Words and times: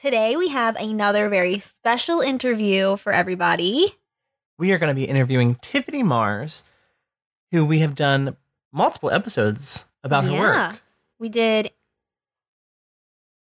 Today 0.00 0.34
we 0.34 0.48
have 0.48 0.76
another 0.76 1.28
very 1.28 1.58
special 1.58 2.20
interview 2.22 2.96
for 2.96 3.12
everybody. 3.12 3.96
We 4.58 4.72
are 4.72 4.78
going 4.78 4.88
to 4.88 4.94
be 4.94 5.04
interviewing 5.04 5.56
Tiffany 5.56 6.02
Mars, 6.02 6.64
who 7.52 7.66
we 7.66 7.80
have 7.80 7.94
done 7.94 8.38
multiple 8.72 9.10
episodes 9.10 9.84
about 10.02 10.24
her 10.24 10.30
Yeah. 10.30 10.70
work. 10.70 10.82
We 11.18 11.28
did 11.28 11.72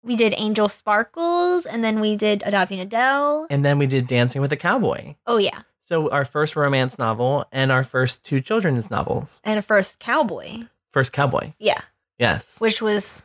we 0.02 0.16
did 0.16 0.32
Angel 0.38 0.70
Sparkles 0.70 1.66
and 1.66 1.84
then 1.84 2.00
we 2.00 2.16
did 2.16 2.42
Adopting 2.46 2.80
Adele. 2.80 3.46
And 3.50 3.62
then 3.62 3.76
we 3.78 3.86
did 3.86 4.06
Dancing 4.06 4.40
with 4.40 4.50
a 4.50 4.56
Cowboy. 4.56 5.16
Oh 5.26 5.36
yeah. 5.36 5.64
So 5.86 6.08
our 6.08 6.24
first 6.24 6.56
romance 6.56 6.98
novel 6.98 7.44
and 7.52 7.70
our 7.70 7.84
first 7.84 8.24
two 8.24 8.40
children's 8.40 8.90
novels. 8.90 9.42
And 9.44 9.58
a 9.58 9.62
first 9.62 10.00
cowboy. 10.00 10.68
First 10.90 11.12
cowboy. 11.12 11.52
Yeah. 11.58 11.80
Yes. 12.18 12.58
Which 12.62 12.80
was 12.80 13.24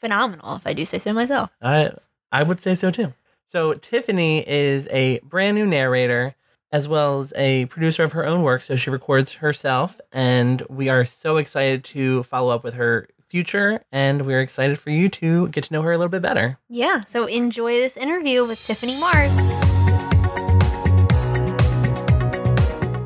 phenomenal, 0.00 0.56
if 0.56 0.66
I 0.66 0.72
do 0.72 0.84
say 0.84 0.98
so 0.98 1.12
myself. 1.12 1.50
I 1.62 1.92
I 2.32 2.42
would 2.42 2.60
say 2.60 2.74
so 2.74 2.90
too. 2.90 3.12
So 3.48 3.72
Tiffany 3.74 4.48
is 4.48 4.86
a 4.90 5.18
brand 5.20 5.56
new 5.56 5.66
narrator 5.66 6.34
as 6.72 6.86
well 6.86 7.18
as 7.20 7.32
a 7.36 7.64
producer 7.66 8.04
of 8.04 8.12
her 8.12 8.24
own 8.24 8.42
work. 8.42 8.62
So 8.62 8.76
she 8.76 8.90
records 8.90 9.34
herself, 9.34 10.00
and 10.12 10.62
we 10.68 10.88
are 10.88 11.04
so 11.04 11.36
excited 11.36 11.82
to 11.86 12.22
follow 12.22 12.54
up 12.54 12.62
with 12.62 12.74
her 12.74 13.08
future, 13.26 13.82
and 13.90 14.24
we're 14.24 14.40
excited 14.40 14.78
for 14.78 14.90
you 14.90 15.08
to 15.08 15.48
get 15.48 15.64
to 15.64 15.72
know 15.72 15.82
her 15.82 15.90
a 15.90 15.98
little 15.98 16.08
bit 16.10 16.22
better. 16.22 16.58
Yeah. 16.68 17.00
So 17.00 17.26
enjoy 17.26 17.72
this 17.74 17.96
interview 17.96 18.46
with 18.46 18.64
Tiffany 18.64 18.98
Mars, 19.00 19.36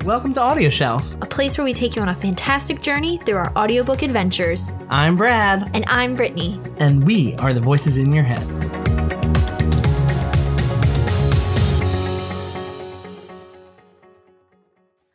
Welcome 0.05 0.35
to 0.35 0.41
Audio 0.43 0.69
Shelf. 0.69 1.15
a 1.23 1.27
place 1.27 1.57
where 1.57 1.65
we 1.65 1.73
take 1.73 1.97
you 1.97 2.03
on 2.03 2.11
a 2.11 2.15
fantastic 2.15 2.83
journey 2.83 3.17
through 3.17 3.37
our 3.37 3.51
audiobook 3.57 4.03
adventures. 4.03 4.73
I'm 4.91 5.17
Brad, 5.17 5.71
And 5.75 5.83
I'm 5.89 6.15
Brittany. 6.15 6.61
and 6.77 7.03
we 7.05 7.35
are 7.37 7.55
the 7.55 7.63
voices 7.63 7.97
in 7.97 8.13
your 8.13 8.25
head. 8.25 8.47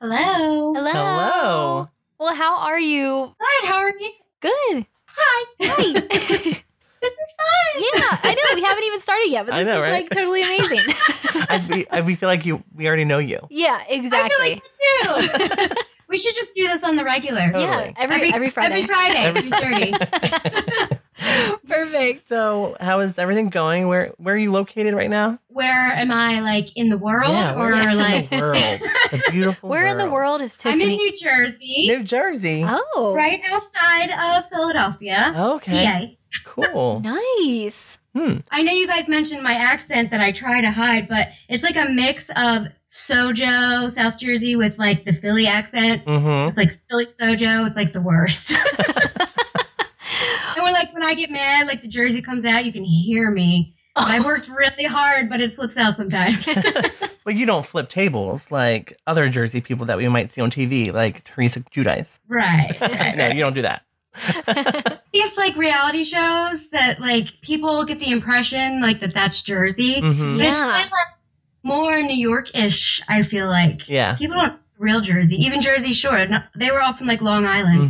Hello. 0.02 0.74
Hello. 0.74 0.92
Hello. 0.92 1.88
Well, 2.20 2.34
how 2.34 2.60
are 2.60 2.80
you? 2.80 3.36
Good. 3.38 3.68
How 3.70 3.76
are 3.80 3.90
you? 4.00 4.12
Good. 4.40 4.86
Hi. 5.08 5.46
Hi. 5.62 6.64
This 7.02 7.14
is 7.14 7.34
fun. 7.38 7.84
yeah, 7.94 8.20
I 8.24 8.34
know. 8.34 8.56
We 8.56 8.62
haven't 8.62 8.84
even 8.84 9.00
started 9.00 9.30
yet, 9.30 9.46
but 9.46 9.56
this 9.56 9.66
know, 9.66 9.78
is 9.78 9.82
right? 9.84 10.04
like 10.04 10.10
totally 10.10 10.42
amazing. 10.42 10.80
I, 11.50 11.66
we, 11.70 11.88
I, 11.90 12.02
we 12.02 12.16
feel 12.16 12.28
like 12.28 12.46
you. 12.46 12.62
We 12.76 12.88
already 12.88 13.06
know 13.06 13.20
you. 13.20 13.40
yeah, 13.50 13.82
exactly. 13.88 14.62
I 14.62 14.62
feel 15.02 15.14
like 15.16 15.60
you 15.62 15.68
too. 15.70 15.76
We 16.10 16.18
should 16.18 16.36
just 16.36 16.54
do 16.56 16.68
this 16.68 16.84
on 16.84 16.96
the 16.96 17.04
regular. 17.04 17.46
Totally. 17.52 17.64
Yeah, 17.64 17.92
every 17.98 18.34
every, 18.34 18.50
Friday. 18.50 18.76
Every 18.76 18.88
Friday. 18.88 19.18
Every- 19.18 19.52
Every 19.52 19.94
thirty. 19.94 20.96
Perfect. 21.68 22.22
So, 22.28 22.78
how 22.80 23.00
is 23.02 23.20
everything 23.20 23.50
going? 23.50 23.88
Where 23.88 24.14
Where 24.18 24.36
are 24.36 24.38
you 24.38 24.52
located 24.52 24.94
right 24.94 25.10
now? 25.10 25.40
Where 25.50 25.92
am 25.94 26.12
I? 26.12 26.40
Like 26.42 26.70
in 26.76 26.90
the 26.90 26.98
world, 26.98 27.32
yeah, 27.32 27.54
or 27.56 27.72
where 27.72 27.90
in 27.90 27.98
like 27.98 28.30
the 28.30 28.40
world? 28.40 28.56
The 29.12 29.24
beautiful. 29.32 29.70
Where 29.70 29.86
in 29.86 29.98
the 29.98 30.10
world 30.10 30.42
is 30.42 30.56
Tiffany? 30.56 30.84
I'm 30.84 30.90
in 30.92 30.96
New 30.96 31.12
Jersey, 31.12 31.86
New 31.88 32.04
Jersey. 32.04 32.64
oh, 32.66 33.14
right 33.16 33.42
outside 33.52 34.10
of 34.38 34.50
Philadelphia. 34.50 35.34
Okay. 35.38 35.86
PA. 35.86 36.42
Cool. 36.46 37.00
nice. 37.40 37.98
Hmm. 38.20 38.40
I 38.52 38.64
know 38.64 38.74
you 38.74 38.86
guys 38.86 39.08
mentioned 39.08 39.42
my 39.44 39.54
accent 39.54 40.12
that 40.12 40.20
I 40.20 40.34
try 40.34 40.60
to 40.60 40.70
hide, 40.70 41.08
but 41.08 41.30
it's 41.48 41.64
like 41.64 41.78
a 41.78 41.86
mix 41.90 42.30
of 42.36 42.68
Sojo, 42.90 43.90
South 43.90 44.18
Jersey, 44.18 44.58
with 44.58 44.78
like 44.78 45.06
the 45.06 45.14
Philly 45.14 45.48
accent. 45.48 46.04
Mm-hmm. 46.06 46.50
It's 46.50 46.58
like 46.58 46.78
Philly 46.90 47.06
Sojo. 47.06 47.66
It's 47.66 47.78
like 47.78 47.94
the 47.94 48.02
worst. 48.02 48.52
and 48.78 50.64
when 50.64 50.74
like 50.74 50.94
when 50.94 51.02
I 51.02 51.16
get 51.16 51.32
mad, 51.32 51.66
like 51.68 51.82
the 51.82 51.88
Jersey 51.88 52.22
comes 52.22 52.46
out, 52.46 52.66
you 52.66 52.74
can 52.74 52.84
hear 52.84 53.32
me. 53.32 53.74
And 53.96 54.12
I 54.12 54.20
worked 54.20 54.50
really 54.50 54.84
hard, 54.84 55.30
but 55.30 55.40
it 55.40 55.54
slips 55.54 55.78
out 55.78 55.96
sometimes. 55.96 56.48
But 57.26 57.36
you 57.36 57.46
don't 57.46 57.66
flip 57.66 57.90
tables 57.90 58.50
like 58.50 58.98
other 59.06 59.30
Jersey 59.30 59.62
people 59.62 59.86
that 59.86 59.98
we 59.98 60.08
might 60.08 60.32
see 60.32 60.42
on 60.42 60.50
TV, 60.50 60.92
like 60.92 61.24
Teresa 61.26 61.60
Giudice. 61.60 62.20
right. 62.28 62.76
right, 62.82 63.16
no, 63.16 63.28
you 63.28 63.42
don't 63.42 63.54
do 63.54 63.62
that. 63.62 64.99
These 65.14 65.38
like 65.38 65.56
reality 65.56 66.04
shows 66.04 66.70
that 66.72 67.00
like 67.00 67.28
people 67.42 67.84
get 67.86 68.00
the 68.00 68.12
impression 68.12 68.82
like 68.82 69.00
that 69.00 69.14
that's 69.14 69.42
Jersey, 69.42 70.00
Mm-hmm. 70.02 70.38
but 70.38 70.46
it's 70.46 70.60
really 70.60 70.72
like 70.72 70.92
more 71.64 72.02
New 72.02 72.16
York-ish. 72.16 73.02
I 73.08 73.24
feel 73.24 73.48
like 73.48 73.90
Yeah. 73.90 74.16
people 74.16 74.36
don't 74.38 74.60
real 74.78 75.02
Jersey, 75.02 75.38
even 75.46 75.62
Jersey 75.62 75.94
Shore. 75.94 76.26
no- 76.28 76.44
They 76.56 76.72
were 76.72 76.82
all 76.82 76.94
from 76.94 77.08
like 77.08 77.22
Long 77.22 77.46
Island. 77.46 77.90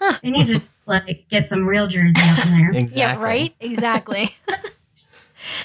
Mm-hmm. 0.00 0.10
They 0.22 0.30
need 0.30 0.46
to 0.46 0.60
like 0.86 1.26
get 1.28 1.46
some 1.48 1.66
real 1.66 1.86
Jersey 1.88 2.20
up 2.22 2.46
in 2.46 2.52
there. 2.52 2.70
Exactly. 2.82 2.98
Yeah, 3.00 3.18
right? 3.22 3.54
Exactly. 3.60 4.30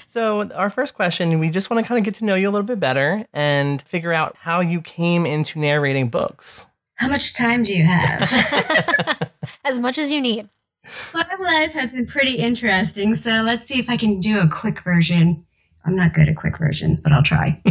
So, 0.07 0.47
our 0.51 0.69
first 0.69 0.93
question, 0.93 1.39
we 1.39 1.49
just 1.49 1.69
want 1.71 1.83
to 1.83 1.87
kind 1.87 1.97
of 1.97 2.05
get 2.05 2.13
to 2.15 2.25
know 2.25 2.35
you 2.35 2.47
a 2.47 2.51
little 2.51 2.65
bit 2.65 2.79
better 2.79 3.25
and 3.33 3.81
figure 3.81 4.13
out 4.13 4.35
how 4.41 4.59
you 4.61 4.79
came 4.81 5.25
into 5.25 5.57
narrating 5.59 6.09
books. 6.09 6.67
How 6.95 7.07
much 7.09 7.33
time 7.35 7.63
do 7.63 7.75
you 7.75 7.83
have? 7.83 9.31
as 9.65 9.79
much 9.79 9.97
as 9.97 10.11
you 10.11 10.21
need. 10.21 10.47
My 11.13 11.25
life 11.39 11.73
has 11.73 11.91
been 11.91 12.07
pretty 12.07 12.35
interesting, 12.35 13.13
so 13.13 13.31
let's 13.31 13.65
see 13.65 13.79
if 13.79 13.89
I 13.89 13.97
can 13.97 14.19
do 14.19 14.39
a 14.39 14.49
quick 14.49 14.83
version. 14.83 15.45
I'm 15.85 15.95
not 15.95 16.13
good 16.13 16.27
at 16.29 16.35
quick 16.35 16.57
versions, 16.57 17.01
but 17.01 17.11
I'll 17.11 17.23
try. 17.23 17.61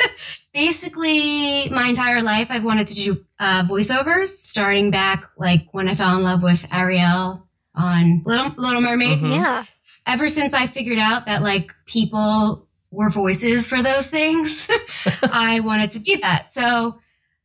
Basically, 0.54 1.68
my 1.68 1.88
entire 1.88 2.22
life, 2.22 2.48
I've 2.50 2.64
wanted 2.64 2.86
to 2.88 2.94
do 2.94 3.24
uh, 3.38 3.64
voiceovers, 3.64 4.28
starting 4.28 4.90
back 4.90 5.24
like 5.36 5.66
when 5.72 5.88
I 5.88 5.94
fell 5.94 6.16
in 6.16 6.22
love 6.22 6.42
with 6.42 6.66
Ariel 6.72 7.46
on 7.74 8.22
Little 8.24 8.54
Little 8.56 8.80
Mermaid. 8.80 9.20
Mhm. 9.20 9.30
Yeah. 9.36 9.64
Ever 10.06 10.26
since 10.28 10.54
I 10.54 10.66
figured 10.66 10.98
out 10.98 11.26
that 11.26 11.42
like 11.42 11.72
people 11.84 12.66
were 12.90 13.10
voices 13.10 13.66
for 13.66 13.82
those 13.82 14.06
things, 14.08 14.68
I 15.22 15.60
wanted 15.60 15.90
to 15.90 16.00
be 16.00 16.16
that. 16.22 16.50
So 16.50 16.98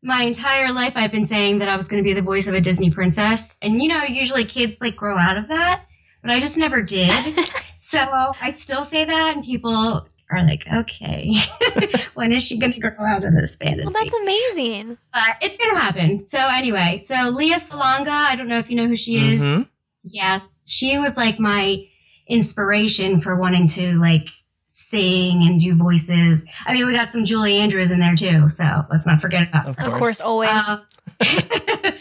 my 0.04 0.24
entire 0.24 0.72
life 0.72 0.94
I've 0.96 1.12
been 1.12 1.26
saying 1.26 1.60
that 1.60 1.70
I 1.70 1.76
was 1.78 1.88
going 1.88 2.04
to 2.04 2.08
be 2.08 2.14
the 2.14 2.22
voice 2.24 2.48
of 2.48 2.54
a 2.54 2.62
Disney 2.62 2.90
princess. 2.92 3.56
And 3.62 3.82
you 3.82 3.88
know, 3.90 4.04
usually 4.04 4.46
kids 4.46 4.78
like 4.82 4.96
grow 4.96 5.18
out 5.18 5.38
of 5.38 5.48
that, 5.50 5.86
but 6.22 6.32
I 6.32 6.40
just 6.40 6.58
never 6.58 6.82
did. 6.82 7.12
so 7.78 8.00
I 8.00 8.52
still 8.54 8.84
say 8.84 9.06
that 9.06 9.36
and 9.36 9.46
people 9.46 10.08
are 10.32 10.46
like, 10.48 10.66
okay, 10.72 11.32
when 12.14 12.32
is 12.32 12.42
she 12.44 12.58
going 12.58 12.72
to 12.74 12.80
grow 12.80 12.96
out 13.06 13.24
of 13.24 13.34
this 13.34 13.56
fantasy? 13.56 13.84
Well, 13.84 13.94
that's 14.04 14.16
amazing. 14.22 14.98
but 15.14 15.36
it's 15.42 15.62
going 15.62 15.76
to 15.76 15.80
happen. 15.80 16.26
So 16.26 16.40
anyway, 16.40 17.02
so 17.06 17.16
Lea 17.30 17.56
Salonga, 17.56 18.08
I 18.10 18.36
don't 18.38 18.48
know 18.48 18.60
if 18.60 18.70
you 18.70 18.78
know 18.78 18.88
who 18.88 18.96
she 18.96 19.18
is. 19.34 19.46
Mhm. 19.46 19.68
Yes, 20.04 20.64
she 20.66 20.98
was 20.98 21.16
like 21.18 21.38
my 21.40 21.84
inspiration 22.28 23.22
for 23.22 23.36
wanting 23.36 23.68
to 23.68 23.94
like 24.00 24.28
sing 24.74 25.44
and 25.46 25.59
do 25.59 25.76
voices. 25.76 26.46
I 26.66 26.72
mean, 26.74 26.88
we 26.88 26.94
got 26.94 27.09
some 27.09 27.26
Julie 27.26 27.58
Andrews 27.58 27.92
in 27.92 28.00
there 28.00 28.16
too, 28.16 28.48
so 28.48 28.64
let's 28.90 29.06
not 29.06 29.20
forget 29.22 29.50
about 29.50 29.68
Of 29.68 29.78
Of 29.78 29.86
course. 29.86 30.00
course, 30.00 30.22
always. 30.22 30.50
um, 30.50 30.82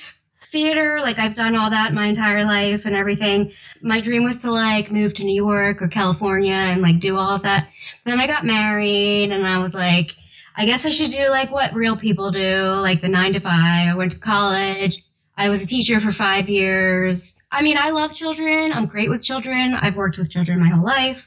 theater, 0.47 0.99
like 1.01 1.19
I've 1.19 1.35
done 1.35 1.55
all 1.57 1.71
that 1.71 1.93
my 1.95 2.07
entire 2.07 2.45
life 2.45 2.85
and 2.85 2.95
everything. 2.97 3.53
My 3.83 4.01
dream 4.01 4.23
was 4.25 4.39
to 4.39 4.51
like 4.53 4.91
move 4.91 5.15
to 5.15 5.25
New 5.25 5.35
York 5.45 5.83
or 5.83 5.89
California 5.89 6.53
and 6.55 6.81
like 6.83 7.01
do 7.01 7.17
all 7.17 7.37
of 7.37 7.43
that. 7.43 7.69
Then 8.05 8.21
I 8.21 8.27
got 8.27 8.45
married 8.45 9.31
and 9.33 9.47
I 9.47 9.59
was 9.63 9.75
like, 9.75 10.13
I 10.57 10.67
guess 10.67 10.87
I 10.87 10.91
should 10.91 11.11
do 11.11 11.29
like 11.31 11.51
what 11.51 11.75
real 11.75 11.97
people 11.97 12.31
do, 12.33 12.63
like 12.81 13.01
the 13.01 13.09
nine 13.09 13.33
to 13.35 13.41
five. 13.41 13.89
I 13.89 13.95
went 13.97 14.13
to 14.13 14.19
college. 14.19 15.03
I 15.37 15.49
was 15.49 15.65
a 15.65 15.67
teacher 15.67 16.01
for 16.01 16.13
five 16.13 16.49
years. 16.51 17.39
I 17.51 17.63
mean, 17.63 17.77
I 17.79 17.91
love 17.91 18.13
children. 18.13 18.73
I'm 18.73 18.87
great 18.87 19.09
with 19.09 19.23
children. 19.25 19.73
I've 19.75 19.97
worked 19.97 20.19
with 20.19 20.31
children 20.31 20.61
my 20.61 20.69
whole 20.69 20.85
life, 20.85 21.27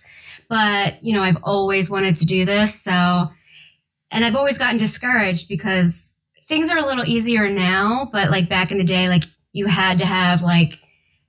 but 0.54 1.04
you 1.04 1.16
know, 1.16 1.24
I've 1.24 1.42
always 1.42 1.90
wanted 1.90 2.18
to 2.18 2.26
do 2.28 2.46
this. 2.46 2.80
So, 2.80 2.92
and 4.12 4.24
I've 4.24 4.36
always 4.36 4.60
gotten 4.60 4.78
discouraged 4.78 5.50
because 5.50 6.16
things 6.48 6.70
are 6.70 6.78
a 6.78 6.86
little 6.86 7.06
easier 7.06 7.50
now, 7.50 8.08
but 8.14 8.30
like 8.30 8.50
back 8.50 8.72
in 8.72 8.78
the 8.78 8.84
day, 8.84 9.10
like 9.10 9.24
you 9.52 9.66
had 9.66 9.98
to 9.98 10.06
have 10.06 10.44
like 10.44 10.78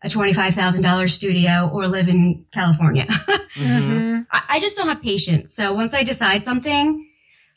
a 0.02 0.08
$25,000 0.08 1.08
studio 1.08 1.70
or 1.72 1.86
live 1.86 2.08
in 2.08 2.44
California. 2.52 3.06
Mhm. 3.56 3.78
Mhm. 3.88 4.26
I, 4.32 4.42
I 4.56 4.58
just 4.58 4.76
don't 4.76 4.88
have 4.88 5.00
patience. 5.00 5.54
So 5.54 5.74
once 5.74 5.94
I 5.94 6.02
decide 6.02 6.44
something, 6.44 7.08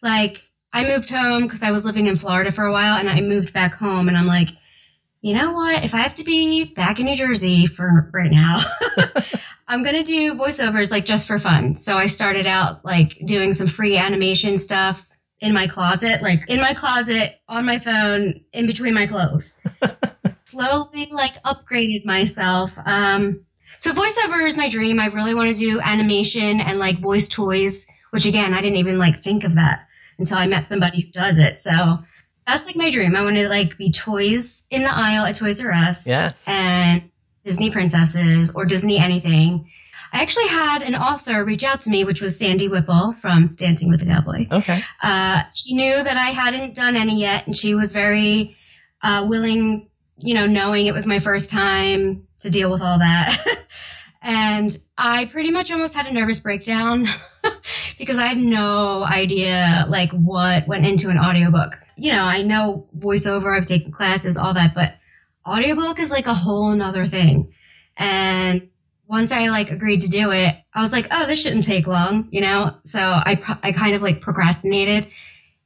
like 0.04 0.44
I 0.72 0.84
moved 0.84 1.10
home 1.10 1.42
because 1.44 1.64
I 1.64 1.72
was 1.72 1.84
living 1.86 2.06
in 2.06 2.16
Florida 2.18 2.52
for 2.52 2.66
a 2.66 2.72
while 2.72 2.98
and 3.00 3.10
I 3.10 3.20
moved 3.22 3.52
back 3.52 3.74
home 3.74 4.08
and 4.08 4.16
I'm 4.16 4.28
like, 4.28 4.50
you 5.22 5.34
know 5.34 5.52
what? 5.54 5.84
If 5.84 5.94
I 5.94 6.00
have 6.00 6.16
to 6.16 6.24
be 6.24 6.66
back 6.66 7.00
in 7.00 7.06
New 7.06 7.16
Jersey 7.16 7.66
for 7.66 8.10
right 8.14 8.32
now, 8.32 8.64
I'm 9.68 9.84
going 9.84 9.96
to 9.96 10.04
do 10.04 10.36
voiceovers 10.36 10.92
like 10.92 11.06
just 11.06 11.28
for 11.28 11.40
fun. 11.40 11.76
So 11.76 11.96
I 11.96 12.06
started 12.08 12.46
out 12.46 12.86
like 12.86 13.18
doing 13.26 13.52
some 13.52 13.68
free 13.68 13.98
animation 13.98 14.58
stuff 14.58 15.08
in 15.40 15.54
my 15.54 15.68
closet, 15.68 16.22
like 16.22 16.48
in 16.48 16.60
my 16.60 16.74
closet, 16.74 17.40
on 17.48 17.66
my 17.66 17.78
phone, 17.78 18.42
in 18.54 18.68
between 18.68 18.94
my 18.94 19.08
clothes. 19.08 19.58
Slowly 20.46 21.10
like 21.12 21.42
upgraded 21.44 22.06
myself. 22.06 22.72
Um, 22.84 23.46
so 23.78 23.92
voiceover 23.92 24.48
is 24.48 24.58
my 24.58 24.70
dream. 24.70 25.00
I 25.00 25.08
really 25.08 25.36
want 25.36 25.54
to 25.54 25.60
do 25.60 25.80
animation 25.80 26.60
and 26.60 26.80
like 26.80 27.00
voice 27.00 27.28
toys, 27.28 27.86
which 28.12 28.26
again, 28.26 28.54
I 28.54 28.62
didn't 28.62 28.78
even 28.78 28.98
like 28.98 29.22
think 29.22 29.44
of 29.44 29.56
that 29.56 29.88
until 30.18 30.38
I 30.38 30.48
met 30.48 30.68
somebody 30.68 31.02
who 31.02 31.12
does 31.12 31.38
it. 31.38 31.60
So 31.60 32.00
that's 32.48 32.66
like 32.66 32.78
my 32.78 32.90
dream. 32.90 33.16
I 33.16 33.24
want 33.24 33.36
to 33.36 33.50
like 33.50 33.78
be 33.78 33.92
toys 33.92 34.66
in 34.72 34.84
the 34.84 34.90
aisle 34.90 35.26
at 35.26 35.36
Toys 35.36 35.60
R 35.60 35.72
Us. 35.72 36.08
Yes. 36.08 36.46
And 36.48 37.12
Disney 37.44 37.72
princesses 37.72 38.56
or 38.56 38.66
Disney 38.66 38.98
anything. 38.98 39.70
I 40.14 40.22
actually 40.22 40.48
had 40.48 40.84
an 40.84 40.96
author 40.96 41.44
reach 41.44 41.66
out 41.66 41.82
to 41.82 41.90
me, 41.90 42.06
which 42.06 42.22
was 42.22 42.38
Sandy 42.38 42.70
Whipple 42.70 43.14
from 43.22 43.50
Dancing 43.58 43.90
with 43.90 44.00
the 44.00 44.06
Cowboy. 44.06 44.46
Okay. 44.50 44.82
Uh, 45.04 45.44
she 45.54 45.76
knew 45.76 46.02
that 46.02 46.16
I 46.16 46.30
hadn't 46.30 46.76
done 46.76 46.96
any 46.96 47.20
yet, 47.20 47.46
and 47.46 47.56
she 47.56 47.76
was 47.76 47.92
very 47.92 48.56
uh, 49.02 49.26
willing, 49.28 49.90
you 50.18 50.34
know, 50.34 50.46
knowing 50.46 50.88
it 50.88 50.94
was 50.94 51.06
my 51.06 51.20
first 51.20 51.50
time 51.50 52.28
to 52.40 52.50
deal 52.50 52.72
with 52.72 52.82
all 52.82 53.00
that. 53.00 53.58
and 54.22 54.78
I 54.98 55.26
pretty 55.26 55.52
much 55.52 55.72
almost 55.72 55.94
had 55.94 56.08
a 56.08 56.14
nervous 56.14 56.40
breakdown 56.40 57.06
because 57.98 58.18
I 58.18 58.28
had 58.28 58.38
no 58.38 59.04
idea 59.04 59.86
like 59.90 60.12
what 60.12 60.68
went 60.68 60.86
into 60.86 61.10
an 61.10 61.18
audiobook. 61.18 61.76
You 61.98 62.14
know, 62.14 62.24
I 62.24 62.44
know 62.44 62.88
voiceover, 62.98 63.56
I've 63.56 63.66
taken 63.66 63.92
classes, 63.92 64.38
all 64.38 64.54
that, 64.54 64.74
but 64.76 64.96
audiobook 65.46 66.00
is 66.00 66.12
like 66.12 66.28
a 66.28 66.34
whole 66.34 66.74
nother 66.76 67.06
thing. 67.06 67.54
And 67.96 68.70
once 69.08 69.32
I 69.32 69.48
like 69.48 69.72
agreed 69.72 70.02
to 70.02 70.08
do 70.08 70.32
it, 70.32 70.56
I 70.74 70.82
was 70.82 70.92
like, 70.92 71.08
oh, 71.12 71.26
this 71.26 71.42
shouldn't 71.42 71.64
take 71.64 71.88
long, 71.88 72.28
you 72.32 72.42
know? 72.42 72.76
So 72.84 73.00
I, 73.00 73.36
pro- 73.36 73.56
I 73.64 73.72
kind 73.72 73.96
of 73.96 74.02
like 74.02 74.22
procrastinated. 74.22 75.08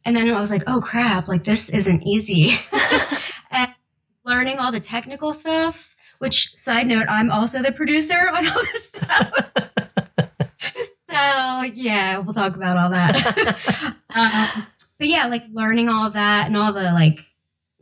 And 0.05 0.15
then 0.15 0.29
I 0.29 0.39
was 0.39 0.49
like, 0.51 0.63
oh 0.67 0.79
crap, 0.79 1.27
like 1.27 1.43
this 1.43 1.69
isn't 1.69 2.03
easy. 2.03 2.51
and 3.51 3.73
learning 4.23 4.57
all 4.59 4.71
the 4.71 4.79
technical 4.79 5.33
stuff, 5.33 5.95
which 6.19 6.55
side 6.55 6.87
note, 6.87 7.05
I'm 7.09 7.31
also 7.31 7.61
the 7.61 7.71
producer 7.71 8.19
on 8.19 8.47
all 8.47 8.63
this 8.73 8.87
stuff. 8.87 9.31
so 11.09 11.61
yeah, 11.73 12.19
we'll 12.19 12.33
talk 12.33 12.55
about 12.55 12.77
all 12.77 12.89
that. 12.91 13.95
um, 14.55 14.67
but 15.01 15.07
yeah, 15.07 15.25
like 15.25 15.41
learning 15.51 15.89
all 15.89 16.11
that 16.11 16.45
and 16.45 16.55
all 16.55 16.73
the 16.73 16.83
like 16.83 17.17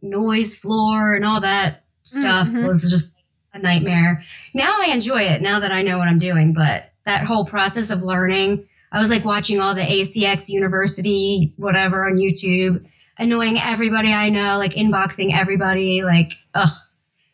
noise 0.01 0.55
floor 0.55 1.15
and 1.15 1.25
all 1.25 1.41
that 1.41 1.83
stuff 2.05 2.47
Mhm. 2.47 2.65
was 2.65 2.89
just 2.89 3.17
a 3.53 3.59
nightmare. 3.59 4.23
Now 4.53 4.77
I 4.81 4.93
enjoy 4.93 5.23
it 5.23 5.41
now 5.41 5.59
that 5.59 5.73
I 5.73 5.81
know 5.81 5.97
what 5.97 6.07
I'm 6.07 6.17
doing, 6.17 6.53
but 6.53 6.89
that 7.05 7.25
whole 7.25 7.43
process 7.43 7.89
of 7.89 8.03
learning, 8.03 8.67
I 8.89 8.99
was 8.99 9.09
like 9.09 9.25
watching 9.25 9.59
all 9.59 9.75
the 9.75 9.81
ACX 9.81 10.47
University, 10.47 11.53
whatever 11.57 12.05
on 12.07 12.15
YouTube, 12.15 12.85
annoying 13.17 13.59
everybody 13.59 14.13
I 14.13 14.29
know, 14.29 14.57
like 14.57 14.75
inboxing 14.75 15.37
everybody, 15.37 16.03
like, 16.05 16.31
ugh. 16.53 16.69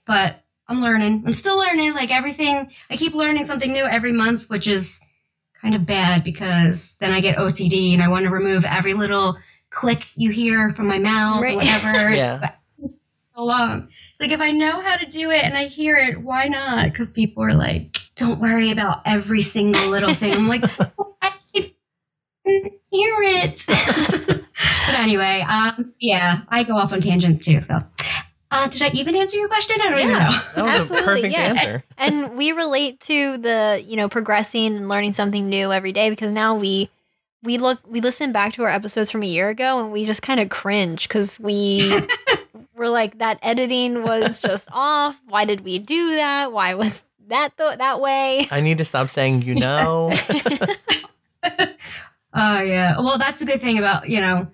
But 0.07 0.41
I'm 0.67 0.81
learning. 0.81 1.25
I'm 1.27 1.33
still 1.33 1.59
learning, 1.59 1.93
like 1.93 2.09
everything. 2.09 2.71
I 2.89 2.97
keep 2.97 3.13
learning 3.13 3.45
something 3.45 3.71
new 3.71 3.85
every 3.85 4.13
month, 4.13 4.49
which 4.49 4.67
is 4.67 4.99
kind 5.61 5.75
of 5.75 5.85
bad 5.85 6.23
because 6.23 6.95
then 6.99 7.11
I 7.11 7.21
get 7.21 7.37
OCD 7.37 7.93
and 7.93 8.01
I 8.01 8.09
want 8.09 8.25
to 8.25 8.31
remove 8.31 8.65
every 8.65 8.95
little 8.95 9.35
click 9.75 10.07
you 10.15 10.31
hear 10.31 10.71
from 10.71 10.87
my 10.87 10.97
mouth 10.97 11.41
Right. 11.43 11.53
or 11.53 11.57
whatever. 11.57 12.09
Yeah. 12.15 12.51
So 13.35 13.43
long. 13.43 13.89
It's 14.13 14.21
like 14.21 14.31
if 14.31 14.39
I 14.39 14.51
know 14.51 14.79
how 14.81 14.95
to 14.95 15.05
do 15.05 15.29
it 15.29 15.43
and 15.43 15.57
I 15.57 15.65
hear 15.67 15.97
it, 15.97 16.21
why 16.21 16.47
not? 16.47 16.85
Because 16.85 17.11
people 17.11 17.43
are 17.43 17.53
like, 17.53 17.97
don't 18.15 18.39
worry 18.39 18.71
about 18.71 19.01
every 19.05 19.41
single 19.41 19.89
little 19.89 20.13
thing. 20.13 20.33
I'm 20.33 20.47
like, 20.47 20.63
I 21.21 21.33
can 21.53 21.71
hear 22.45 23.15
it. 23.23 23.61
but 23.67 24.95
anyway, 24.99 25.43
um, 25.49 25.93
yeah, 25.99 26.41
I 26.47 26.63
go 26.63 26.75
off 26.75 26.93
on 26.93 27.01
tangents 27.01 27.43
too. 27.43 27.61
So, 27.61 27.79
uh, 28.51 28.69
did 28.69 28.81
I 28.83 28.89
even 28.93 29.15
answer 29.17 29.35
your 29.35 29.49
question? 29.49 29.77
I 29.81 29.89
don't 29.89 29.99
Yeah. 30.09 30.29
know. 30.29 30.41
That 30.55 30.65
was 30.65 30.75
Absolutely, 30.91 30.99
a 31.01 31.05
perfect 31.15 31.33
yeah. 31.33 31.43
answer. 31.43 31.83
and 31.97 32.37
we 32.37 32.53
relate 32.53 33.01
to 33.01 33.37
the 33.37 33.83
you 33.85 33.97
know 33.97 34.07
progressing 34.07 34.77
and 34.77 34.87
learning 34.87 35.11
something 35.11 35.49
new 35.49 35.73
every 35.73 35.91
day 35.91 36.09
because 36.09 36.31
now 36.31 36.55
we 36.55 36.89
we 37.45 37.57
look 37.57 37.79
we 37.87 38.01
listen 38.01 38.31
back 38.31 38.53
to 38.53 38.63
our 38.63 38.69
episodes 38.69 39.11
from 39.11 39.23
a 39.23 39.27
year 39.27 39.49
ago 39.49 39.79
and 39.79 39.91
we 39.91 40.03
just 40.03 40.21
kind 40.21 40.39
of 40.39 40.49
cringe 40.49 41.07
because 41.07 41.39
we 41.39 42.01
were 42.75 42.89
like 42.89 43.19
that 43.19 43.39
editing 43.41 44.03
was 44.03 44.41
just 44.41 44.67
off 44.71 45.21
why 45.27 45.45
did 45.45 45.61
we 45.61 45.79
do 45.79 46.15
that 46.15 46.51
why 46.51 46.73
was 46.73 47.03
that 47.27 47.55
th- 47.57 47.77
that 47.77 48.01
way 48.01 48.47
I 48.51 48.61
need 48.61 48.79
to 48.79 48.85
stop 48.85 49.09
saying 49.09 49.43
you 49.43 49.55
know. 49.55 50.11
Oh 52.35 52.61
yeah. 52.61 52.97
Well, 52.97 53.17
that's 53.17 53.39
the 53.39 53.45
good 53.45 53.61
thing 53.61 53.77
about 53.77 54.09
you 54.09 54.19
know, 54.19 54.47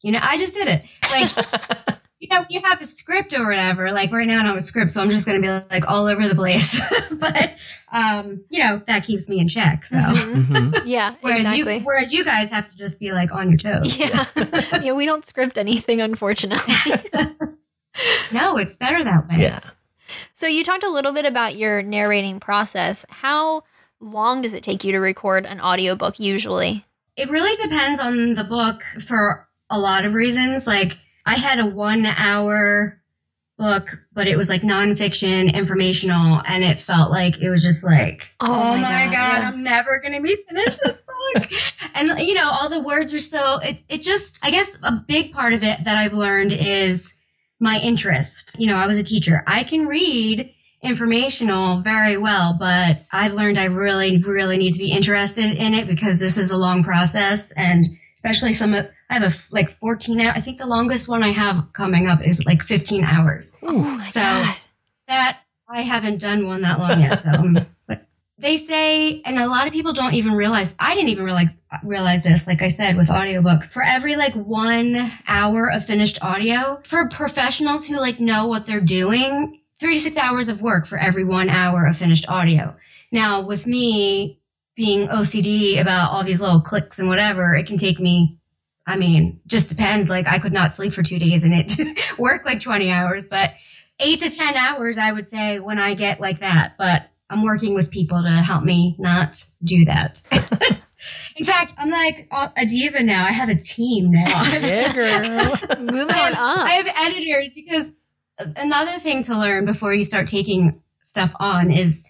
you 0.00 0.12
know, 0.12 0.20
I 0.22 0.38
just 0.38 0.54
did 0.54 0.66
it. 0.66 0.84
Like 1.10 2.00
you 2.18 2.28
know, 2.30 2.44
you 2.48 2.62
have 2.64 2.80
a 2.80 2.84
script 2.84 3.34
or 3.34 3.46
whatever. 3.46 3.92
Like 3.92 4.10
right 4.10 4.26
now, 4.26 4.34
I 4.34 4.36
don't 4.38 4.46
have 4.46 4.56
a 4.56 4.60
script, 4.60 4.90
so 4.90 5.02
I'm 5.02 5.10
just 5.10 5.26
gonna 5.26 5.40
be 5.40 5.48
like 5.48 5.86
all 5.86 6.06
over 6.06 6.26
the 6.26 6.34
place. 6.34 6.80
but 7.10 7.52
um, 7.92 8.44
you 8.50 8.62
know, 8.62 8.82
that 8.86 9.04
keeps 9.04 9.28
me 9.28 9.38
in 9.40 9.48
check. 9.48 9.84
So 9.84 9.96
Mhm. 9.96 10.46
Mhm. 10.46 10.82
yeah 10.84 11.14
whereas 11.20 11.40
exactly 11.40 11.76
you, 11.78 11.84
whereas 11.84 12.12
you 12.12 12.24
guys 12.24 12.50
have 12.50 12.66
to 12.68 12.76
just 12.76 13.00
be 13.00 13.12
like 13.12 13.32
on 13.32 13.48
your 13.50 13.58
toes. 13.58 13.96
yeah 13.96 14.24
yeah 14.82 14.92
we 15.00 15.04
don't 15.06 15.26
script 15.26 15.56
anything 15.58 16.00
unfortunately 16.00 16.74
No, 18.32 18.56
it's 18.58 18.76
better 18.76 19.02
that 19.02 19.28
way. 19.28 19.36
Yeah. 19.42 19.60
So 20.32 20.46
you 20.46 20.62
talked 20.62 20.84
a 20.84 20.88
little 20.90 21.12
bit 21.12 21.24
about 21.24 21.56
your 21.56 21.82
narrating 21.82 22.38
process. 22.38 23.04
How 23.08 23.62
long 24.00 24.42
does 24.42 24.54
it 24.54 24.62
take 24.62 24.84
you 24.84 24.92
to 24.92 24.98
record 24.98 25.44
an 25.46 25.60
audiobook 25.60 26.20
usually? 26.20 26.84
It 27.16 27.28
really 27.30 27.56
depends 27.60 27.98
on 28.00 28.34
the 28.34 28.44
book 28.44 28.82
for 29.06 29.48
a 29.68 29.78
lot 29.78 30.04
of 30.04 30.14
reasons. 30.14 30.66
Like 30.66 30.92
I 31.26 31.34
had 31.34 31.58
a 31.58 31.66
one 31.66 32.06
hour 32.06 32.97
book, 33.58 33.88
but 34.14 34.26
it 34.26 34.36
was 34.36 34.48
like 34.48 34.62
nonfiction, 34.62 35.52
informational, 35.52 36.40
and 36.46 36.64
it 36.64 36.80
felt 36.80 37.10
like 37.10 37.42
it 37.42 37.50
was 37.50 37.62
just 37.62 37.84
like, 37.84 38.28
Oh 38.40 38.46
oh, 38.46 38.76
my 38.76 38.80
my 38.80 39.04
God, 39.06 39.12
god, 39.12 39.38
yeah. 39.38 39.48
I'm 39.48 39.62
never 39.62 40.00
gonna 40.00 40.22
be 40.22 40.36
finished 40.48 40.80
this 40.82 41.02
book. 41.02 41.50
and 41.94 42.20
you 42.20 42.34
know, 42.34 42.48
all 42.50 42.68
the 42.68 42.80
words 42.80 43.12
are 43.12 43.18
so 43.18 43.58
it 43.58 43.82
it 43.88 44.02
just 44.02 44.38
I 44.42 44.50
guess 44.50 44.78
a 44.82 44.92
big 44.92 45.32
part 45.32 45.52
of 45.52 45.62
it 45.62 45.84
that 45.84 45.98
I've 45.98 46.14
learned 46.14 46.52
is 46.52 47.14
my 47.60 47.78
interest. 47.82 48.56
You 48.58 48.68
know, 48.68 48.76
I 48.76 48.86
was 48.86 48.98
a 48.98 49.04
teacher. 49.04 49.42
I 49.46 49.64
can 49.64 49.86
read 49.86 50.54
informational 50.80 51.80
very 51.82 52.16
well, 52.16 52.56
but 52.58 53.02
I've 53.12 53.34
learned 53.34 53.58
I 53.58 53.64
really, 53.64 54.22
really 54.22 54.58
need 54.58 54.72
to 54.74 54.78
be 54.78 54.92
interested 54.92 55.56
in 55.56 55.74
it 55.74 55.88
because 55.88 56.20
this 56.20 56.38
is 56.38 56.52
a 56.52 56.56
long 56.56 56.84
process 56.84 57.50
and 57.52 57.84
especially 58.18 58.52
some 58.52 58.74
of, 58.74 58.88
I 59.08 59.14
have 59.18 59.32
a 59.32 59.36
like 59.54 59.70
14 59.70 60.20
hour, 60.20 60.32
I 60.32 60.40
think 60.40 60.58
the 60.58 60.66
longest 60.66 61.08
one 61.08 61.22
I 61.22 61.30
have 61.30 61.72
coming 61.72 62.08
up 62.08 62.20
is 62.26 62.44
like 62.44 62.62
15 62.62 63.04
hours. 63.04 63.56
Oh 63.62 64.04
So- 64.08 64.20
god. 64.20 64.56
That 65.06 65.38
I 65.66 65.82
haven't 65.82 66.20
done 66.20 66.46
one 66.46 66.62
that 66.62 66.78
long 66.80 67.00
yet. 67.00 67.22
So, 67.22 67.30
but 67.86 68.06
they 68.38 68.56
say, 68.58 69.22
and 69.24 69.38
a 69.38 69.46
lot 69.46 69.66
of 69.66 69.72
people 69.72 69.92
don't 69.94 70.14
even 70.14 70.32
realize, 70.32 70.74
I 70.78 70.94
didn't 70.94 71.10
even 71.10 71.24
realize, 71.24 71.48
realize 71.82 72.24
this, 72.24 72.46
like 72.46 72.60
I 72.60 72.68
said, 72.68 72.96
with 72.98 73.08
audiobooks, 73.08 73.72
for 73.72 73.82
every 73.82 74.16
like 74.16 74.34
one 74.34 75.10
hour 75.26 75.70
of 75.72 75.84
finished 75.86 76.18
audio, 76.22 76.80
for 76.84 77.08
professionals 77.08 77.86
who 77.86 77.96
like 77.96 78.20
know 78.20 78.48
what 78.48 78.66
they're 78.66 78.80
doing, 78.80 79.60
three 79.80 79.94
to 79.94 80.00
six 80.00 80.16
hours 80.18 80.48
of 80.50 80.60
work 80.60 80.86
for 80.86 80.98
every 80.98 81.24
one 81.24 81.48
hour 81.48 81.86
of 81.86 81.96
finished 81.96 82.28
audio. 82.28 82.76
Now, 83.10 83.46
with 83.46 83.66
me 83.66 84.40
being 84.78 85.08
OCD 85.08 85.80
about 85.80 86.12
all 86.12 86.22
these 86.22 86.40
little 86.40 86.60
clicks 86.60 87.00
and 87.00 87.08
whatever, 87.08 87.56
it 87.56 87.66
can 87.66 87.78
take 87.78 87.98
me, 87.98 88.38
I 88.86 88.96
mean, 88.96 89.40
just 89.44 89.68
depends. 89.70 90.08
Like, 90.08 90.28
I 90.28 90.38
could 90.38 90.52
not 90.52 90.70
sleep 90.70 90.92
for 90.92 91.02
two 91.02 91.18
days 91.18 91.42
and 91.42 91.52
it 91.52 91.76
work 92.18 92.44
like 92.44 92.60
20 92.60 92.88
hours, 92.88 93.26
but 93.26 93.50
eight 93.98 94.20
to 94.20 94.30
10 94.30 94.56
hours, 94.56 94.96
I 94.96 95.10
would 95.10 95.26
say, 95.26 95.58
when 95.58 95.80
I 95.80 95.94
get 95.94 96.20
like 96.20 96.40
that. 96.40 96.76
But 96.78 97.10
I'm 97.28 97.42
working 97.42 97.74
with 97.74 97.90
people 97.90 98.22
to 98.22 98.30
help 98.30 98.62
me 98.62 98.94
not 99.00 99.44
do 99.64 99.84
that. 99.86 100.22
In 101.36 101.44
fact, 101.44 101.74
I'm 101.76 101.90
like 101.90 102.28
uh, 102.30 102.48
a 102.56 102.64
diva 102.64 103.02
now. 103.02 103.26
I 103.26 103.32
have 103.32 103.48
a 103.48 103.56
team 103.56 104.12
now. 104.12 104.42
Yeah, 104.60 104.92
girl. 104.92 105.56
Moving 105.80 106.14
I 106.14 106.28
on 106.28 106.34
up. 106.34 106.58
I 106.58 106.70
have 106.70 106.86
editors 106.86 107.52
because 107.52 107.92
another 108.38 109.00
thing 109.00 109.24
to 109.24 109.36
learn 109.36 109.64
before 109.64 109.92
you 109.92 110.04
start 110.04 110.28
taking 110.28 110.82
stuff 111.02 111.32
on 111.40 111.72
is 111.72 112.04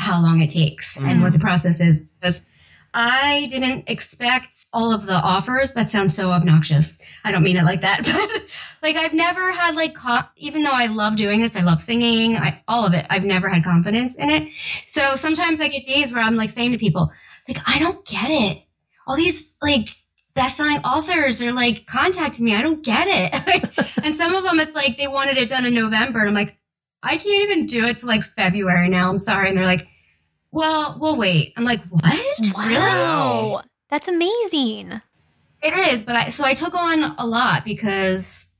how 0.00 0.22
long 0.22 0.40
it 0.40 0.50
takes 0.50 0.96
and 0.96 1.22
what 1.22 1.32
the 1.32 1.38
mm. 1.38 1.42
process 1.42 1.80
is. 1.80 2.00
Because 2.00 2.44
I 2.92 3.46
didn't 3.50 3.88
expect 3.88 4.66
all 4.72 4.92
of 4.92 5.06
the 5.06 5.14
offers. 5.14 5.74
That 5.74 5.86
sounds 5.86 6.14
so 6.14 6.30
obnoxious. 6.32 7.00
I 7.22 7.30
don't 7.30 7.42
mean 7.42 7.56
it 7.56 7.64
like 7.64 7.82
that, 7.82 8.04
but 8.04 8.42
like 8.82 8.96
I've 8.96 9.12
never 9.12 9.52
had 9.52 9.76
like, 9.76 9.94
co- 9.94 10.26
even 10.36 10.62
though 10.62 10.72
I 10.72 10.86
love 10.86 11.16
doing 11.16 11.40
this, 11.40 11.54
I 11.54 11.60
love 11.60 11.82
singing, 11.82 12.36
I, 12.36 12.62
all 12.66 12.86
of 12.86 12.94
it. 12.94 13.06
I've 13.08 13.24
never 13.24 13.48
had 13.48 13.62
confidence 13.62 14.16
in 14.16 14.30
it. 14.30 14.48
So 14.86 15.14
sometimes 15.14 15.60
I 15.60 15.68
get 15.68 15.86
days 15.86 16.12
where 16.12 16.22
I'm 16.22 16.36
like 16.36 16.50
saying 16.50 16.72
to 16.72 16.78
people, 16.78 17.12
like, 17.46 17.58
I 17.66 17.78
don't 17.78 18.04
get 18.04 18.30
it. 18.30 18.62
All 19.06 19.16
these 19.16 19.56
like 19.62 19.88
best-selling 20.34 20.78
authors 20.78 21.42
are 21.42 21.52
like 21.52 21.86
contacting 21.86 22.44
me. 22.44 22.56
I 22.56 22.62
don't 22.62 22.82
get 22.82 23.06
it. 23.06 23.94
and 24.04 24.16
some 24.16 24.34
of 24.34 24.44
them, 24.44 24.58
it's 24.58 24.74
like 24.74 24.96
they 24.96 25.08
wanted 25.08 25.36
it 25.36 25.48
done 25.48 25.66
in 25.66 25.74
November, 25.74 26.20
and 26.20 26.28
I'm 26.28 26.34
like, 26.34 26.56
I 27.02 27.16
can't 27.16 27.50
even 27.50 27.66
do 27.66 27.84
it 27.86 27.98
till 27.98 28.08
like 28.08 28.24
February 28.24 28.88
now. 28.88 29.10
I'm 29.10 29.18
sorry. 29.18 29.48
And 29.48 29.56
they're 29.56 29.66
like, 29.66 29.86
well, 30.52 30.98
we'll 31.00 31.16
wait. 31.16 31.54
I'm 31.56 31.64
like, 31.64 31.82
what? 31.88 32.18
Really? 32.38 32.74
Wow. 32.74 33.62
That's 33.88 34.08
amazing. 34.08 35.00
It 35.62 35.92
is, 35.92 36.02
but 36.02 36.16
I 36.16 36.28
so 36.30 36.44
I 36.44 36.54
took 36.54 36.74
on 36.74 37.02
a 37.18 37.26
lot 37.26 37.64
because 37.64 38.50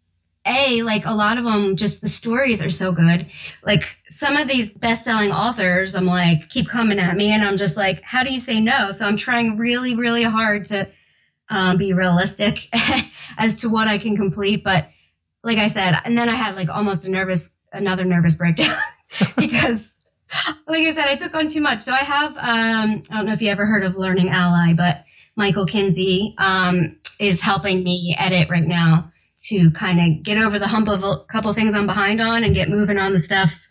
a 0.46 0.82
like 0.82 1.06
a 1.06 1.14
lot 1.14 1.38
of 1.38 1.44
them 1.44 1.76
just 1.76 2.00
the 2.00 2.08
stories 2.08 2.62
are 2.62 2.70
so 2.70 2.92
good. 2.92 3.26
Like 3.62 3.96
some 4.08 4.36
of 4.36 4.48
these 4.48 4.70
best-selling 4.70 5.30
authors, 5.30 5.94
I'm 5.94 6.04
like 6.04 6.50
keep 6.50 6.68
coming 6.68 6.98
at 6.98 7.16
me, 7.16 7.32
and 7.32 7.42
I'm 7.42 7.56
just 7.56 7.76
like, 7.76 8.02
how 8.02 8.22
do 8.22 8.30
you 8.30 8.38
say 8.38 8.60
no? 8.60 8.90
So 8.90 9.06
I'm 9.06 9.16
trying 9.16 9.56
really, 9.56 9.94
really 9.94 10.24
hard 10.24 10.66
to 10.66 10.88
um, 11.48 11.78
be 11.78 11.92
realistic 11.92 12.68
as 13.38 13.62
to 13.62 13.68
what 13.68 13.88
I 13.88 13.98
can 13.98 14.16
complete. 14.16 14.62
But 14.62 14.88
like 15.42 15.58
I 15.58 15.68
said, 15.68 15.94
and 16.04 16.18
then 16.18 16.28
I 16.28 16.34
had 16.34 16.54
like 16.54 16.68
almost 16.68 17.06
a 17.06 17.10
nervous 17.10 17.50
another 17.72 18.04
nervous 18.04 18.34
breakdown 18.34 18.76
because 19.36 19.94
like 20.66 20.86
I 20.86 20.92
said, 20.92 21.06
I 21.06 21.16
took 21.16 21.34
on 21.34 21.48
too 21.48 21.60
much. 21.60 21.80
So 21.80 21.92
I 21.92 22.04
have, 22.04 22.36
um, 22.36 23.02
I 23.10 23.16
don't 23.16 23.26
know 23.26 23.32
if 23.32 23.42
you 23.42 23.50
ever 23.50 23.66
heard 23.66 23.84
of 23.84 23.96
Learning 23.96 24.28
Ally, 24.28 24.74
but 24.74 25.04
Michael 25.36 25.66
Kinsey 25.66 26.34
um, 26.38 26.98
is 27.18 27.40
helping 27.40 27.82
me 27.82 28.14
edit 28.18 28.48
right 28.50 28.66
now 28.66 29.12
to 29.48 29.70
kind 29.70 29.98
of 30.00 30.22
get 30.22 30.36
over 30.36 30.58
the 30.58 30.68
hump 30.68 30.88
of 30.88 31.02
a 31.02 31.24
couple 31.24 31.52
things 31.52 31.74
I'm 31.74 31.86
behind 31.86 32.20
on 32.20 32.44
and 32.44 32.54
get 32.54 32.68
moving 32.68 32.98
on 32.98 33.12
the 33.12 33.18
stuff 33.18 33.66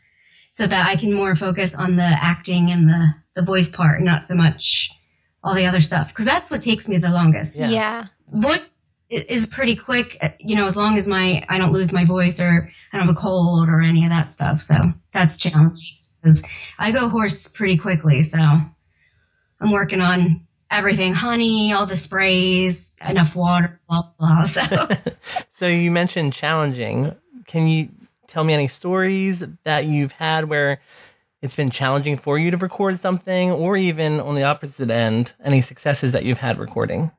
so 0.50 0.66
that 0.66 0.88
I 0.88 0.96
can 0.96 1.14
more 1.14 1.36
focus 1.36 1.76
on 1.76 1.96
the 1.96 2.04
acting 2.04 2.72
and 2.72 2.90
the, 2.90 3.14
the 3.36 3.44
voice 3.44 3.70
part, 3.70 4.02
not 4.02 4.24
so 4.24 4.36
much 4.36 4.90
all 5.44 5.56
the 5.56 5.68
other 5.68 5.80
stuff. 5.80 6.10
Because 6.10 6.26
that's 6.26 6.50
what 6.50 6.64
takes 6.64 6.88
me 6.88 6.98
the 6.98 7.10
longest. 7.10 7.60
Yeah. 7.60 7.70
Yeah. 7.70 8.06
Voice 8.30 8.70
is 9.10 9.48
pretty 9.48 9.76
quick, 9.76 10.18
uh, 10.22 10.30
you 10.40 10.56
know, 10.56 10.66
as 10.66 10.76
long 10.76 10.98
as 10.98 11.08
my 11.08 11.44
I 11.48 11.58
don't 11.58 11.72
lose 11.72 11.94
my 11.94 12.06
voice 12.06 12.40
or 12.40 12.70
I 12.92 12.98
don't 12.98 13.08
have 13.08 13.16
a 13.16 13.20
cold 13.20 13.70
or 13.70 13.82
any 13.82 14.04
of 14.06 14.10
that 14.10 14.30
stuff. 14.30 14.60
So 14.60 14.76
that's 15.14 15.38
challenging 15.38 15.99
because 16.22 16.44
I 16.78 16.92
go 16.92 17.10
hoarse 17.10 17.48
pretty 17.48 17.78
quickly. 17.78 18.24
So 18.24 18.40
I'm 18.40 19.72
working 19.72 20.02
on 20.02 20.48
everything, 20.72 21.14
honey, 21.14 21.74
all 21.74 21.86
the 21.86 21.96
sprays, 21.96 22.96
enough 23.08 23.36
water, 23.36 23.80
blah 23.88 24.12
blah. 24.18 24.44
So 24.44 24.62
So 25.52 25.68
you 25.68 25.92
mentioned 25.92 26.34
challenging. 26.34 27.16
Can 27.48 27.68
you 27.68 27.90
tell 28.28 28.44
me 28.44 28.54
any 28.54 28.68
stories 28.68 29.44
that 29.64 29.86
you've 29.86 30.14
had 30.14 30.46
where 30.50 30.80
it's 31.42 31.56
been 31.56 31.70
challenging 31.70 32.18
for 32.18 32.38
you 32.38 32.52
to 32.52 32.58
record 32.58 32.98
something, 33.00 33.52
or 33.52 33.78
even 33.78 34.20
on 34.20 34.36
the 34.36 34.44
opposite 34.44 34.90
end, 34.90 35.34
any 35.44 35.62
successes 35.62 36.12
that 36.12 36.26
you've 36.26 36.38
had 36.38 36.60
recording? 36.60 37.12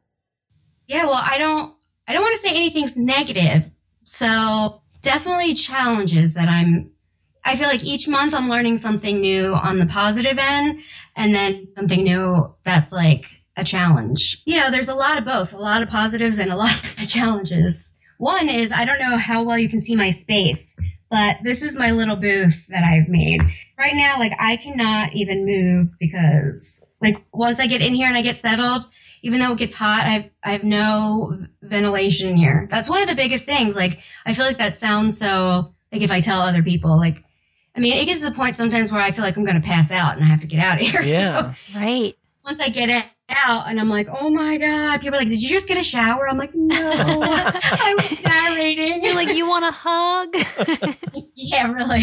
Yeah, 0.87 1.05
well, 1.05 1.21
I 1.23 1.39
don't 1.39 1.75
I 2.07 2.13
don't 2.13 2.23
want 2.23 2.37
to 2.37 2.43
say 2.43 2.55
anything's 2.55 2.97
negative. 2.97 3.71
So, 4.05 4.83
definitely 5.03 5.55
challenges 5.55 6.35
that 6.35 6.49
I'm 6.49 6.91
I 7.45 7.57
feel 7.57 7.69
like 7.69 7.85
each 7.85 8.09
month 8.09 8.35
I'm 8.35 8.49
learning 8.49 8.77
something 8.77 9.21
new 9.21 9.53
on 9.55 9.79
the 9.79 9.87
positive 9.87 10.39
end 10.39 10.81
and 11.17 11.35
then 11.35 11.69
something 11.77 12.03
new 12.03 12.55
that's 12.65 12.93
like 12.93 13.27
a 13.57 13.65
challenge. 13.65 14.43
You 14.45 14.59
know, 14.59 14.71
there's 14.71 14.89
a 14.89 14.95
lot 14.95 15.19
of 15.19 15.25
both, 15.25 15.53
a 15.53 15.59
lot 15.59 15.83
of 15.83 15.89
positives 15.89 16.39
and 16.39 16.51
a 16.51 16.57
lot 16.65 16.75
of 16.99 17.09
challenges. 17.09 17.99
One 18.19 18.49
is 18.49 18.73
I 18.73 18.85
don't 18.85 19.01
know 19.01 19.17
how 19.17 19.45
well 19.45 19.59
you 19.59 19.69
can 19.69 19.81
see 19.81 19.97
my 19.97 20.11
space, 20.11 20.77
but 21.11 21.37
this 21.43 21.63
is 21.63 21.75
my 21.75 21.93
little 21.93 22.17
booth 22.17 22.67
that 22.69 22.85
I've 22.85 23.09
made. 23.09 23.41
Right 23.79 23.95
now, 23.95 24.19
like 24.19 24.33
I 24.39 24.57
cannot 24.57 25.15
even 25.15 25.47
move 25.47 25.87
because 25.99 26.87
like 27.01 27.17
once 27.33 27.61
I 27.61 27.67
get 27.67 27.81
in 27.81 27.95
here 27.95 28.09
and 28.09 28.17
I 28.17 28.23
get 28.23 28.37
settled, 28.37 28.85
even 29.23 29.41
though 29.41 29.53
it 29.53 29.59
gets 29.59 29.75
hot, 29.75 30.07
I 30.07 30.11
have, 30.11 30.31
I 30.43 30.53
have 30.53 30.65
no 30.65 31.47
ventilation 31.63 32.37
here. 32.37 32.67
That's 32.71 32.89
one 32.89 33.03
of 33.03 33.09
the 33.09 33.15
biggest 33.15 33.45
things. 33.45 33.77
Like, 33.77 33.99
I 34.25 34.33
feel 34.35 34.47
like 34.47 34.59
that 34.59 34.75
sounds 34.75 35.19
so, 35.19 35.75
like 35.93 36.03
if 36.03 36.11
I 36.11 36.21
tell 36.21 36.41
other 36.41 36.63
people, 36.63 36.97
like, 36.99 37.23
I 37.77 37.81
mean, 37.81 37.97
it 37.97 38.05
gets 38.07 38.21
to 38.21 38.27
the 38.29 38.35
point 38.35 38.57
sometimes 38.57 38.91
where 38.93 39.01
I 39.01 39.11
feel 39.13 39.25
like 39.25 39.37
I'm 39.37 39.45
going 39.45 39.61
to 39.61 39.67
pass 39.67 39.91
out 39.91 40.17
and 40.17 40.25
I 40.25 40.29
have 40.29 40.41
to 40.41 40.47
get 40.47 40.59
out 40.61 40.81
of 40.81 40.87
here. 40.87 41.01
Yeah. 41.05 41.55
So 41.55 41.79
Right. 41.79 42.15
once 42.45 42.61
I 42.61 42.69
get 42.69 42.89
it 42.89 43.05
out 43.29 43.69
and 43.69 43.79
I'm 43.81 43.89
like, 43.89 44.09
oh 44.11 44.29
my 44.31 44.59
God, 44.59 45.01
people 45.01 45.17
are 45.17 45.21
like, 45.21 45.29
did 45.29 45.41
you 45.41 45.49
just 45.49 45.69
get 45.69 45.79
a 45.79 45.83
shower? 45.83 46.29
I'm 46.29 46.37
like, 46.37 46.51
no, 46.55 46.77
I 46.93 47.95
was 47.97 48.23
narrating. 48.25 49.05
You're 49.05 49.15
like, 49.15 49.35
you 49.37 49.49
want 49.49 49.65
a 49.65 49.71
hug? 49.73 50.97
yeah, 51.35 51.73
really. 51.73 52.01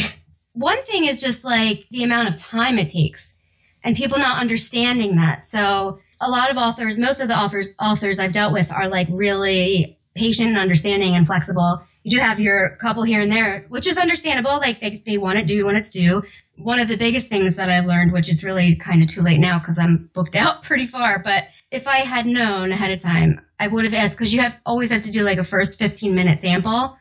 One 0.53 0.81
thing 0.83 1.05
is 1.05 1.19
just 1.21 1.43
like 1.43 1.85
the 1.91 2.03
amount 2.03 2.29
of 2.29 2.37
time 2.37 2.77
it 2.79 2.87
takes 2.87 3.35
and 3.83 3.95
people 3.95 4.17
not 4.19 4.39
understanding 4.41 5.17
that. 5.17 5.45
So 5.45 5.99
a 6.19 6.29
lot 6.29 6.49
of 6.49 6.57
authors, 6.57 6.97
most 6.97 7.19
of 7.21 7.27
the 7.27 7.35
authors 7.35 7.69
authors 7.79 8.19
I've 8.19 8.33
dealt 8.33 8.53
with 8.53 8.71
are 8.71 8.87
like 8.87 9.07
really 9.11 9.99
patient 10.15 10.49
and 10.49 10.57
understanding 10.57 11.13
and 11.15 11.27
flexible. 11.27 11.81
You 12.07 12.19
do 12.19 12.23
have 12.23 12.39
your 12.39 12.77
couple 12.79 13.03
here 13.03 13.19
and 13.19 13.29
there, 13.29 13.65
which 13.67 13.85
is 13.85 13.97
understandable. 13.97 14.59
Like 14.59 14.79
they, 14.79 15.03
they 15.05 15.17
want 15.17 15.39
it 15.39 15.45
due 15.45 15.65
when 15.65 15.75
it's 15.75 15.91
due. 15.91 16.23
One 16.55 16.79
of 16.79 16.87
the 16.87 16.95
biggest 16.95 17.27
things 17.27 17.55
that 17.55 17.69
I've 17.69 17.83
learned, 17.83 18.13
which 18.13 18.31
it's 18.31 18.45
really 18.45 18.77
kind 18.77 19.03
of 19.03 19.09
too 19.09 19.21
late 19.21 19.41
now 19.41 19.59
because 19.59 19.77
I'm 19.77 20.09
booked 20.13 20.37
out 20.37 20.63
pretty 20.63 20.87
far, 20.87 21.19
but 21.19 21.43
if 21.69 21.85
I 21.85 21.97
had 21.97 22.25
known 22.25 22.71
ahead 22.71 22.91
of 22.91 23.01
time, 23.01 23.41
I 23.59 23.67
would 23.67 23.83
have 23.83 23.93
asked 23.93 24.13
because 24.13 24.33
you 24.33 24.39
have 24.39 24.57
always 24.65 24.89
have 24.91 25.01
to 25.01 25.11
do 25.11 25.23
like 25.23 25.37
a 25.37 25.43
first 25.43 25.79
15 25.79 26.15
minute 26.15 26.39
sample 26.39 26.97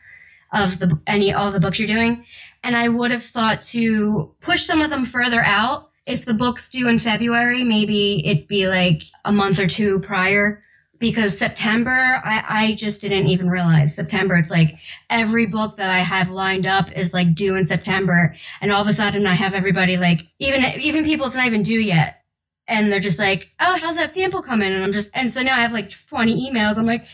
of 0.53 0.77
the 0.81 0.99
any 1.07 1.33
all 1.33 1.53
the 1.53 1.61
books 1.61 1.79
you're 1.79 1.87
doing 1.87 2.25
and 2.65 2.77
I 2.77 2.89
would 2.89 3.13
have 3.13 3.23
thought 3.23 3.63
to 3.63 4.35
push 4.41 4.65
some 4.65 4.81
of 4.81 4.91
them 4.91 5.05
further 5.05 5.41
out. 5.41 5.89
If 6.05 6.25
the 6.25 6.35
book's 6.35 6.69
due 6.69 6.89
in 6.89 6.99
February, 6.99 7.63
maybe 7.63 8.25
it'd 8.27 8.49
be 8.49 8.67
like 8.67 9.05
a 9.25 9.31
month 9.31 9.61
or 9.61 9.69
two 9.69 10.01
prior. 10.01 10.65
Because 10.99 11.39
September, 11.39 11.91
I, 11.91 12.45
I 12.49 12.75
just 12.75 13.01
didn't 13.01 13.27
even 13.27 13.49
realize 13.51 13.95
September. 13.95 14.37
It's 14.37 14.51
like 14.51 14.77
every 15.11 15.47
book 15.47 15.77
that 15.77 15.91
I 15.91 16.01
have 16.01 16.31
lined 16.31 16.67
up 16.67 16.91
is 16.93 17.13
like 17.13 17.35
due 17.35 17.57
in 17.57 17.65
September, 17.65 18.35
and 18.61 18.73
all 18.73 18.81
of 18.83 18.89
a 18.89 18.93
sudden 18.93 19.27
I 19.27 19.35
have 19.35 19.55
everybody 19.55 19.97
like 19.97 20.27
even 20.39 20.63
even 20.81 21.05
people 21.05 21.27
it's 21.27 21.35
not 21.35 21.47
even 21.47 21.63
due 21.63 21.79
yet, 21.81 22.23
and 22.67 22.91
they're 22.91 23.01
just 23.01 23.19
like, 23.19 23.51
oh, 23.61 23.77
how's 23.81 23.97
that 23.97 24.11
sample 24.11 24.43
coming? 24.43 24.73
And 24.73 24.83
I'm 24.85 24.93
just 24.93 25.11
and 25.15 25.29
so 25.29 25.43
now 25.43 25.57
I 25.57 25.61
have 25.63 25.73
like 25.73 25.91
20 26.09 26.51
emails. 26.51 26.79
I'm 26.79 26.87
like, 26.87 27.07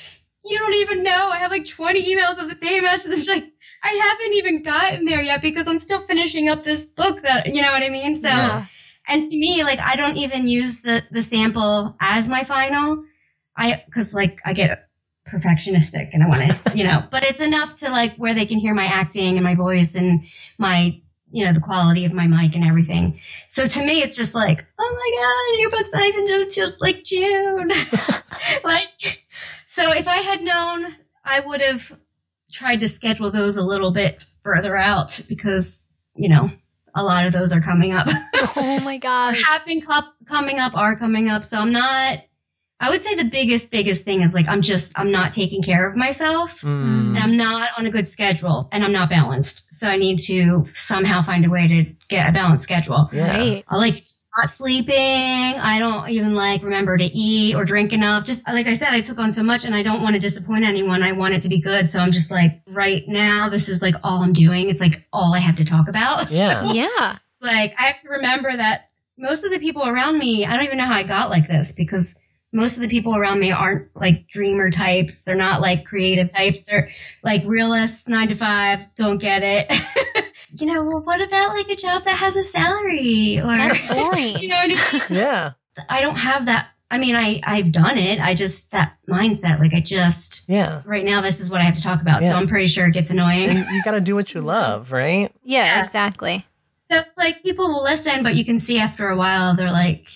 you 0.44 0.58
don't 0.58 0.74
even 0.74 1.02
know. 1.02 1.28
I 1.28 1.38
have 1.38 1.50
like 1.50 1.66
20 1.66 2.14
emails 2.14 2.42
of 2.42 2.48
the 2.48 2.56
same 2.64 2.82
message. 2.82 3.28
Like 3.28 3.44
I 3.82 3.88
haven't 3.88 4.34
even 4.34 4.62
gotten 4.62 5.04
there 5.04 5.22
yet 5.22 5.42
because 5.42 5.66
I'm 5.66 5.78
still 5.78 6.00
finishing 6.00 6.48
up 6.48 6.62
this 6.62 6.84
book 6.84 7.22
that, 7.22 7.46
you 7.52 7.62
know 7.62 7.72
what 7.72 7.82
I 7.82 7.88
mean? 7.88 8.14
So, 8.14 8.28
Yeah. 8.28 8.66
and 9.08 9.22
to 9.24 9.36
me, 9.36 9.64
like, 9.64 9.80
I 9.80 9.96
don't 9.96 10.16
even 10.18 10.46
use 10.46 10.82
the, 10.82 11.02
the 11.10 11.22
sample 11.22 11.96
as 12.00 12.28
my 12.28 12.44
final. 12.44 13.04
I, 13.56 13.84
cause 13.92 14.14
like, 14.14 14.40
I 14.44 14.52
get 14.54 14.88
perfectionistic 15.28 16.10
and 16.12 16.22
I 16.22 16.28
want 16.28 16.50
to, 16.50 16.72
you 16.78 16.84
know, 16.84 17.04
but 17.10 17.24
it's 17.24 17.40
enough 17.40 17.78
to 17.78 17.90
like 17.90 18.16
where 18.16 18.34
they 18.34 18.46
can 18.46 18.58
hear 18.58 18.74
my 18.74 18.86
acting 18.86 19.36
and 19.36 19.44
my 19.44 19.54
voice 19.54 19.94
and 19.94 20.24
my, 20.58 21.00
you 21.30 21.44
know, 21.46 21.52
the 21.52 21.60
quality 21.60 22.04
of 22.04 22.12
my 22.12 22.26
mic 22.26 22.54
and 22.54 22.64
everything. 22.66 23.20
So 23.48 23.66
to 23.66 23.84
me, 23.84 24.02
it's 24.02 24.16
just 24.16 24.34
like, 24.34 24.64
oh 24.78 24.96
my 24.96 25.22
God, 25.22 25.60
your 25.60 25.70
book's 25.70 25.92
not 25.92 26.04
even 26.04 26.24
due 26.26 26.46
till 26.48 26.72
like 26.80 27.04
June. 27.04 27.68
like, 28.64 29.24
so 29.66 29.90
if 29.92 30.06
I 30.06 30.16
had 30.16 30.42
known, 30.42 30.94
I 31.24 31.40
would 31.40 31.60
have 31.62 31.98
tried 32.52 32.80
to 32.80 32.88
schedule 32.88 33.32
those 33.32 33.56
a 33.56 33.66
little 33.66 33.92
bit 33.92 34.24
further 34.42 34.76
out 34.76 35.20
because, 35.28 35.82
you 36.14 36.28
know, 36.28 36.50
a 36.94 37.02
lot 37.02 37.26
of 37.26 37.32
those 37.32 37.52
are 37.52 37.62
coming 37.62 37.92
up. 37.92 38.08
Oh 38.54 38.80
my 38.80 38.98
gosh. 38.98 39.42
have 39.46 39.64
been 39.64 39.80
co- 39.80 40.12
coming 40.28 40.58
up, 40.58 40.76
are 40.76 40.96
coming 40.96 41.28
up. 41.28 41.42
So 41.42 41.58
I'm 41.58 41.72
not, 41.72 42.18
I 42.82 42.90
would 42.90 43.00
say 43.00 43.14
the 43.14 43.30
biggest, 43.30 43.70
biggest 43.70 44.04
thing 44.04 44.22
is 44.22 44.34
like, 44.34 44.48
I'm 44.48 44.60
just, 44.60 44.98
I'm 44.98 45.12
not 45.12 45.30
taking 45.32 45.62
care 45.62 45.88
of 45.88 45.96
myself 45.96 46.60
Mm. 46.62 47.16
and 47.16 47.18
I'm 47.18 47.36
not 47.36 47.70
on 47.78 47.86
a 47.86 47.90
good 47.90 48.06
schedule 48.08 48.68
and 48.72 48.84
I'm 48.84 48.92
not 48.92 49.08
balanced. 49.08 49.72
So 49.72 49.86
I 49.86 49.96
need 49.96 50.18
to 50.26 50.66
somehow 50.72 51.22
find 51.22 51.44
a 51.46 51.48
way 51.50 51.68
to 51.68 51.84
get 52.08 52.28
a 52.28 52.32
balanced 52.32 52.64
schedule. 52.64 53.08
Yeah. 53.12 53.28
Right. 53.28 53.64
I 53.68 53.76
like 53.76 54.04
not 54.36 54.50
sleeping. 54.50 54.96
I 54.96 55.78
don't 55.78 56.08
even 56.08 56.34
like 56.34 56.62
remember 56.62 56.96
to 56.96 57.04
eat 57.04 57.54
or 57.54 57.64
drink 57.64 57.92
enough. 57.92 58.24
Just 58.24 58.46
like 58.48 58.66
I 58.66 58.72
said, 58.72 58.88
I 58.94 59.00
took 59.02 59.18
on 59.18 59.30
so 59.30 59.42
much 59.42 59.64
and 59.64 59.74
I 59.74 59.82
don't 59.82 60.02
want 60.02 60.14
to 60.14 60.20
disappoint 60.20 60.64
anyone. 60.64 61.02
I 61.02 61.12
want 61.12 61.34
it 61.34 61.42
to 61.42 61.48
be 61.48 61.60
good. 61.60 61.88
So 61.90 61.98
I'm 62.00 62.10
just 62.10 62.30
like, 62.30 62.62
right 62.68 63.02
now, 63.06 63.48
this 63.48 63.68
is 63.68 63.80
like 63.82 63.94
all 64.02 64.22
I'm 64.22 64.32
doing. 64.32 64.70
It's 64.70 64.80
like 64.80 65.06
all 65.12 65.34
I 65.34 65.38
have 65.38 65.56
to 65.56 65.64
talk 65.64 65.88
about. 65.88 66.30
Yeah. 66.32 66.62
So, 66.66 66.72
Yeah. 66.72 67.18
like 67.40 67.74
I 67.78 67.86
have 67.88 68.00
to 68.02 68.08
remember 68.08 68.56
that 68.56 68.88
most 69.18 69.44
of 69.44 69.52
the 69.52 69.58
people 69.60 69.86
around 69.86 70.18
me, 70.18 70.44
I 70.46 70.56
don't 70.56 70.64
even 70.64 70.78
know 70.78 70.86
how 70.86 70.94
I 70.94 71.02
got 71.04 71.28
like 71.30 71.46
this 71.46 71.72
because 71.72 72.14
most 72.52 72.76
of 72.76 72.82
the 72.82 72.88
people 72.88 73.16
around 73.16 73.40
me 73.40 73.50
aren't 73.50 73.88
like 73.96 74.28
dreamer 74.28 74.70
types. 74.70 75.22
They're 75.22 75.34
not 75.34 75.60
like 75.60 75.84
creative 75.84 76.30
types. 76.32 76.64
They're 76.64 76.90
like 77.24 77.42
realists, 77.46 78.06
nine 78.08 78.28
to 78.28 78.34
five, 78.34 78.84
don't 78.94 79.18
get 79.18 79.42
it. 79.42 79.70
you 80.58 80.66
know, 80.66 80.82
well, 80.84 81.00
what 81.00 81.20
about 81.20 81.56
like 81.56 81.68
a 81.68 81.76
job 81.76 82.04
that 82.04 82.16
has 82.18 82.36
a 82.36 82.44
salary 82.44 83.40
or 83.40 83.56
That's 83.56 83.82
boring. 83.94 84.36
you 84.38 84.48
know 84.48 84.56
what 84.56 84.70
I 84.70 84.92
mean? 84.92 85.02
Yeah. 85.18 85.52
I 85.88 86.00
don't 86.02 86.16
have 86.16 86.44
that. 86.46 86.68
I 86.90 86.98
mean, 86.98 87.16
I 87.16 87.40
I've 87.42 87.72
done 87.72 87.96
it. 87.96 88.20
I 88.20 88.34
just 88.34 88.70
that 88.72 88.98
mindset. 89.08 89.58
Like 89.58 89.72
I 89.72 89.80
just 89.80 90.42
Yeah. 90.46 90.82
right 90.84 91.06
now, 91.06 91.22
this 91.22 91.40
is 91.40 91.48
what 91.48 91.62
I 91.62 91.64
have 91.64 91.74
to 91.76 91.82
talk 91.82 92.02
about. 92.02 92.20
Yeah. 92.20 92.32
So 92.32 92.36
I'm 92.36 92.48
pretty 92.48 92.66
sure 92.66 92.86
it 92.86 92.92
gets 92.92 93.08
annoying. 93.08 93.48
And 93.48 93.66
you 93.70 93.82
got 93.82 93.92
to 93.92 94.00
do 94.02 94.14
what 94.14 94.34
you 94.34 94.42
love, 94.42 94.92
right? 94.92 95.32
Yeah, 95.42 95.64
Yeah. 95.64 95.84
exactly. 95.84 96.44
So 96.90 97.00
like 97.16 97.42
people 97.42 97.68
will 97.68 97.82
listen, 97.82 98.22
but 98.22 98.34
you 98.34 98.44
can 98.44 98.58
see 98.58 98.78
after 98.78 99.08
a 99.08 99.16
while 99.16 99.56
they're 99.56 99.72
like 99.72 100.06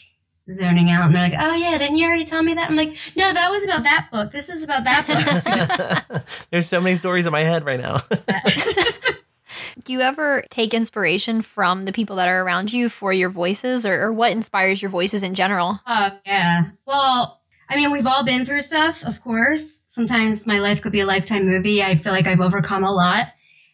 zoning 0.50 0.90
out 0.90 1.04
and 1.04 1.12
they're 1.12 1.22
like, 1.22 1.38
"Oh 1.38 1.54
yeah, 1.54 1.76
didn't 1.78 1.96
you 1.96 2.06
already 2.06 2.24
tell 2.24 2.42
me 2.42 2.54
that?" 2.54 2.70
I'm 2.70 2.76
like, 2.76 2.96
"No, 3.16 3.32
that 3.32 3.50
was 3.50 3.64
about 3.64 3.84
that 3.84 4.08
book. 4.10 4.32
This 4.32 4.48
is 4.48 4.64
about 4.64 4.84
that 4.84 5.06
book." 5.06 6.22
There's 6.50 6.68
so 6.68 6.80
many 6.80 6.96
stories 6.96 7.26
in 7.26 7.32
my 7.32 7.42
head 7.42 7.64
right 7.64 7.80
now. 7.80 8.02
Do 9.84 9.92
you 9.92 10.00
ever 10.00 10.42
take 10.50 10.74
inspiration 10.74 11.42
from 11.42 11.82
the 11.82 11.92
people 11.92 12.16
that 12.16 12.28
are 12.28 12.42
around 12.42 12.72
you 12.72 12.88
for 12.88 13.12
your 13.12 13.28
voices 13.28 13.86
or, 13.86 14.02
or 14.04 14.12
what 14.12 14.32
inspires 14.32 14.80
your 14.82 14.90
voices 14.90 15.22
in 15.22 15.34
general? 15.34 15.80
oh 15.86 16.10
yeah. 16.24 16.62
Well, 16.86 17.40
I 17.68 17.76
mean, 17.76 17.92
we've 17.92 18.06
all 18.06 18.24
been 18.24 18.44
through 18.44 18.62
stuff, 18.62 19.02
of 19.04 19.20
course. 19.22 19.80
Sometimes 19.88 20.46
my 20.46 20.58
life 20.58 20.82
could 20.82 20.92
be 20.92 21.00
a 21.00 21.06
lifetime 21.06 21.46
movie. 21.46 21.82
I 21.82 21.96
feel 21.98 22.12
like 22.12 22.26
I've 22.26 22.40
overcome 22.40 22.84
a 22.84 22.92
lot. 22.92 23.26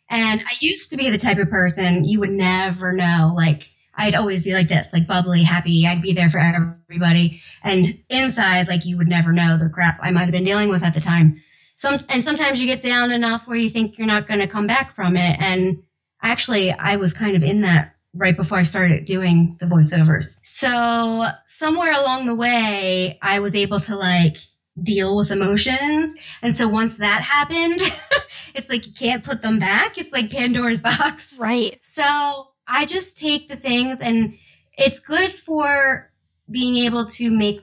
And 0.09 0.41
I 0.41 0.53
used 0.61 0.91
to 0.91 0.97
be 0.97 1.11
the 1.11 1.19
type 1.19 1.39
of 1.39 1.49
person 1.49 2.05
you 2.05 2.21
would 2.21 2.31
never 2.31 2.93
know. 2.93 3.33
Like, 3.35 3.69
I'd 4.03 4.17
always 4.17 4.43
be 4.43 4.53
like 4.53 4.67
this, 4.67 4.93
like 4.93 5.07
bubbly, 5.07 5.45
happy. 5.45 5.87
I'd 5.87 6.03
be 6.03 6.13
there 6.13 6.29
for 6.29 6.41
everybody. 6.41 7.41
And 7.63 8.01
inside, 8.09 8.67
like, 8.67 8.85
you 8.85 8.99
would 8.99 9.09
never 9.09 9.33
know 9.33 9.57
the 9.59 9.69
crap 9.69 10.01
I 10.03 10.11
might 10.11 10.25
have 10.25 10.33
been 10.33 10.43
dealing 10.43 10.71
with 10.71 10.83
at 10.83 10.93
the 10.93 11.01
time. 11.01 11.41
Some, 11.77 11.99
and 12.09 12.25
sometimes 12.25 12.61
you 12.61 12.67
get 12.67 12.83
down 12.83 13.13
enough 13.13 13.47
where 13.47 13.57
you 13.57 13.71
think 13.71 13.99
you're 13.99 14.09
not 14.09 14.27
going 14.27 14.41
to 14.41 14.49
come 14.49 14.67
back 14.67 14.97
from 14.97 15.17
it. 15.17 15.37
And 15.39 15.85
actually, 16.21 16.73
I 16.73 16.97
was 16.97 17.13
kind 17.13 17.37
of 17.37 17.45
in 17.45 17.63
that 17.63 17.95
right 18.13 18.37
before 18.37 18.59
I 18.59 18.63
started 18.63 19.05
doing 19.05 19.57
the 19.61 19.67
voiceovers. 19.67 20.41
So 20.43 21.25
somewhere 21.47 21.93
along 21.93 22.27
the 22.27 22.35
way, 22.35 23.19
I 23.23 23.39
was 23.39 23.55
able 23.55 23.79
to 23.79 23.95
like 23.95 24.37
deal 24.81 25.17
with 25.17 25.31
emotions. 25.31 26.15
And 26.43 26.57
so 26.57 26.69
once 26.69 26.97
that 26.97 27.23
happened, 27.23 27.81
it's 28.55 28.69
like 28.69 28.85
you 28.87 28.93
can't 28.93 29.23
put 29.23 29.43
them 29.43 29.61
back. 29.61 29.97
It's 29.97 30.13
like 30.13 30.31
Pandora's 30.31 30.81
box. 30.81 31.35
Right. 31.39 31.79
So 31.83 32.52
I 32.73 32.87
just 32.87 33.19
take 33.19 33.49
the 33.49 33.57
things 33.57 34.01
and 34.01 34.31
it's 34.79 35.01
good 35.01 35.31
for 35.33 36.09
being 36.51 36.77
able 36.87 37.05
to 37.07 37.31
make 37.31 37.61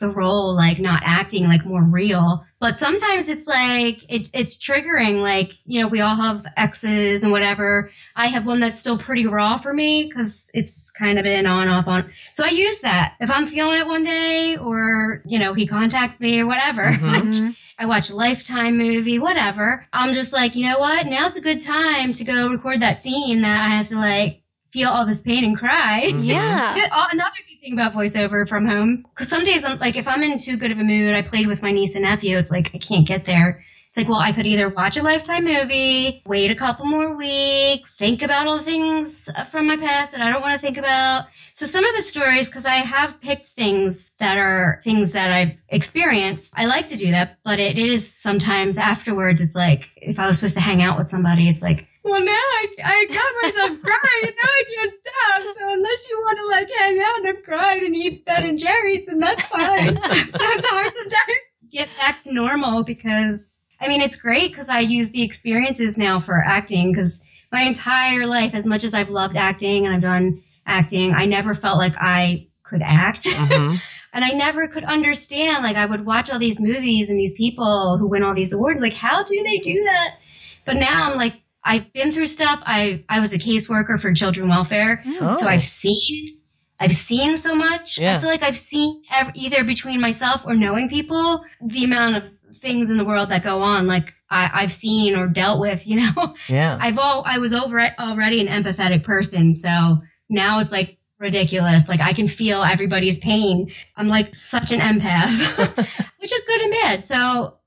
the 0.00 0.08
role 0.08 0.56
like 0.56 0.78
not 0.78 1.02
acting 1.04 1.44
like 1.46 1.64
more 1.64 1.84
real. 1.84 2.40
But 2.58 2.78
sometimes 2.78 3.28
it's 3.28 3.46
like 3.46 3.98
it, 4.08 4.30
it's 4.34 4.56
triggering. 4.58 5.22
Like 5.22 5.52
you 5.64 5.80
know, 5.80 5.88
we 5.88 6.00
all 6.00 6.16
have 6.16 6.44
exes 6.56 7.22
and 7.22 7.32
whatever. 7.32 7.86
I 8.16 8.28
have 8.28 8.46
one 8.46 8.60
that's 8.60 8.76
still 8.76 8.98
pretty 8.98 9.26
raw 9.26 9.56
for 9.56 9.72
me 9.72 10.04
because 10.08 10.48
it's 10.54 10.90
kind 10.90 11.18
of 11.18 11.24
been 11.24 11.46
on 11.46 11.68
off 11.68 11.86
on. 11.86 12.04
So 12.32 12.44
I 12.44 12.48
use 12.48 12.80
that 12.80 13.12
if 13.20 13.30
I'm 13.30 13.46
feeling 13.46 13.78
it 13.78 13.86
one 13.86 14.02
day, 14.02 14.56
or 14.56 15.20
you 15.24 15.38
know, 15.38 15.54
he 15.54 15.66
contacts 15.66 16.20
me 16.20 16.40
or 16.40 16.46
whatever. 16.46 16.84
Mhm. 16.84 17.22
Mhm. 17.22 17.54
I 17.78 17.86
watch 17.86 18.10
a 18.10 18.14
Lifetime 18.16 18.76
movie, 18.76 19.18
whatever. 19.18 19.80
I'm 19.92 20.12
just 20.12 20.32
like, 20.34 20.54
you 20.54 20.68
know 20.68 20.78
what? 20.78 21.06
Now's 21.06 21.36
a 21.36 21.40
good 21.40 21.60
time 21.60 22.12
to 22.12 22.24
go 22.24 22.48
record 22.48 22.80
that 22.82 22.98
scene 22.98 23.42
that 23.42 23.64
I 23.64 23.76
have 23.76 23.88
to 23.88 23.96
like 23.96 24.36
feel 24.72 24.88
all 24.88 25.06
this 25.06 25.22
pain 25.22 25.44
and 25.44 25.58
cry. 25.58 26.04
Yeah. 26.04 26.74
Good, 26.74 26.88
another 26.90 27.36
good 27.48 27.60
thing 27.60 27.72
about 27.72 27.92
voiceover 27.92 28.48
from 28.48 28.66
home, 28.66 29.04
because 29.08 29.28
some 29.28 29.44
days 29.44 29.64
I'm 29.64 29.78
like, 29.78 29.96
if 29.96 30.08
I'm 30.08 30.22
in 30.22 30.38
too 30.38 30.56
good 30.56 30.70
of 30.70 30.78
a 30.78 30.84
mood, 30.84 31.14
I 31.14 31.22
played 31.22 31.46
with 31.46 31.62
my 31.62 31.72
niece 31.72 31.94
and 31.94 32.04
nephew. 32.04 32.38
It's 32.38 32.50
like 32.50 32.74
I 32.74 32.78
can't 32.78 33.06
get 33.06 33.24
there. 33.24 33.64
It's 33.88 33.96
like, 33.96 34.08
well, 34.08 34.20
I 34.20 34.30
could 34.32 34.46
either 34.46 34.68
watch 34.68 34.96
a 34.96 35.02
Lifetime 35.02 35.42
movie, 35.42 36.22
wait 36.24 36.52
a 36.52 36.54
couple 36.54 36.86
more 36.86 37.16
weeks, 37.16 37.92
think 37.96 38.22
about 38.22 38.46
all 38.46 38.58
the 38.58 38.62
things 38.62 39.28
from 39.50 39.66
my 39.66 39.78
past 39.78 40.12
that 40.12 40.20
I 40.20 40.30
don't 40.30 40.42
want 40.42 40.52
to 40.54 40.60
think 40.60 40.76
about. 40.76 41.24
So 41.54 41.66
some 41.66 41.84
of 41.84 41.96
the 41.96 42.02
stories, 42.02 42.48
because 42.48 42.64
I 42.64 42.76
have 42.76 43.20
picked 43.20 43.46
things 43.46 44.12
that 44.20 44.38
are 44.38 44.80
things 44.84 45.14
that 45.14 45.32
I've 45.32 45.60
experienced, 45.68 46.54
I 46.56 46.66
like 46.66 46.90
to 46.90 46.96
do 46.96 47.10
that, 47.10 47.38
but 47.44 47.58
it 47.58 47.78
is 47.78 48.14
sometimes 48.14 48.78
afterwards. 48.78 49.40
It's 49.40 49.56
like 49.56 49.90
if 49.96 50.20
I 50.20 50.26
was 50.26 50.36
supposed 50.36 50.54
to 50.54 50.60
hang 50.60 50.82
out 50.82 50.96
with 50.96 51.08
somebody, 51.08 51.48
it's 51.48 51.60
like, 51.60 51.88
well, 52.02 52.20
now 52.20 52.30
I, 52.32 52.66
I 52.84 53.06
got 53.06 53.42
myself 53.42 53.82
crying, 53.82 54.22
and 54.24 54.34
now 54.36 54.50
I 54.50 54.64
can't 54.74 54.92
stop. 55.00 55.56
So 55.56 55.72
unless 55.72 56.08
you 56.08 56.18
want 56.18 56.38
to 56.38 56.46
like 56.46 56.70
hang 56.70 57.00
out 57.00 57.28
and 57.34 57.44
cry 57.44 57.74
and 57.76 57.94
eat 57.96 58.24
Ben 58.24 58.44
and 58.44 58.58
Jerry's, 58.58 59.02
then 59.06 59.18
that's 59.18 59.44
fine. 59.46 59.96
so 59.96 60.02
it's 60.04 60.68
hard 60.68 60.92
sometimes 60.94 61.38
get 61.70 61.88
back 61.98 62.20
to 62.22 62.32
normal 62.32 62.82
because 62.82 63.56
I 63.80 63.88
mean 63.88 64.00
it's 64.00 64.16
great 64.16 64.50
because 64.50 64.68
I 64.68 64.80
use 64.80 65.10
the 65.10 65.22
experiences 65.22 65.96
now 65.96 66.18
for 66.20 66.42
acting 66.44 66.92
because 66.92 67.22
my 67.52 67.62
entire 67.62 68.26
life, 68.26 68.54
as 68.54 68.66
much 68.66 68.84
as 68.84 68.94
I've 68.94 69.10
loved 69.10 69.36
acting 69.36 69.86
and 69.86 69.94
I've 69.94 70.02
done 70.02 70.42
acting, 70.66 71.12
I 71.12 71.26
never 71.26 71.54
felt 71.54 71.78
like 71.78 71.94
I 71.96 72.48
could 72.62 72.82
act. 72.82 73.24
Mhm. 73.26 73.80
And 74.12 74.24
I 74.24 74.30
never 74.30 74.66
could 74.66 74.82
understand, 74.82 75.62
like, 75.62 75.76
I 75.76 75.86
would 75.86 76.04
watch 76.04 76.30
all 76.30 76.40
these 76.40 76.58
movies 76.58 77.10
and 77.10 77.16
these 77.16 77.32
people 77.34 77.96
who 77.96 78.08
win 78.08 78.24
all 78.24 78.34
these 78.34 78.52
awards, 78.52 78.80
like, 78.80 78.92
how 78.92 79.22
do 79.22 79.40
they 79.44 79.58
do 79.58 79.84
that? 79.84 80.16
But 80.64 80.78
now 80.78 81.12
I'm 81.12 81.16
like, 81.16 81.34
I've 81.62 81.92
been 81.92 82.10
through 82.10 82.26
stuff. 82.26 82.60
I, 82.64 83.04
I 83.08 83.20
was 83.20 83.32
a 83.32 83.38
caseworker 83.38 84.00
for 84.00 84.12
children 84.12 84.48
welfare. 84.48 85.02
Oh. 85.20 85.36
So 85.38 85.46
I've 85.46 85.62
seen, 85.62 86.38
I've 86.78 86.92
seen 86.92 87.36
so 87.36 87.54
much. 87.54 87.98
Yeah. 87.98 88.16
I 88.16 88.20
feel 88.20 88.30
like 88.30 88.42
I've 88.42 88.56
seen 88.56 89.02
ev- 89.10 89.32
either 89.34 89.64
between 89.64 90.00
myself 90.00 90.46
or 90.46 90.54
knowing 90.54 90.88
people, 90.88 91.44
the 91.60 91.84
amount 91.84 92.16
of 92.16 92.32
things 92.56 92.90
in 92.90 92.96
the 92.96 93.04
world 93.04 93.30
that 93.30 93.42
go 93.44 93.60
on, 93.60 93.86
like 93.86 94.12
I, 94.30 94.50
I've 94.54 94.72
seen 94.72 95.16
or 95.16 95.26
dealt 95.26 95.60
with, 95.60 95.86
you 95.86 96.00
know? 96.00 96.34
Yeah. 96.48 96.78
I've 96.80 96.98
all, 96.98 97.22
I 97.26 97.38
was 97.38 97.52
over 97.52 97.78
already 97.98 98.40
an 98.40 98.46
empathetic 98.48 99.04
person. 99.04 99.52
So 99.52 100.02
now 100.28 100.60
it's 100.60 100.72
like 100.72 100.96
ridiculous. 101.18 101.88
Like 101.88 102.00
I 102.00 102.14
can 102.14 102.26
feel 102.26 102.62
everybody's 102.62 103.18
pain. 103.18 103.72
I'm 103.96 104.08
like 104.08 104.34
such 104.34 104.72
an 104.72 104.80
empath, 104.80 105.76
which 106.18 106.32
is 106.32 106.44
good 106.44 106.60
and 106.62 106.72
bad. 106.82 107.04
So 107.04 107.58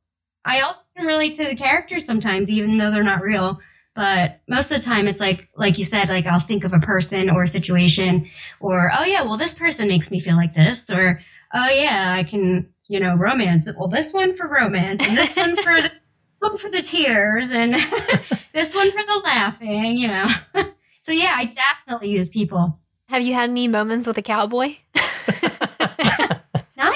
I 0.43 0.61
also 0.61 0.83
can 0.97 1.05
relate 1.05 1.35
to 1.37 1.45
the 1.45 1.55
characters 1.55 2.05
sometimes, 2.05 2.49
even 2.49 2.75
though 2.77 2.89
they're 2.91 3.03
not 3.03 3.21
real. 3.21 3.59
But 3.95 4.41
most 4.47 4.71
of 4.71 4.77
the 4.77 4.83
time, 4.83 5.07
it's 5.07 5.19
like, 5.19 5.49
like 5.55 5.77
you 5.77 5.83
said, 5.83 6.09
like 6.09 6.25
I'll 6.25 6.39
think 6.39 6.63
of 6.63 6.73
a 6.73 6.79
person 6.79 7.29
or 7.29 7.43
a 7.43 7.47
situation, 7.47 8.27
or 8.59 8.91
oh 8.95 9.03
yeah, 9.03 9.23
well 9.23 9.37
this 9.37 9.53
person 9.53 9.87
makes 9.87 10.09
me 10.09 10.19
feel 10.19 10.35
like 10.35 10.55
this, 10.55 10.89
or 10.89 11.19
oh 11.53 11.69
yeah, 11.69 12.13
I 12.17 12.23
can, 12.23 12.73
you 12.87 12.99
know, 12.99 13.15
romance. 13.15 13.67
Well, 13.77 13.89
this 13.89 14.11
one 14.11 14.35
for 14.35 14.47
romance, 14.47 15.05
and 15.05 15.15
this 15.15 15.35
one 15.35 15.55
for 15.55 15.81
this 15.81 15.91
one 16.39 16.57
for 16.57 16.71
the 16.71 16.81
tears, 16.81 17.51
and 17.51 17.73
this 18.53 18.73
one 18.73 18.91
for 18.91 19.03
the 19.03 19.21
laughing, 19.23 19.97
you 19.97 20.07
know. 20.07 20.25
so 20.99 21.11
yeah, 21.11 21.33
I 21.35 21.53
definitely 21.53 22.09
use 22.09 22.29
people. 22.29 22.79
Have 23.09 23.21
you 23.21 23.35
had 23.35 23.51
any 23.51 23.67
moments 23.67 24.07
with 24.07 24.17
a 24.17 24.23
cowboy? 24.23 24.75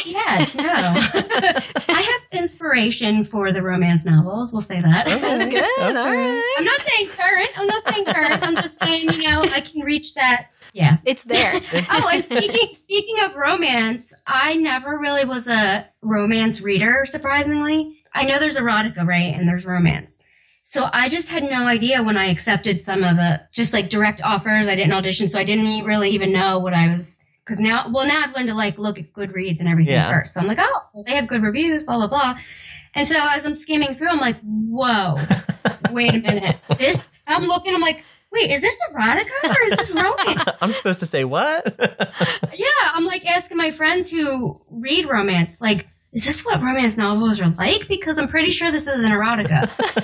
Yet, 0.08 0.56
no. 0.56 0.64
I 0.64 2.02
have 2.02 2.42
inspiration 2.42 3.26
for 3.26 3.52
the 3.52 3.62
romance 3.62 4.06
novels. 4.06 4.52
We'll 4.54 4.62
say 4.62 4.82
that. 4.82 5.08
Okay. 5.08 5.20
That's 5.20 5.50
good. 5.50 5.64
Okay. 5.78 5.98
All 5.98 6.12
right. 6.12 6.56
I'm 6.58 6.66
not 6.66 6.82
saying 6.82 7.08
current. 7.10 7.50
I'm 7.60 7.68
not 7.68 7.88
saying 7.90 8.06
current. 8.06 8.44
I'm 8.44 8.56
just 8.56 8.82
saying, 8.82 9.12
you 9.12 9.24
know, 9.24 9.42
I 9.42 9.62
can 9.62 9.82
reach 9.82 10.14
that. 10.16 10.48
Yeah. 10.74 10.98
It's 11.06 11.24
there. 11.24 11.54
Oh, 11.90 12.10
and 12.12 12.24
speaking 12.24 12.76
speaking 12.76 13.16
of 13.24 13.36
romance, 13.36 14.14
I 14.26 14.56
never 14.56 14.98
really 14.98 15.26
was 15.26 15.48
a 15.48 15.88
romance 16.02 16.62
reader. 16.62 17.04
Surprisingly, 17.06 17.98
I 18.14 18.26
know 18.26 18.40
there's 18.40 18.58
erotica, 18.58 19.06
right, 19.06 19.34
and 19.36 19.48
there's 19.48 19.66
romance. 19.66 20.20
So 20.64 20.86
I 20.92 21.08
just 21.10 21.30
had 21.30 21.44
no 21.44 21.66
idea 21.66 22.04
when 22.04 22.18
I 22.18 22.30
accepted 22.32 22.82
some 22.82 23.04
of 23.04 23.16
the 23.16 23.42
just 23.54 23.72
like 23.74 23.90
direct 23.90 24.22
offers. 24.24 24.68
I 24.68 24.76
didn't 24.76 24.92
audition, 24.94 25.28
so 25.30 25.40
I 25.40 25.46
didn't 25.46 25.86
really 25.86 26.10
even 26.12 26.34
know 26.34 26.60
what 26.60 26.74
I 26.74 26.92
was. 26.92 27.24
Because 27.48 27.62
now, 27.62 27.90
well, 27.94 28.06
now 28.06 28.24
I've 28.26 28.36
learned 28.36 28.50
to 28.50 28.54
like 28.54 28.78
look 28.78 29.00
at 29.00 29.14
Goodreads 29.14 29.62
and 29.62 29.70
everything 29.70 29.94
Yeah. 29.94 30.12
first. 30.12 30.34
So 30.34 30.42
I'm 30.42 30.48
like, 30.48 30.58
oh, 30.60 30.82
well, 30.94 31.06
they 31.06 31.16
have 31.16 31.28
good 31.30 31.42
reviews, 31.42 31.84
blah 31.84 31.96
blah 31.96 32.08
blah. 32.10 32.38
And 32.94 33.08
so 33.08 33.16
as 33.18 33.46
I'm 33.46 33.54
skimming 33.54 33.94
through, 33.94 34.10
I'm 34.10 34.20
like, 34.20 34.38
whoa, 34.44 35.16
wait 35.92 36.14
a 36.14 36.18
minute. 36.20 36.58
This 36.78 37.06
I'm 37.26 37.44
looking, 37.44 37.74
I'm 37.74 37.80
like, 37.82 38.04
wait, 38.34 38.52
is 38.52 38.60
this 38.60 38.78
erotica 38.92 39.50
or 39.50 39.62
is 39.66 39.76
this 39.78 39.94
romance? 39.94 40.42
I'm 40.62 40.74
supposed 40.74 41.00
to 41.00 41.06
say 41.06 41.24
what? 41.24 41.74
Yeah, 42.54 42.66
I'm 42.94 43.06
like 43.06 43.26
asking 43.26 43.58
my 43.58 43.72
friends 43.72 44.10
who 44.10 44.60
read 44.70 45.08
romance, 45.08 45.62
like, 45.62 45.88
is 46.14 46.26
this 46.26 46.44
what 46.44 46.62
romance 46.62 46.98
novels 46.98 47.40
are 47.40 47.50
like? 47.52 47.88
Because 47.88 48.18
I'm 48.18 48.28
pretty 48.28 48.50
sure 48.52 48.72
this 48.72 48.88
is 48.88 49.04
an 49.04 49.12
erotica. 49.12 49.62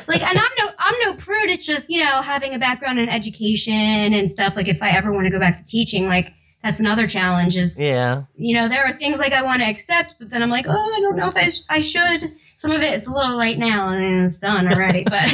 like, 0.07 0.21
and 0.21 0.37
I'm 0.37 0.51
no, 0.59 0.69
I'm 0.77 0.95
no 0.99 1.13
prude. 1.15 1.49
It's 1.49 1.65
just 1.65 1.89
you 1.89 2.03
know 2.03 2.21
having 2.21 2.53
a 2.53 2.59
background 2.59 2.99
in 2.99 3.09
education 3.09 3.73
and 4.13 4.29
stuff. 4.29 4.55
Like, 4.55 4.67
if 4.67 4.83
I 4.83 4.91
ever 4.91 5.11
want 5.11 5.25
to 5.25 5.31
go 5.31 5.39
back 5.39 5.57
to 5.59 5.65
teaching, 5.65 6.05
like 6.05 6.31
that's 6.63 6.79
another 6.79 7.07
challenge. 7.07 7.57
Is 7.57 7.79
yeah. 7.79 8.23
you 8.35 8.55
know 8.55 8.69
there 8.69 8.85
are 8.85 8.93
things 8.93 9.19
like 9.19 9.33
I 9.33 9.43
want 9.43 9.61
to 9.61 9.69
accept, 9.69 10.15
but 10.17 10.29
then 10.29 10.41
I'm 10.41 10.49
like, 10.49 10.65
oh, 10.67 10.71
I 10.71 10.99
don't 11.01 11.17
know 11.17 11.27
if 11.27 11.35
I, 11.35 11.47
sh- 11.47 11.65
I 11.69 11.79
should. 11.81 12.35
Some 12.57 12.71
of 12.71 12.81
it 12.81 12.93
it's 12.93 13.07
a 13.07 13.11
little 13.11 13.37
late 13.37 13.59
now 13.59 13.89
and 13.89 14.23
it's 14.23 14.37
done 14.37 14.71
already, 14.71 15.03
but. 15.09 15.29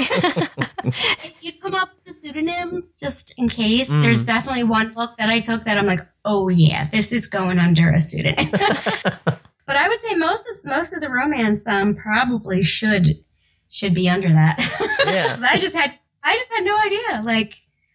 You 1.42 1.52
come 1.62 1.76
up 1.76 1.90
with 1.94 2.16
a 2.16 2.20
pseudonym 2.20 2.90
just 3.00 3.36
in 3.38 3.48
case. 3.48 3.90
Mm. 3.90 4.02
There's 4.02 4.26
definitely 4.26 4.64
one 4.64 4.92
book 4.92 5.12
that 5.20 5.30
I 5.30 5.40
took 5.40 5.66
that 5.66 5.78
I'm 5.78 5.86
like, 5.86 6.00
oh 6.26 6.50
yeah, 6.50 6.90
this 6.92 7.12
is 7.12 7.28
going 7.28 7.60
under 7.60 7.92
a 7.92 8.00
pseudonym. 8.00 8.50
but 8.52 9.76
I 9.76 9.88
would 9.88 10.02
say 10.02 10.16
most 10.16 10.46
of 10.50 10.66
most 10.66 10.94
of 10.94 11.02
the 11.02 11.10
romance 11.10 11.64
um 11.68 11.96
probably 11.96 12.64
should 12.64 13.24
should 13.70 13.94
be 13.94 14.10
under 14.10 14.30
that. 14.30 14.58
Yeah. 15.06 15.38
I 15.48 15.60
just 15.60 15.76
had 15.76 15.94
I 16.24 16.34
just 16.36 16.54
had 16.54 16.66
no 16.66 16.78
idea. 16.80 17.22
Like 17.24 17.54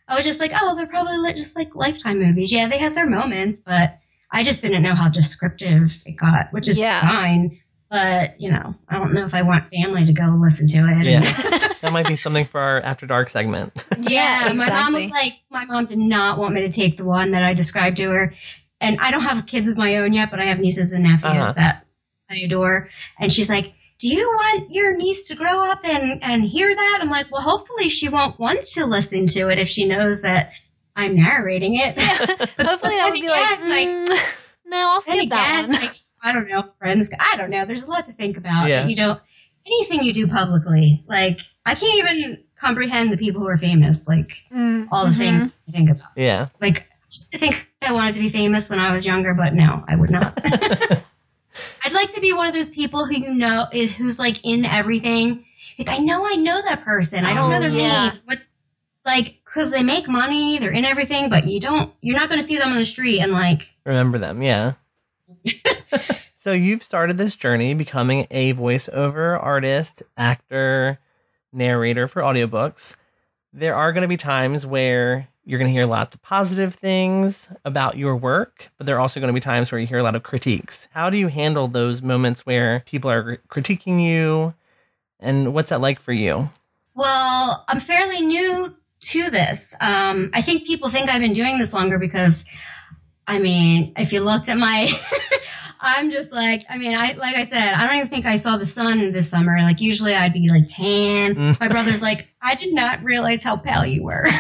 I 0.08 0.16
was 0.16 0.24
just 0.24 0.40
like, 0.40 0.52
oh, 0.60 0.76
they're 0.76 0.86
probably 0.86 1.32
just 1.34 1.56
like 1.56 1.74
lifetime 1.74 2.18
movies. 2.20 2.52
Yeah, 2.52 2.68
they 2.68 2.78
have 2.78 2.94
their 2.94 3.08
moments, 3.08 3.60
but 3.60 3.98
I 4.30 4.42
just 4.42 4.60
didn't 4.62 4.82
know 4.82 4.94
how 4.94 5.08
descriptive 5.08 5.96
it 6.04 6.12
got, 6.16 6.52
which 6.52 6.68
is 6.68 6.78
Yeah. 6.78 7.00
fine. 7.00 7.60
But 7.90 8.40
you 8.40 8.50
know, 8.50 8.74
I 8.88 8.96
don't 8.98 9.14
know 9.14 9.24
if 9.24 9.34
I 9.34 9.42
want 9.42 9.68
family 9.68 10.06
to 10.06 10.12
go 10.12 10.24
listen 10.42 10.66
to 10.68 10.78
it. 10.78 11.04
Yeah. 11.06 11.20
that 11.80 11.92
might 11.92 12.08
be 12.08 12.16
something 12.16 12.44
for 12.46 12.60
our 12.60 12.80
After 12.80 13.06
Dark 13.06 13.28
segment. 13.28 13.72
Yeah, 13.98 14.52
my 14.54 14.68
mom 14.68 14.92
was 14.94 15.06
like, 15.06 15.34
my 15.50 15.64
mom 15.64 15.84
did 15.86 15.98
not 15.98 16.38
want 16.38 16.54
me 16.54 16.62
to 16.62 16.70
take 16.72 16.96
the 16.96 17.04
one 17.04 17.30
that 17.32 17.42
I 17.44 17.54
described 17.54 17.96
to 17.98 18.10
her. 18.10 18.34
And 18.80 18.98
I 19.00 19.10
don't 19.12 19.22
have 19.22 19.46
kids 19.46 19.68
of 19.68 19.76
my 19.76 19.96
own 19.98 20.12
yet, 20.12 20.30
but 20.30 20.40
I 20.40 20.46
have 20.46 20.58
nieces 20.58 20.92
and 20.92 21.04
nephews 21.04 21.24
Uh-huh. 21.24 21.52
that 21.52 21.86
I 22.28 22.38
adore. 22.44 22.88
And 23.18 23.32
she's 23.32 23.48
like, 23.48 23.73
do 23.98 24.08
you 24.08 24.26
want 24.26 24.70
your 24.74 24.96
niece 24.96 25.24
to 25.28 25.34
grow 25.34 25.64
up 25.64 25.80
and, 25.84 26.22
and 26.22 26.44
hear 26.44 26.74
that? 26.74 26.98
I'm 27.00 27.10
like, 27.10 27.30
well, 27.30 27.42
hopefully 27.42 27.88
she 27.88 28.08
won't 28.08 28.38
want 28.38 28.62
to 28.62 28.86
listen 28.86 29.26
to 29.26 29.48
it 29.50 29.58
if 29.58 29.68
she 29.68 29.84
knows 29.86 30.22
that 30.22 30.50
I'm 30.96 31.16
narrating 31.16 31.76
it. 31.76 31.96
But 31.96 32.06
Hopefully 32.66 32.96
that 32.96 33.04
then 33.04 33.12
would 33.12 33.20
be 33.20 33.28
like, 33.28 33.58
again, 33.58 34.06
mm, 34.06 34.34
no, 34.66 34.78
I'll 34.78 35.00
then 35.00 35.16
skip 35.16 35.30
that 35.30 35.66
one. 35.68 35.80
like, 35.80 35.96
I 36.22 36.32
don't 36.32 36.48
know, 36.48 36.64
friends. 36.78 37.10
I 37.18 37.36
don't 37.36 37.50
know. 37.50 37.66
There's 37.66 37.84
a 37.84 37.90
lot 37.90 38.06
to 38.06 38.12
think 38.12 38.36
about. 38.36 38.68
Yeah. 38.68 38.86
You 38.86 38.96
don't 38.96 39.20
anything 39.66 40.02
you 40.02 40.12
do 40.12 40.26
publicly. 40.26 41.04
Like 41.08 41.40
I 41.64 41.74
can't 41.74 41.98
even 41.98 42.44
comprehend 42.58 43.12
the 43.12 43.16
people 43.16 43.40
who 43.40 43.48
are 43.48 43.56
famous. 43.56 44.08
Like 44.08 44.32
Mm, 44.52 44.88
all 44.90 45.06
the 45.06 45.12
mhm. 45.12 45.16
things 45.18 45.42
you 45.66 45.72
think 45.72 45.90
about. 45.90 46.10
Yeah. 46.16 46.48
Like 46.60 46.86
I 47.32 47.38
think 47.38 47.66
I 47.82 47.92
wanted 47.92 48.14
to 48.14 48.20
be 48.20 48.30
famous 48.30 48.68
when 48.70 48.78
I 48.78 48.92
was 48.92 49.06
younger, 49.06 49.34
but 49.34 49.54
no, 49.54 49.84
I 49.86 49.96
would 49.96 50.10
not. 50.10 50.38
I'd 51.84 51.92
like 51.92 52.12
to 52.14 52.20
be 52.20 52.32
one 52.32 52.46
of 52.46 52.54
those 52.54 52.70
people 52.70 53.06
who 53.06 53.14
you 53.14 53.32
know 53.34 53.66
is 53.72 53.94
who's 53.94 54.18
like 54.18 54.44
in 54.44 54.64
everything. 54.64 55.44
Like 55.78 55.88
I 55.88 55.98
know 55.98 56.24
I 56.26 56.36
know 56.36 56.60
that 56.62 56.84
person. 56.84 57.24
I 57.24 57.34
don't 57.34 57.50
Oh, 57.52 57.54
know 57.54 57.60
their 57.68 57.78
yeah. 57.78 58.10
name. 58.10 58.20
But 58.26 58.38
like 59.04 59.40
because 59.44 59.70
they 59.70 59.82
make 59.82 60.08
money, 60.08 60.58
they're 60.58 60.72
in 60.72 60.84
everything, 60.84 61.30
but 61.30 61.46
you 61.46 61.60
don't, 61.60 61.92
you're 62.00 62.16
not 62.18 62.28
going 62.28 62.40
to 62.40 62.46
see 62.46 62.58
them 62.58 62.72
on 62.72 62.78
the 62.78 62.84
street 62.86 63.20
and 63.20 63.30
like, 63.32 63.68
Remember 63.84 64.18
them, 64.18 64.42
yeah. 64.42 64.72
so 66.34 66.52
you've 66.52 66.82
started 66.82 67.18
this 67.18 67.36
journey 67.36 67.72
becoming 67.74 68.26
a 68.30 68.52
voiceover 68.54 69.40
artist, 69.40 70.02
actor, 70.16 70.98
narrator 71.52 72.08
for 72.08 72.22
audiobooks. 72.22 72.96
There 73.52 73.74
are 73.76 73.92
going 73.92 74.02
to 74.02 74.08
be 74.08 74.16
times 74.16 74.66
where 74.66 75.28
you're 75.44 75.58
going 75.58 75.68
to 75.68 75.72
hear 75.72 75.86
lots 75.86 76.14
of 76.14 76.22
positive 76.22 76.74
things 76.74 77.48
about 77.64 77.96
your 77.96 78.16
work, 78.16 78.70
but 78.78 78.86
there 78.86 78.96
are 78.96 79.00
also 79.00 79.20
going 79.20 79.28
to 79.28 79.34
be 79.34 79.40
times 79.40 79.70
where 79.70 79.80
you 79.80 79.86
hear 79.86 79.98
a 79.98 80.02
lot 80.02 80.16
of 80.16 80.22
critiques. 80.22 80.88
How 80.92 81.10
do 81.10 81.16
you 81.16 81.28
handle 81.28 81.68
those 81.68 82.02
moments 82.02 82.46
where 82.46 82.80
people 82.86 83.10
are 83.10 83.38
critiquing 83.48 84.02
you? 84.02 84.54
And 85.20 85.54
what's 85.54 85.70
that 85.70 85.80
like 85.80 86.00
for 86.00 86.12
you? 86.12 86.50
Well, 86.94 87.64
I'm 87.68 87.80
fairly 87.80 88.20
new 88.20 88.74
to 89.00 89.30
this. 89.30 89.74
Um, 89.80 90.30
I 90.32 90.42
think 90.42 90.66
people 90.66 90.88
think 90.88 91.08
I've 91.08 91.20
been 91.20 91.32
doing 91.32 91.58
this 91.58 91.72
longer 91.72 91.98
because, 91.98 92.44
I 93.26 93.38
mean, 93.38 93.94
if 93.96 94.12
you 94.12 94.20
looked 94.20 94.48
at 94.48 94.58
my, 94.58 94.88
I'm 95.80 96.10
just 96.10 96.32
like, 96.32 96.64
I 96.68 96.78
mean, 96.78 96.96
I 96.96 97.12
like 97.12 97.36
I 97.36 97.44
said, 97.44 97.74
I 97.74 97.86
don't 97.86 97.96
even 97.96 98.08
think 98.08 98.26
I 98.26 98.36
saw 98.36 98.56
the 98.56 98.66
sun 98.66 99.12
this 99.12 99.28
summer. 99.30 99.56
Like 99.60 99.80
usually 99.80 100.14
I'd 100.14 100.32
be 100.32 100.48
like 100.50 100.66
tan. 100.68 101.34
Mm. 101.34 101.60
My 101.60 101.68
brother's 101.68 102.02
like, 102.02 102.28
I 102.40 102.54
did 102.54 102.74
not 102.74 103.02
realize 103.02 103.42
how 103.42 103.56
pale 103.56 103.84
you 103.84 104.02
were. 104.02 104.24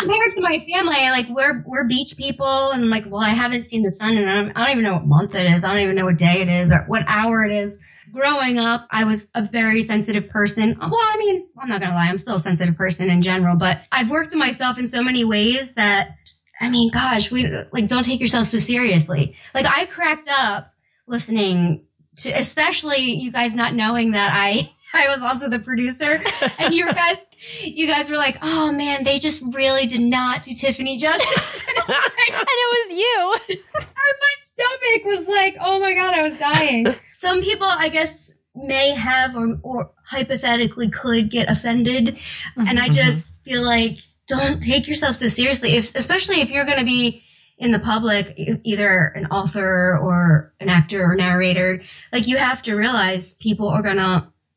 Compared 0.00 0.30
to 0.32 0.40
my 0.40 0.58
family, 0.58 1.10
like 1.10 1.26
we're 1.28 1.62
we're 1.66 1.84
beach 1.86 2.16
people, 2.16 2.70
and 2.70 2.88
like, 2.88 3.04
well, 3.06 3.22
I 3.22 3.34
haven't 3.34 3.66
seen 3.66 3.82
the 3.82 3.90
sun, 3.90 4.16
and 4.16 4.30
I 4.30 4.34
don't, 4.34 4.52
I 4.56 4.60
don't 4.62 4.70
even 4.72 4.84
know 4.84 4.94
what 4.94 5.06
month 5.06 5.34
it 5.34 5.46
is. 5.52 5.64
I 5.64 5.72
don't 5.72 5.82
even 5.82 5.96
know 5.96 6.06
what 6.06 6.16
day 6.16 6.40
it 6.40 6.48
is 6.48 6.72
or 6.72 6.84
what 6.86 7.02
hour 7.06 7.44
it 7.44 7.52
is 7.52 7.78
growing 8.12 8.58
up, 8.58 8.86
I 8.90 9.04
was 9.04 9.28
a 9.34 9.46
very 9.46 9.82
sensitive 9.82 10.30
person. 10.30 10.76
Well, 10.78 10.94
I 10.94 11.16
mean, 11.18 11.46
I'm 11.58 11.68
not 11.68 11.80
gonna 11.80 11.94
lie, 11.94 12.08
I'm 12.08 12.16
still 12.16 12.34
a 12.34 12.40
sensitive 12.40 12.76
person 12.76 13.08
in 13.10 13.22
general, 13.22 13.56
but 13.56 13.78
I've 13.92 14.10
worked 14.10 14.32
on 14.32 14.38
myself 14.38 14.78
in 14.78 14.86
so 14.86 15.02
many 15.02 15.24
ways 15.24 15.74
that, 15.74 16.16
I 16.60 16.68
mean, 16.68 16.90
gosh, 16.92 17.30
we 17.30 17.50
like 17.72 17.88
don't 17.88 18.04
take 18.04 18.20
yourself 18.20 18.46
so 18.46 18.58
seriously. 18.58 19.36
Like 19.54 19.66
I 19.66 19.86
cracked 19.86 20.28
up 20.28 20.70
listening 21.06 21.86
to, 22.16 22.30
especially 22.30 23.16
you 23.18 23.32
guys 23.32 23.54
not 23.54 23.74
knowing 23.74 24.12
that 24.12 24.30
I. 24.32 24.70
I 24.92 25.06
was 25.08 25.20
also 25.22 25.48
the 25.48 25.60
producer, 25.60 26.20
and 26.58 26.74
you 26.74 26.84
guys, 26.84 27.16
you 27.62 27.86
guys 27.86 28.10
were 28.10 28.16
like, 28.16 28.38
"Oh 28.42 28.72
man, 28.72 29.04
they 29.04 29.20
just 29.20 29.40
really 29.54 29.86
did 29.86 30.00
not 30.00 30.42
do 30.42 30.52
Tiffany 30.52 30.98
justice." 30.98 31.62
and 31.68 32.46
it 32.48 32.88
was 32.88 32.92
you. 32.98 33.56
my 34.02 34.34
stomach 34.42 35.18
was 35.18 35.28
like, 35.28 35.56
"Oh 35.60 35.78
my 35.78 35.94
god, 35.94 36.14
I 36.14 36.28
was 36.28 36.38
dying." 36.38 36.86
some 37.20 37.42
people, 37.42 37.68
I 37.68 37.90
guess, 37.90 38.32
may 38.54 38.90
have 38.90 39.36
or, 39.36 39.58
or 39.62 39.90
hypothetically 40.04 40.90
could 40.90 41.30
get 41.30 41.48
offended. 41.48 42.16
Mm-hmm, 42.16 42.66
and 42.66 42.78
I 42.78 42.88
mm-hmm. 42.88 42.92
just 42.94 43.30
feel 43.44 43.62
like 43.64 43.98
don't 44.30 44.60
take 44.72 44.88
yourself 44.88 45.16
so 45.16 45.26
seriously, 45.26 45.76
if, 45.76 45.94
especially 45.94 46.40
if 46.40 46.50
you're 46.50 46.64
going 46.64 46.78
to 46.78 46.84
be 46.84 47.22
in 47.58 47.72
the 47.72 47.78
public, 47.78 48.34
either 48.64 49.12
an 49.14 49.26
author 49.26 49.98
or 49.98 50.54
an 50.60 50.70
actor 50.70 51.04
or 51.04 51.14
narrator. 51.14 51.82
Like 52.10 52.26
you 52.26 52.38
have 52.38 52.62
to 52.62 52.74
realize 52.74 53.34
people 53.34 53.68
are 53.68 53.82
going 53.82 53.98
to, 53.98 54.02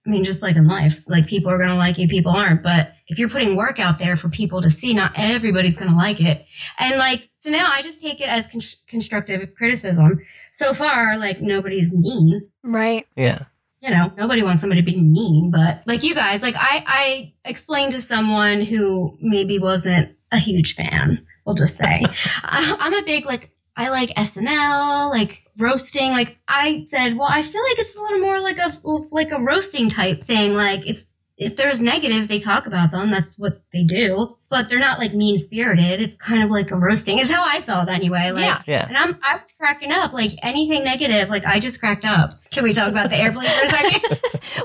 I 0.05 0.09
mean, 0.09 0.23
just 0.23 0.41
like 0.41 0.55
in 0.55 0.67
life, 0.67 1.01
like 1.05 1.27
people 1.27 1.51
are 1.51 1.57
going 1.57 1.69
to 1.69 1.75
like 1.75 1.97
you, 1.97 2.07
people 2.07 2.31
aren't. 2.31 2.63
But 2.63 2.93
if 3.07 3.19
you're 3.19 3.29
putting 3.29 3.57
work 3.57 3.77
out 3.77 3.99
there 3.99 4.15
for 4.15 4.29
people 4.29 4.61
to 4.61 4.69
see, 4.69 4.93
not 4.93 5.13
everybody's 5.17 5.77
going 5.77 5.91
to 5.91 5.97
like 5.97 6.21
it. 6.21 6.45
And 6.79 6.97
like, 6.97 7.29
so 7.39 7.49
now 7.49 7.69
I 7.69 7.81
just 7.81 8.01
take 8.01 8.21
it 8.21 8.29
as 8.29 8.47
con- 8.47 8.61
constructive 8.87 9.53
criticism. 9.55 10.21
So 10.53 10.73
far, 10.73 11.17
like 11.17 11.41
nobody's 11.41 11.91
mean 11.93 12.49
Right. 12.63 13.05
Yeah. 13.17 13.43
You 13.83 13.89
know, 13.89 14.09
nobody 14.17 14.43
wants 14.43 14.61
somebody 14.61 14.81
to 14.81 14.85
be 14.85 14.99
mean, 14.99 15.51
but 15.51 15.83
like 15.85 16.03
you 16.03 16.15
guys, 16.15 16.41
like 16.41 16.55
I, 16.57 16.83
I 16.87 17.33
explained 17.43 17.91
to 17.91 18.01
someone 18.01 18.61
who 18.61 19.17
maybe 19.19 19.59
wasn't 19.59 20.15
a 20.31 20.37
huge 20.37 20.75
fan, 20.75 21.27
we'll 21.45 21.55
just 21.55 21.75
say, 21.75 22.01
I, 22.43 22.71
uh, 22.71 22.75
I'm 22.79 22.93
a 22.93 23.03
big, 23.03 23.25
like, 23.25 23.51
I 23.75 23.89
like 23.89 24.11
SNL, 24.11 25.09
like 25.09 25.41
roasting. 25.59 26.11
Like 26.11 26.39
I 26.47 26.85
said, 26.87 27.17
well, 27.17 27.27
I 27.29 27.41
feel 27.41 27.61
like 27.61 27.79
it's 27.79 27.97
a 27.97 28.01
little 28.01 28.19
more 28.19 28.39
like 28.39 28.57
a, 28.57 28.71
like 29.11 29.31
a 29.31 29.41
roasting 29.41 29.89
type 29.89 30.23
thing. 30.23 30.53
Like 30.53 30.87
it's, 30.87 31.05
if 31.37 31.55
there's 31.55 31.81
negatives, 31.81 32.27
they 32.27 32.39
talk 32.39 32.67
about 32.67 32.91
them. 32.91 33.09
That's 33.11 33.37
what 33.39 33.61
they 33.73 33.83
do, 33.83 34.37
but 34.49 34.69
they're 34.69 34.79
not 34.79 34.99
like 34.99 35.13
mean 35.13 35.37
spirited. 35.37 35.99
It's 36.01 36.13
kind 36.15 36.43
of 36.43 36.51
like 36.51 36.69
a 36.71 36.75
roasting 36.77 37.17
is 37.19 37.29
how 37.29 37.43
I 37.43 37.59
felt 37.61 37.89
anyway. 37.89 38.31
Like, 38.31 38.43
Yeah. 38.45 38.61
Yeah. 38.67 38.87
and 38.87 38.95
I'm 38.95 39.17
I 39.23 39.35
was 39.41 39.51
cracking 39.59 39.91
up. 39.91 40.13
Like 40.13 40.31
anything 40.43 40.83
negative, 40.83 41.29
like 41.29 41.45
I 41.45 41.59
just 41.59 41.79
cracked 41.79 42.05
up. 42.05 42.39
Can 42.51 42.63
we 42.63 42.73
talk 42.73 42.89
about 42.89 43.09
the 43.09 43.17
airplane 43.17 43.49
for 43.49 43.63
a 43.63 43.67
second? 43.67 44.19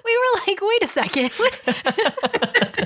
We 0.04 0.16
were 0.16 0.40
like, 0.46 0.60
wait 0.60 0.82
a 0.82 0.86
second. 0.86 1.30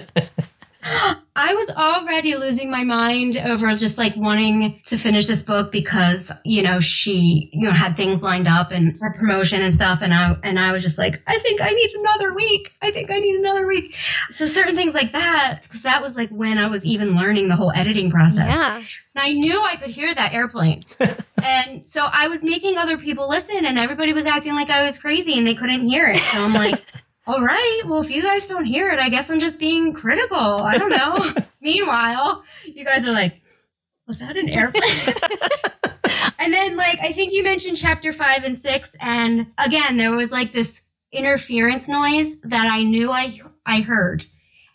I 1.34 1.54
was 1.54 1.70
already 1.70 2.34
losing 2.34 2.70
my 2.70 2.84
mind 2.84 3.38
over 3.38 3.72
just 3.72 3.98
like 3.98 4.16
wanting 4.16 4.80
to 4.86 4.98
finish 4.98 5.26
this 5.26 5.42
book 5.42 5.70
because 5.70 6.32
you 6.44 6.62
know 6.62 6.80
she 6.80 7.50
you 7.52 7.66
know 7.66 7.72
had 7.72 7.96
things 7.96 8.22
lined 8.22 8.48
up 8.48 8.70
and 8.72 8.98
for 8.98 9.12
promotion 9.12 9.62
and 9.62 9.72
stuff 9.72 10.02
and 10.02 10.12
I 10.12 10.36
and 10.42 10.58
I 10.58 10.72
was 10.72 10.82
just 10.82 10.98
like 10.98 11.22
I 11.26 11.38
think 11.38 11.60
I 11.60 11.70
need 11.70 11.90
another 11.94 12.34
week. 12.34 12.72
I 12.82 12.90
think 12.90 13.10
I 13.10 13.18
need 13.20 13.36
another 13.36 13.66
week. 13.66 13.96
So 14.28 14.46
certain 14.46 14.74
things 14.74 14.94
like 14.94 15.12
that 15.12 15.60
because 15.62 15.82
that 15.82 16.02
was 16.02 16.16
like 16.16 16.30
when 16.30 16.58
I 16.58 16.66
was 16.66 16.84
even 16.84 17.14
learning 17.14 17.48
the 17.48 17.56
whole 17.56 17.72
editing 17.74 18.10
process. 18.10 18.52
yeah. 18.52 18.82
And 19.14 19.22
I 19.22 19.32
knew 19.32 19.62
I 19.62 19.76
could 19.76 19.90
hear 19.90 20.12
that 20.12 20.32
airplane. 20.32 20.80
and 21.42 21.86
so 21.86 22.02
I 22.02 22.28
was 22.28 22.42
making 22.42 22.78
other 22.78 22.96
people 22.96 23.28
listen, 23.28 23.66
and 23.66 23.78
everybody 23.78 24.14
was 24.14 24.26
acting 24.26 24.54
like 24.54 24.70
I 24.70 24.84
was 24.84 24.98
crazy 24.98 25.36
and 25.36 25.46
they 25.46 25.54
couldn't 25.54 25.86
hear 25.86 26.08
it. 26.08 26.18
So 26.18 26.42
I'm 26.42 26.54
like, 26.54 26.82
all 27.26 27.40
right, 27.40 27.82
well, 27.86 28.00
if 28.00 28.10
you 28.10 28.22
guys 28.22 28.48
don't 28.48 28.64
hear 28.64 28.90
it, 28.90 28.98
I 28.98 29.08
guess 29.08 29.30
I'm 29.30 29.38
just 29.38 29.60
being 29.60 29.92
critical. 29.92 30.36
I 30.36 30.76
don't 30.76 30.90
know. 30.90 31.24
Meanwhile, 31.60 32.42
you 32.64 32.84
guys 32.84 33.06
are 33.06 33.12
like, 33.12 33.40
was 34.08 34.18
that 34.18 34.36
an 34.36 34.48
airplane? 34.48 34.82
and 36.38 36.52
then, 36.52 36.76
like, 36.76 36.98
I 37.00 37.12
think 37.12 37.32
you 37.32 37.44
mentioned 37.44 37.76
chapter 37.76 38.12
five 38.12 38.42
and 38.42 38.56
six, 38.56 38.94
and 39.00 39.46
again, 39.56 39.96
there 39.96 40.10
was 40.10 40.32
like 40.32 40.52
this 40.52 40.82
interference 41.12 41.88
noise 41.88 42.40
that 42.40 42.66
I 42.66 42.82
knew 42.82 43.12
I 43.12 43.40
I 43.64 43.82
heard, 43.82 44.24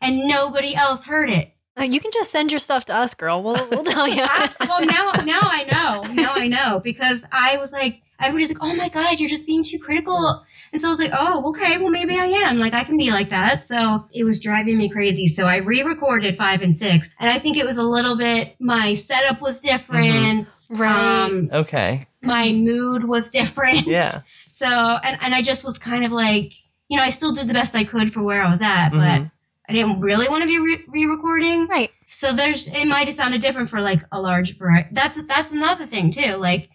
and 0.01 0.27
nobody 0.27 0.73
else 0.73 1.03
heard 1.03 1.29
it. 1.29 1.51
Uh, 1.77 1.83
you 1.83 1.99
can 1.99 2.11
just 2.11 2.31
send 2.31 2.51
your 2.51 2.59
stuff 2.59 2.85
to 2.85 2.95
us, 2.95 3.13
girl. 3.13 3.43
We'll 3.43 3.67
we'll 3.69 3.83
tell 3.83 4.07
you. 4.07 4.21
I, 4.25 4.49
well, 4.61 4.85
now 4.85 5.11
now 5.25 5.39
I 5.41 5.63
know. 5.63 6.13
Now 6.13 6.33
I 6.33 6.47
know 6.47 6.79
because 6.81 7.25
I 7.29 7.57
was 7.57 7.73
like, 7.73 8.01
everybody's 8.21 8.49
like, 8.49 8.59
oh 8.61 8.73
my 8.73 8.87
god, 8.87 9.19
you're 9.19 9.29
just 9.29 9.45
being 9.45 9.63
too 9.63 9.79
critical. 9.79 10.45
And 10.77 10.81
so 10.83 10.89
I 10.89 10.91
was 10.91 10.99
like, 10.99 11.11
oh, 11.11 11.49
okay, 11.49 11.79
well 11.79 11.89
maybe 11.89 12.19
I 12.19 12.27
am. 12.27 12.59
Like 12.59 12.73
I 12.75 12.83
can 12.83 12.97
be 12.97 13.09
like 13.09 13.31
that. 13.31 13.65
So 13.65 14.05
it 14.13 14.23
was 14.23 14.39
driving 14.39 14.77
me 14.77 14.89
crazy. 14.89 15.25
So 15.25 15.45
I 15.45 15.57
re-recorded 15.57 16.37
five 16.37 16.61
and 16.61 16.75
six, 16.75 17.11
and 17.19 17.31
I 17.31 17.39
think 17.39 17.57
it 17.57 17.65
was 17.65 17.77
a 17.77 17.83
little 17.83 18.15
bit. 18.15 18.55
My 18.59 18.93
setup 18.93 19.41
was 19.41 19.59
different. 19.59 20.49
Right. 20.69 21.25
Um, 21.25 21.49
Okay. 21.51 22.05
my 22.21 22.51
mood 22.53 23.03
was 23.03 23.31
different. 23.31 23.87
Yeah. 23.87 24.21
So 24.45 24.67
and 24.67 25.17
and 25.21 25.33
I 25.35 25.41
just 25.41 25.63
was 25.63 25.79
kind 25.79 26.03
of 26.05 26.11
like, 26.11 26.51
you 26.89 26.97
know, 26.97 27.03
I 27.03 27.09
still 27.09 27.31
did 27.33 27.47
the 27.47 27.53
best 27.53 27.75
I 27.75 27.83
could 27.83 28.13
for 28.13 28.21
where 28.21 28.43
I 28.43 28.49
was 28.51 28.61
at, 28.61 28.89
but. 28.89 28.99
Mhm. 28.99 29.31
I 29.69 29.73
didn't 29.73 29.99
really 29.99 30.29
want 30.29 30.43
to 30.43 30.47
be 30.47 30.59
re- 30.59 30.85
re-recording. 30.87 31.67
right. 31.67 31.91
So 32.05 32.33
there's 32.33 32.67
it 32.67 32.85
might 32.85 33.07
have 33.07 33.15
sounded 33.17 33.41
different 33.41 33.69
for 33.69 33.81
like 33.81 33.99
a 34.13 34.21
large 34.21 34.57
variety. 34.57 34.89
That's 34.93 35.21
that's 35.23 35.51
another 35.51 35.85
thing 35.85 36.09
too. 36.11 36.35
Like 36.37 36.69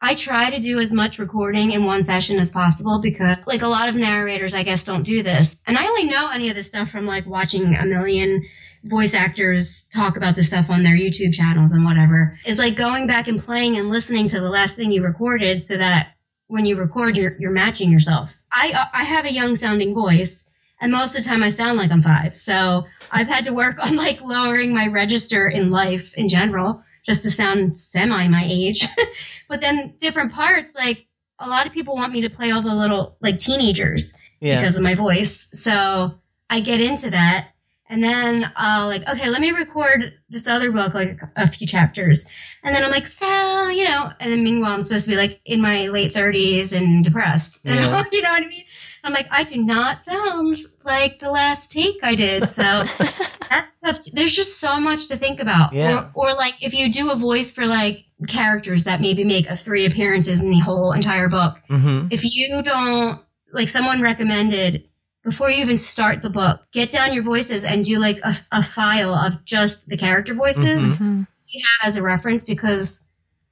I 0.00 0.14
try 0.14 0.50
to 0.50 0.60
do 0.60 0.78
as 0.78 0.92
much 0.92 1.18
recording 1.18 1.72
in 1.72 1.84
one 1.84 2.04
session 2.04 2.38
as 2.38 2.50
possible 2.50 3.00
because 3.02 3.38
like 3.46 3.62
a 3.62 3.68
lot 3.68 3.88
of 3.88 3.96
narrators 3.96 4.54
I 4.54 4.62
guess 4.62 4.84
don't 4.84 5.02
do 5.02 5.22
this. 5.22 5.60
And 5.66 5.76
I 5.76 5.86
only 5.86 6.04
know 6.04 6.30
any 6.30 6.50
of 6.50 6.56
this 6.56 6.68
stuff 6.68 6.90
from 6.90 7.04
like 7.04 7.26
watching 7.26 7.74
a 7.74 7.84
million 7.84 8.44
voice 8.84 9.14
actors 9.14 9.88
talk 9.92 10.16
about 10.16 10.36
this 10.36 10.46
stuff 10.46 10.70
on 10.70 10.84
their 10.84 10.96
YouTube 10.96 11.34
channels 11.34 11.72
and 11.72 11.84
whatever. 11.84 12.38
Is 12.46 12.60
like 12.60 12.76
going 12.76 13.08
back 13.08 13.26
and 13.26 13.40
playing 13.40 13.76
and 13.76 13.88
listening 13.88 14.28
to 14.28 14.40
the 14.40 14.48
last 14.48 14.76
thing 14.76 14.92
you 14.92 15.02
recorded 15.02 15.64
so 15.64 15.76
that 15.76 16.12
when 16.46 16.64
you 16.64 16.76
record 16.76 17.16
you're 17.16 17.36
you're 17.40 17.50
matching 17.50 17.90
yourself. 17.90 18.34
I 18.52 18.70
uh, 18.70 18.84
I 18.92 19.04
have 19.04 19.24
a 19.24 19.32
young 19.32 19.56
sounding 19.56 19.94
voice 19.94 20.48
and 20.80 20.92
most 20.92 21.16
of 21.16 21.24
the 21.24 21.28
time 21.28 21.42
I 21.42 21.48
sound 21.48 21.76
like 21.76 21.90
I'm 21.90 22.02
five. 22.02 22.40
So 22.40 22.84
I've 23.10 23.26
had 23.26 23.46
to 23.46 23.52
work 23.52 23.84
on 23.84 23.96
like 23.96 24.20
lowering 24.20 24.72
my 24.72 24.86
register 24.86 25.48
in 25.48 25.70
life 25.70 26.16
in 26.16 26.28
general 26.28 26.84
just 27.04 27.22
to 27.22 27.30
sound 27.30 27.76
semi 27.76 28.28
my 28.28 28.44
age. 28.48 28.86
but 29.48 29.60
then 29.60 29.94
different 29.98 30.32
parts, 30.32 30.74
like 30.74 31.06
a 31.38 31.48
lot 31.48 31.66
of 31.66 31.72
people 31.72 31.94
want 31.94 32.12
me 32.12 32.22
to 32.22 32.30
play 32.30 32.50
all 32.50 32.62
the 32.62 32.74
little 32.74 33.16
like 33.20 33.38
teenagers 33.38 34.14
Yeah. 34.40 34.58
because 34.60 34.76
of 34.76 34.82
my 34.82 34.94
voice. 34.94 35.48
So 35.52 36.14
I 36.50 36.60
get 36.60 36.80
into 36.80 37.10
that. 37.10 37.48
And 37.90 38.02
then 38.04 38.44
I'll 38.54 38.86
like, 38.88 39.08
okay, 39.08 39.30
let 39.30 39.40
me 39.40 39.50
record 39.52 40.12
this 40.28 40.46
other 40.46 40.70
book, 40.70 40.92
like 40.92 41.20
a 41.36 41.50
few 41.50 41.66
chapters. 41.66 42.26
And 42.62 42.76
then 42.76 42.84
I'm 42.84 42.90
like, 42.90 43.06
so, 43.06 43.68
you 43.68 43.84
know, 43.84 44.12
and 44.20 44.30
then 44.30 44.42
meanwhile, 44.44 44.72
I'm 44.72 44.82
supposed 44.82 45.06
to 45.06 45.10
be 45.12 45.16
like 45.16 45.40
in 45.46 45.62
my 45.62 45.86
late 45.86 46.12
30s 46.12 46.76
and 46.76 47.02
depressed. 47.02 47.62
Yeah. 47.64 48.04
you 48.12 48.20
know 48.20 48.28
what 48.30 48.42
I 48.42 48.46
mean? 48.46 48.64
I'm 49.04 49.12
like, 49.12 49.26
I 49.30 49.44
do 49.44 49.62
not 49.62 50.02
sound 50.02 50.58
like 50.84 51.18
the 51.20 51.30
last 51.30 51.70
take 51.72 51.96
I 52.02 52.14
did. 52.14 52.48
So 52.50 52.62
that's 53.02 53.80
tough. 53.84 53.98
There's 54.12 54.34
just 54.34 54.58
so 54.58 54.80
much 54.80 55.08
to 55.08 55.16
think 55.16 55.40
about. 55.40 55.72
Yeah. 55.72 56.10
Or, 56.14 56.30
or 56.30 56.34
like 56.34 56.54
if 56.62 56.74
you 56.74 56.90
do 56.92 57.10
a 57.10 57.16
voice 57.16 57.52
for 57.52 57.66
like 57.66 58.04
characters 58.26 58.84
that 58.84 59.00
maybe 59.00 59.24
make 59.24 59.48
a 59.48 59.56
three 59.56 59.86
appearances 59.86 60.42
in 60.42 60.50
the 60.50 60.58
whole 60.60 60.92
entire 60.92 61.28
book, 61.28 61.56
Mm-hmm. 61.70 62.08
if 62.10 62.22
you 62.24 62.62
don't 62.62 63.20
like 63.52 63.68
someone 63.68 64.02
recommended 64.02 64.84
before 65.24 65.50
you 65.50 65.62
even 65.62 65.76
start 65.76 66.22
the 66.22 66.30
book, 66.30 66.60
get 66.72 66.90
down 66.90 67.12
your 67.12 67.22
voices 67.22 67.64
and 67.64 67.84
do 67.84 67.98
like 67.98 68.18
a, 68.22 68.34
a 68.52 68.62
file 68.62 69.14
of 69.14 69.44
just 69.44 69.88
the 69.88 69.96
character 69.96 70.34
voices 70.34 70.80
Mhm. 70.80 70.96
Mhm. 70.98 71.26
you 71.48 71.62
have 71.80 71.88
as 71.88 71.96
a 71.96 72.02
reference 72.02 72.44
because 72.44 73.02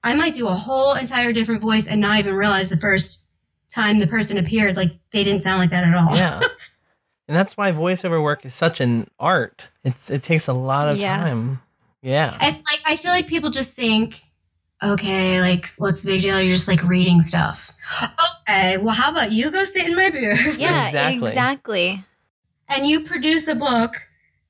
I 0.03 0.15
might 0.15 0.35
do 0.35 0.47
a 0.49 0.55
whole 0.55 0.95
entire 0.95 1.33
different 1.33 1.63
voice 1.63 1.87
and 1.89 2.01
not 2.01 2.19
even 2.19 2.35
realize 2.35 2.69
the 2.69 2.77
first 2.77 3.26
time 3.77 3.99
the 3.99 4.07
person 4.09 4.39
appears 4.39 4.77
like 4.77 4.91
they 5.13 5.23
didn't 5.23 5.43
sound 5.43 5.61
like 5.61 5.71
that 5.71 5.85
at 5.85 5.95
all. 5.95 6.17
Yeah. 6.17 6.41
And 7.29 7.37
that's 7.37 7.57
why 7.57 7.73
voiceover 7.73 8.23
work 8.23 8.45
is 8.47 8.55
such 8.55 8.81
an 8.81 9.09
art. 9.19 9.69
It's 9.83 10.11
it 10.11 10.23
takes 10.23 10.47
a 10.47 10.53
lot 10.53 10.89
of 10.89 10.97
Yeah. 10.97 11.17
time. 11.19 11.61
Yeah. 12.01 12.31
It's 12.41 12.71
like 12.71 12.81
I 12.87 12.95
feel 12.95 13.11
like 13.11 13.27
people 13.27 13.51
just 13.51 13.75
think, 13.75 14.21
okay, 14.81 15.41
like 15.41 15.67
what's 15.77 16.03
the 16.03 16.13
big 16.13 16.23
deal? 16.23 16.41
You're 16.41 16.55
just 16.55 16.69
like 16.69 16.85
reading 16.85 17.21
stuff. 17.21 17.73
Okay, 18.49 18.77
well, 18.79 18.95
how 18.95 19.11
about 19.11 19.33
you 19.33 19.51
go 19.51 19.65
sit 19.65 19.87
in 19.89 19.97
my 19.97 20.11
booth 20.11 20.57
Yeah, 20.59 20.87
Exactly. 20.87 21.29
exactly. 21.31 22.05
and 22.69 22.87
you 22.87 23.01
produce 23.05 23.49
a 23.49 23.57
book 23.57 23.91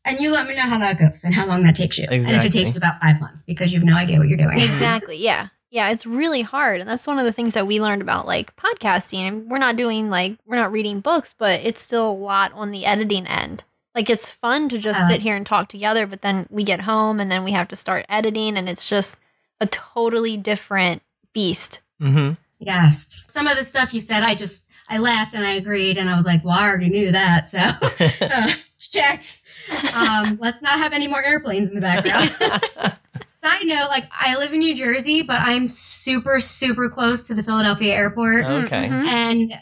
and 0.05 0.21
you 0.21 0.31
let 0.33 0.47
me 0.47 0.55
know 0.55 0.69
how 0.69 0.79
that 0.81 0.99
goes 0.99 1.25
and 1.25 1.33
how 1.35 1.47
long 1.47 1.63
that 1.65 1.77
takes 1.77 1.97
you. 1.99 2.07
And 2.11 2.27
if 2.29 2.45
it 2.45 2.53
takes 2.53 2.75
you 2.75 2.79
about 2.79 3.01
five 3.01 3.19
months 3.23 3.43
because 3.43 3.73
you 3.73 3.79
have 3.81 3.87
no 3.87 3.97
idea 3.97 4.19
what 4.19 4.29
you're 4.29 4.37
doing. 4.37 4.59
Exactly. 4.59 5.17
Yeah. 5.17 5.49
Yeah, 5.77 5.91
it's 5.91 6.07
really 6.07 6.41
hard. 6.41 6.81
And 6.81 6.89
that's 6.89 7.07
one 7.07 7.19
of 7.19 7.27
the 7.27 7.33
things 7.33 7.53
that 7.53 7.67
we 7.67 7.83
learned 7.83 8.01
about 8.01 8.27
like 8.27 8.57
podcasting. 8.57 9.19
And 9.29 9.51
we're 9.51 9.59
not 9.59 9.77
doing 9.77 10.09
like 10.09 10.39
we're 10.47 10.57
not 10.57 10.73
reading 10.73 11.01
books, 11.01 11.35
but 11.37 11.61
it's 11.61 11.83
still 11.83 12.11
a 12.11 12.17
lot 12.17 12.51
on 12.55 12.71
the 12.71 12.87
editing 12.87 13.27
end. 13.27 13.63
Like 13.95 14.09
it's 14.09 14.31
fun 14.31 14.71
to 14.71 14.79
just 14.79 14.99
Uh. 15.03 15.09
sit 15.09 15.21
here 15.21 15.37
and 15.37 15.45
talk 15.45 15.69
together, 15.69 16.07
but 16.07 16.23
then 16.23 16.47
we 16.49 16.65
get 16.65 16.81
home 16.81 17.21
and 17.21 17.31
then 17.31 17.45
we 17.45 17.53
have 17.53 17.69
to 17.69 17.77
start 17.77 18.07
editing 18.09 18.57
and 18.57 18.71
it's 18.71 18.89
just 18.89 19.21
a 19.61 19.67
totally 19.67 20.39
different 20.39 21.03
beast. 21.35 21.83
Mm-hmm. 22.01 22.33
Yes. 22.59 23.29
Some 23.31 23.47
of 23.47 23.59
the 23.59 23.65
stuff 23.65 23.93
you 23.93 24.01
said, 24.01 24.23
I 24.23 24.35
just 24.35 24.67
I 24.89 24.97
laughed 24.97 25.35
and 25.35 25.45
I 25.47 25.57
agreed, 25.57 25.99
and 25.99 26.09
I 26.09 26.17
was 26.17 26.25
like, 26.25 26.43
well, 26.43 26.55
I 26.59 26.69
already 26.69 26.89
knew 26.89 27.13
that, 27.13 27.49
so 27.49 27.59
uh, 28.27 28.51
check. 28.79 29.25
Um, 29.95 30.39
let's 30.41 30.63
not 30.63 30.79
have 30.79 30.95
any 30.95 31.07
more 31.09 31.23
airplanes 31.23 31.69
in 31.69 31.75
the 31.75 31.81
background. 31.83 32.97
Side 33.47 33.67
note, 33.67 33.89
like 33.89 34.05
I 34.11 34.37
live 34.37 34.53
in 34.53 34.59
New 34.59 34.75
Jersey, 34.75 35.23
but 35.23 35.39
I'm 35.39 35.67
super, 35.67 36.41
super 36.41 36.91
close 36.91 37.25
to 37.25 37.35
the 37.35 37.43
Philadelphia 37.43 37.93
airport. 37.95 38.45
Okay. 38.45 38.89
Mhm. 38.89 39.05
And 39.07 39.55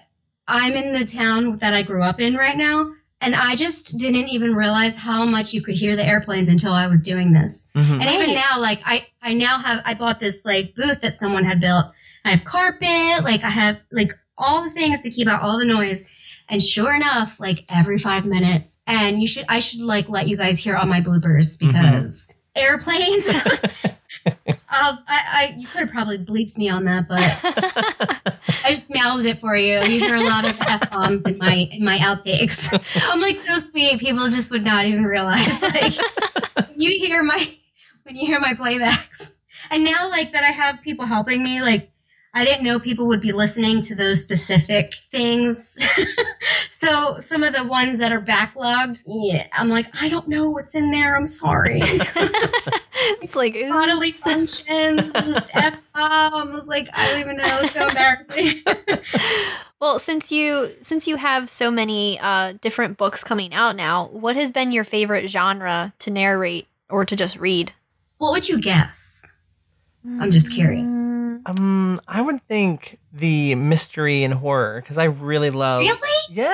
I'm 0.48 0.72
in 0.72 0.92
the 0.92 1.04
town 1.06 1.58
that 1.58 1.74
I 1.74 1.82
grew 1.82 2.02
up 2.02 2.20
in 2.20 2.34
right 2.34 2.56
now. 2.56 2.92
And 3.20 3.34
I 3.34 3.56
just 3.56 3.96
didn't 3.98 4.28
even 4.28 4.54
realize 4.54 4.96
how 4.96 5.24
much 5.24 5.52
you 5.52 5.62
could 5.62 5.74
hear 5.74 5.96
the 5.96 6.06
airplanes 6.06 6.48
until 6.48 6.72
I 6.72 6.86
was 6.88 7.02
doing 7.02 7.32
this. 7.32 7.68
Mhm. 7.74 8.00
And 8.00 8.10
even 8.10 8.34
now, 8.34 8.58
like 8.60 8.80
I, 8.84 9.06
I 9.22 9.34
now 9.34 9.58
have, 9.58 9.82
I 9.84 9.94
bought 9.94 10.20
this 10.20 10.44
like 10.44 10.74
booth 10.74 11.00
that 11.02 11.18
someone 11.18 11.44
had 11.44 11.60
built. 11.60 11.86
I 12.24 12.36
have 12.36 12.44
carpet, 12.44 13.22
like 13.24 13.44
I 13.44 13.50
have 13.50 13.80
like 13.92 14.12
all 14.36 14.64
the 14.64 14.70
things 14.70 15.02
to 15.02 15.10
keep 15.10 15.28
out 15.28 15.42
all 15.42 15.58
the 15.58 15.64
noise. 15.66 16.04
And 16.48 16.62
sure 16.62 16.94
enough, 16.94 17.40
like 17.40 17.64
every 17.70 17.96
five 17.98 18.26
minutes, 18.26 18.82
and 18.86 19.20
you 19.20 19.26
should, 19.26 19.46
I 19.48 19.60
should 19.60 19.80
like 19.80 20.08
let 20.10 20.28
you 20.28 20.36
guys 20.36 20.58
hear 20.58 20.76
all 20.76 20.86
my 20.86 21.00
bloopers 21.00 21.58
because 21.58 22.30
airplanes. 22.54 23.26
I'll, 23.26 23.42
um, 24.48 25.04
I, 25.06 25.20
I, 25.32 25.54
you 25.56 25.66
could 25.66 25.80
have 25.80 25.90
probably 25.90 26.18
bleeped 26.18 26.56
me 26.56 26.68
on 26.68 26.84
that, 26.84 27.08
but 27.08 27.20
I 28.64 28.70
just 28.70 28.92
mouthed 28.94 29.26
it 29.26 29.40
for 29.40 29.56
you. 29.56 29.78
You 29.80 30.00
hear 30.00 30.16
a 30.16 30.22
lot 30.22 30.44
of 30.44 30.58
f 30.60 30.90
bombs 30.90 31.24
in 31.24 31.38
my 31.38 31.68
in 31.72 31.84
my 31.84 31.98
outtakes. 31.98 32.72
I'm 33.10 33.20
like 33.20 33.36
so 33.36 33.58
sweet. 33.58 34.00
People 34.00 34.28
just 34.30 34.50
would 34.50 34.64
not 34.64 34.86
even 34.86 35.04
realize. 35.04 35.62
Like 35.62 35.94
when 36.56 36.80
you 36.80 36.98
hear 36.98 37.22
my 37.22 37.56
when 38.04 38.16
you 38.16 38.26
hear 38.26 38.40
my 38.40 38.54
playbacks, 38.54 39.30
and 39.70 39.84
now 39.84 40.08
like 40.08 40.32
that 40.32 40.44
I 40.44 40.50
have 40.50 40.82
people 40.82 41.06
helping 41.06 41.42
me. 41.42 41.62
Like 41.62 41.90
I 42.34 42.44
didn't 42.44 42.64
know 42.64 42.80
people 42.80 43.06
would 43.08 43.20
be 43.20 43.32
listening 43.32 43.80
to 43.82 43.94
those 43.94 44.20
specific 44.20 44.94
things. 45.10 45.78
so 46.68 47.20
some 47.20 47.42
of 47.42 47.54
the 47.54 47.64
ones 47.64 47.98
that 48.00 48.12
are 48.12 48.20
backlogged, 48.20 49.04
yeah, 49.06 49.46
I'm 49.52 49.68
like 49.68 49.86
I 50.02 50.08
don't 50.08 50.28
know 50.28 50.50
what's 50.50 50.74
in 50.74 50.90
there. 50.90 51.16
I'm 51.16 51.26
sorry. 51.26 51.80
it's 51.82 53.36
like 53.36 53.54
bodily 53.68 54.10
functions, 54.10 55.36
f 55.54 55.78
bombs. 55.94 56.66
Like 56.66 56.88
I 56.92 57.10
don't 57.10 57.20
even 57.20 57.36
know. 57.36 57.60
It's 57.62 57.72
so 57.72 57.88
embarrassing. 57.88 58.62
Well, 59.80 59.98
since 59.98 60.32
you 60.32 60.74
since 60.80 61.06
you 61.06 61.16
have 61.16 61.48
so 61.48 61.70
many 61.70 62.18
uh, 62.18 62.54
different 62.60 62.96
books 62.96 63.22
coming 63.22 63.54
out 63.54 63.76
now, 63.76 64.08
what 64.08 64.34
has 64.34 64.50
been 64.50 64.72
your 64.72 64.84
favorite 64.84 65.28
genre 65.28 65.92
to 66.00 66.10
narrate 66.10 66.66
or 66.88 67.04
to 67.04 67.14
just 67.14 67.38
read? 67.38 67.72
what 68.24 68.32
would 68.32 68.48
you 68.48 68.60
guess? 68.60 69.13
I'm 70.06 70.30
just 70.32 70.52
curious. 70.52 70.92
Um, 71.46 72.00
I 72.08 72.20
would 72.20 72.42
think 72.46 72.98
the 73.12 73.54
mystery 73.54 74.22
and 74.24 74.32
horror 74.34 74.80
because 74.80 74.98
I 74.98 75.04
really 75.04 75.50
love. 75.50 75.80
Really? 75.80 75.98
Yeah. 76.30 76.46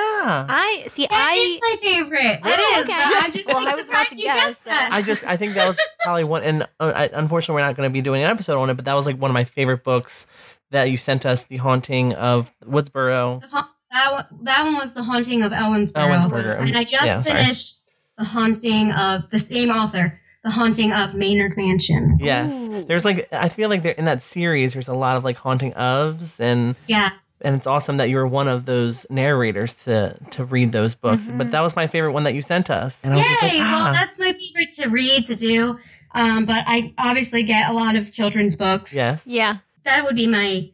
I 0.48 0.84
see. 0.88 1.06
I. 1.10 1.58
That 1.62 1.70
is 1.74 1.82
my 1.82 1.88
favorite. 1.88 2.40
That 2.42 2.58
Oh, 2.60 2.80
is. 2.80 2.84
okay. 2.84 2.92
but 2.98 3.24
I'm 3.24 3.32
just 3.32 3.46
Well, 3.48 3.64
like, 3.64 3.74
I 3.74 3.76
was 3.76 3.88
about 3.88 4.06
to 4.08 4.14
guess, 4.16 4.58
so- 4.58 4.70
that. 4.70 4.88
I 4.92 5.02
just 5.02 5.24
I 5.24 5.36
think 5.36 5.54
that 5.54 5.68
was 5.68 5.78
probably 6.02 6.24
one, 6.24 6.42
and 6.42 6.62
uh, 6.80 6.92
I, 6.94 7.10
unfortunately 7.12 7.60
we're 7.60 7.66
not 7.66 7.76
going 7.76 7.88
to 7.88 7.92
be 7.92 8.02
doing 8.02 8.22
an 8.22 8.30
episode 8.30 8.60
on 8.60 8.70
it, 8.70 8.74
but 8.74 8.84
that 8.84 8.94
was 8.94 9.06
like 9.06 9.16
one 9.16 9.30
of 9.30 9.34
my 9.34 9.44
favorite 9.44 9.84
books 9.84 10.26
that 10.70 10.84
you 10.90 10.96
sent 10.96 11.26
us, 11.26 11.44
The 11.44 11.56
Haunting 11.58 12.12
of 12.14 12.52
Woodsboro. 12.64 13.40
The 13.42 13.46
ha- 13.48 13.74
that 13.90 14.12
one, 14.12 14.44
that 14.44 14.64
one 14.64 14.74
was 14.74 14.92
the 14.94 15.02
haunting 15.02 15.42
of 15.42 15.50
Owensboro. 15.52 15.92
Owensboro, 16.22 16.60
and 16.60 16.76
I 16.76 16.84
just 16.84 17.04
yeah, 17.04 17.22
sorry. 17.22 17.40
finished 17.40 17.80
the 18.18 18.24
haunting 18.24 18.92
of 18.92 19.28
the 19.30 19.38
same 19.38 19.70
author, 19.70 20.19
the 20.44 20.50
haunting 20.50 20.92
of 20.92 21.14
Maynard 21.14 21.56
Mansion. 21.56 22.16
Yes, 22.20 22.68
Ooh. 22.68 22.82
there's 22.84 23.04
like 23.04 23.28
I 23.32 23.48
feel 23.48 23.68
like 23.68 23.82
there 23.82 23.92
in 23.92 24.04
that 24.06 24.22
series 24.22 24.72
there's 24.72 24.88
a 24.88 24.94
lot 24.94 25.16
of 25.16 25.24
like 25.24 25.36
haunting 25.36 25.72
ofs 25.72 26.40
and 26.40 26.76
Yeah. 26.86 27.10
and 27.42 27.54
it's 27.56 27.66
awesome 27.66 27.98
that 27.98 28.08
you 28.08 28.16
were 28.16 28.26
one 28.26 28.48
of 28.48 28.64
those 28.64 29.06
narrators 29.10 29.74
to 29.84 30.16
to 30.32 30.44
read 30.44 30.72
those 30.72 30.94
books. 30.94 31.26
Mhm. 31.26 31.38
But 31.38 31.50
that 31.50 31.60
was 31.60 31.76
my 31.76 31.86
favorite 31.86 32.12
one 32.12 32.24
that 32.24 32.34
you 32.34 32.42
sent 32.42 32.70
us, 32.70 33.04
and 33.04 33.12
I 33.12 33.16
was 33.18 33.26
just 33.26 33.42
like, 33.42 33.52
well, 33.52 33.88
ah, 33.88 33.92
that's 33.92 34.18
my 34.18 34.32
favorite 34.32 34.70
to 34.78 34.88
read 34.88 35.24
to 35.26 35.36
do. 35.36 35.78
Um, 36.12 36.44
but 36.46 36.64
I 36.66 36.92
obviously 36.98 37.42
get 37.44 37.68
a 37.68 37.72
lot 37.72 37.94
of 37.96 38.10
children's 38.12 38.56
books. 38.56 38.92
yes, 38.94 39.24
yeah. 39.26 39.58
that 39.84 40.04
would 40.04 40.16
be 40.16 40.26
my 40.26 40.70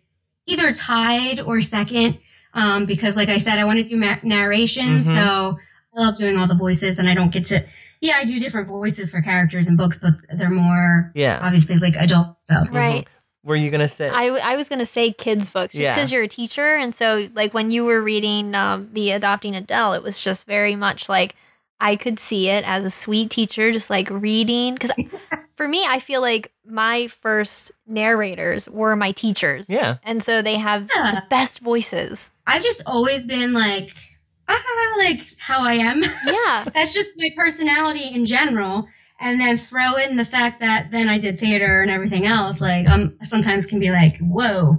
either 0.47 0.73
tied 0.73 1.41
or 1.41 1.61
second 1.61 2.19
um, 2.55 2.87
because 2.87 3.17
like 3.17 3.29
i 3.29 3.37
said 3.39 3.59
i 3.59 3.65
want 3.65 3.83
to 3.83 3.89
do 3.89 3.97
ma- 3.97 4.19
narration 4.23 4.99
Mhm. 4.99 5.03
so 5.03 5.59
i 5.59 6.01
love 6.01 6.17
doing 6.17 6.37
all 6.37 6.47
the 6.47 6.55
voices 6.55 6.99
and 7.01 7.09
i 7.09 7.15
don't 7.15 7.33
get 7.33 7.47
to 7.47 7.65
yeah 8.07 8.17
i 8.19 8.25
do 8.25 8.39
different 8.41 8.69
voices 8.69 9.11
for 9.11 9.21
characters 9.21 9.69
in 9.69 9.77
books 9.77 9.99
but 9.99 10.15
they're 10.39 10.49
more 10.51 11.11
yeah. 11.15 11.39
obviously 11.43 11.77
like 11.77 11.95
adult 11.97 12.37
so 12.43 12.55
Right. 12.71 13.07
Were 13.45 13.55
you 13.55 13.71
gonna 13.71 13.87
say? 13.89 14.09
I, 14.09 14.25
I 14.53 14.57
was 14.57 14.69
gonna 14.69 14.87
say 14.87 15.13
kids 15.13 15.51
books 15.51 15.73
just 15.73 15.83
Yeah. 15.85 15.95
because 15.95 16.11
you're 16.11 16.25
a 16.25 16.29
teacher 16.29 16.75
and 16.77 16.93
so 16.95 17.29
like 17.35 17.55
when 17.55 17.71
you 17.71 17.85
were 17.85 18.03
reading 18.03 18.55
um, 18.57 18.89
the 18.93 19.13
adopting 19.13 19.55
adele 19.55 19.93
it 19.93 20.03
was 20.03 20.21
just 20.21 20.47
very 20.49 20.75
much 20.75 21.09
like 21.09 21.37
i 21.81 21.95
could 21.95 22.19
see 22.19 22.49
it 22.49 22.65
as 22.67 22.85
a 22.85 22.91
sweet 22.91 23.31
teacher 23.31 23.71
just 23.71 23.89
like 23.89 24.09
reading 24.11 24.75
because 24.75 24.91
for 25.57 25.69
me 25.69 25.85
i 25.87 26.01
feel 26.01 26.21
like 26.21 26.51
my 26.69 27.07
first 27.07 27.71
narrators 27.87 28.69
were 28.69 28.97
my 28.97 29.13
teachers 29.13 29.71
Yeah. 29.71 29.99
and 30.03 30.23
so 30.23 30.43
they 30.43 30.57
have 30.57 30.91
Yeah. 30.95 31.13
the 31.13 31.23
best 31.31 31.61
voices 31.61 32.33
i've 32.49 32.63
just 32.63 32.83
always 32.87 33.25
been 33.27 33.53
like 33.53 33.91
ah, 34.49 34.95
like 34.99 35.21
how 35.39 35.61
i 35.65 35.75
am 35.75 36.03
yeah 36.27 36.65
that's 36.75 36.93
just 36.95 37.15
my 37.19 37.29
personality 37.37 38.09
in 38.15 38.25
general 38.25 38.87
and 39.21 39.41
then 39.41 39.57
throw 39.59 39.95
in 39.97 40.17
the 40.17 40.25
fact 40.25 40.61
that 40.61 40.91
then 40.91 41.09
i 41.09 41.19
did 41.19 41.39
theater 41.39 41.83
and 41.83 41.91
everything 41.91 42.27
else 42.27 42.61
like 42.61 42.89
um 42.89 43.17
sometimes 43.23 43.67
can 43.67 43.81
be 43.81 43.91
like 43.91 44.19
whoa 44.21 44.79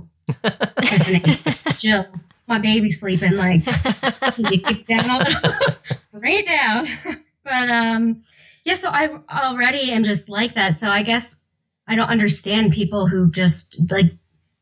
Jill, 1.78 2.06
my 2.48 2.60
baby's 2.60 3.00
sleeping. 3.00 3.36
Like, 3.36 3.64
down 3.66 5.10
a 5.10 5.18
little? 5.18 5.52
Bring 6.14 6.40
it 6.40 6.46
down. 6.48 6.88
But 7.44 7.70
um, 7.70 8.24
yeah. 8.66 8.74
So 8.74 8.90
I 8.90 9.08
already 9.32 9.94
am 9.94 10.04
just 10.04 10.28
like 10.28 10.56
that. 10.56 10.76
So 10.76 10.90
I 10.90 11.04
guess 11.04 11.40
I 11.88 11.96
don't 11.96 12.10
understand 12.10 12.74
people 12.74 13.08
who 13.08 13.32
just 13.32 13.80
like 13.90 14.12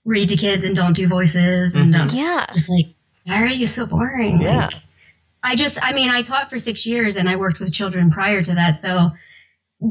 read 0.06 0.30
to 0.30 0.36
kids 0.36 0.64
and 0.64 0.76
don't 0.76 0.94
do 0.96 1.08
voices 1.08 1.74
and 1.74 1.96
Mhm. 1.96 2.00
um, 2.00 2.08
yeah 2.16 2.46
just 2.54 2.70
like, 2.70 2.94
why 3.24 3.42
are 3.42 3.48
you 3.48 3.66
so 3.66 3.88
boring? 3.88 4.40
Yeah. 4.40 4.68
Like, 4.68 4.74
I 5.46 5.56
just, 5.56 5.78
I 5.82 5.94
mean, 5.94 6.10
I 6.10 6.24
taught 6.24 6.50
for 6.50 6.58
six 6.58 6.88
years 6.88 7.18
and 7.18 7.30
I 7.30 7.36
worked 7.36 7.60
with 7.60 7.72
children 7.72 8.10
prior 8.10 8.42
to 8.42 8.56
that. 8.56 8.80
So 8.80 9.12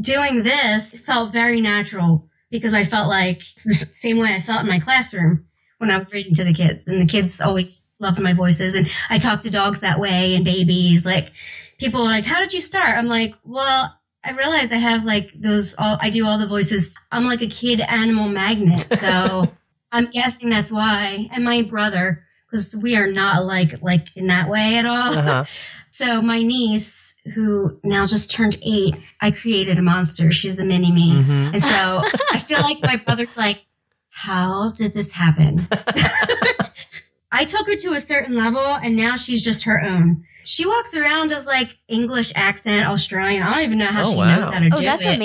doing 0.00 0.42
this 0.42 0.98
felt 0.98 1.32
very 1.32 1.60
natural 1.60 2.28
because 2.50 2.74
I 2.74 2.84
felt 2.84 3.08
like 3.08 3.40
the 3.64 3.74
same 3.74 4.18
way 4.18 4.34
I 4.34 4.40
felt 4.40 4.62
in 4.62 4.68
my 4.68 4.80
classroom 4.80 5.46
when 5.78 5.90
I 5.90 5.96
was 5.96 6.12
reading 6.12 6.34
to 6.34 6.44
the 6.44 6.54
kids. 6.54 6.88
And 6.88 7.00
the 7.00 7.06
kids 7.06 7.40
always 7.40 7.88
loved 8.00 8.20
my 8.20 8.34
voices. 8.34 8.74
And 8.74 8.90
I 9.08 9.18
talk 9.18 9.42
to 9.42 9.50
dogs 9.50 9.80
that 9.80 10.00
way 10.00 10.34
and 10.34 10.44
babies. 10.44 11.06
Like 11.06 11.30
people 11.78 12.00
are 12.00 12.06
like, 12.06 12.24
how 12.24 12.40
did 12.40 12.52
you 12.52 12.60
start? 12.60 12.98
I'm 12.98 13.06
like, 13.06 13.34
well, 13.44 13.96
I 14.24 14.32
realize 14.32 14.72
I 14.72 14.76
have 14.76 15.04
like 15.04 15.30
those, 15.36 15.76
all, 15.78 15.96
I 16.00 16.10
do 16.10 16.26
all 16.26 16.38
the 16.38 16.48
voices. 16.48 16.96
I'm 17.12 17.26
like 17.26 17.42
a 17.42 17.48
kid 17.48 17.80
animal 17.80 18.28
magnet. 18.28 18.86
So 18.98 19.52
I'm 19.92 20.10
guessing 20.10 20.50
that's 20.50 20.72
why. 20.72 21.28
And 21.30 21.44
my 21.44 21.62
brother, 21.62 22.24
because 22.54 22.76
we 22.76 22.94
are 22.96 23.10
not 23.10 23.42
alike, 23.42 23.82
like 23.82 24.16
in 24.16 24.28
that 24.28 24.48
way 24.48 24.76
at 24.76 24.86
all. 24.86 25.18
Uh-huh. 25.18 25.44
So 25.90 26.20
my 26.20 26.42
niece, 26.42 27.14
who 27.36 27.78
now 27.84 28.04
just 28.04 28.32
turned 28.32 28.58
eight, 28.62 28.96
I 29.20 29.30
created 29.30 29.78
a 29.78 29.82
monster. 29.82 30.32
She's 30.32 30.58
a 30.58 30.64
mini 30.64 30.90
me. 30.90 31.12
Mhm. 31.12 31.52
And 31.52 31.62
so 31.62 32.02
I 32.32 32.38
feel 32.40 32.58
like 32.62 32.78
my 32.82 32.96
brother's 33.06 33.36
like, 33.36 33.64
how 34.10 34.72
did 34.76 34.92
this 34.92 35.12
happen? 35.12 35.64
I 37.30 37.44
took 37.44 37.68
her 37.68 37.76
to 37.76 37.92
a 37.92 38.00
certain 38.00 38.34
level 38.34 38.60
and 38.60 38.96
now 38.96 39.14
she's 39.14 39.40
just 39.44 39.66
her 39.66 39.80
own. 39.80 40.24
She 40.42 40.66
walks 40.66 40.96
around 40.96 41.30
as 41.30 41.46
like 41.46 41.76
English 41.86 42.32
accent 42.34 42.86
Australian. 42.86 43.44
I 43.44 43.54
don't 43.54 43.64
even 43.64 43.78
know 43.78 43.86
how 43.86 44.02
Oh, 44.04 44.10
she 44.10 44.16
wow. 44.16 44.36
knows 44.40 44.52
how 44.52 44.58
to 44.58 44.60
do 44.60 44.66
it. 44.66 44.72
Oh, 44.74 44.80
it. 44.80 44.84
that's 44.84 45.04
Like, 45.04 45.18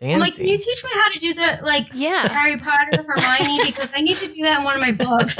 amazing. 0.00 0.14
I'm 0.14 0.20
like, 0.20 0.34
can 0.34 0.46
you 0.46 0.58
teach 0.58 0.84
me 0.84 0.90
how 0.94 1.12
to 1.12 1.18
do 1.18 1.34
the 1.34 1.58
like 1.62 1.86
Yeah. 1.94 2.28
Harry 2.28 2.56
Potter, 2.58 3.04
Hermione? 3.06 3.64
Because 3.64 3.90
I 3.96 4.00
need 4.00 4.18
to 4.18 4.28
do 4.28 4.42
that 4.42 4.58
in 4.58 4.64
one 4.64 4.74
of 4.76 4.80
my 4.80 4.92
books. 4.92 5.38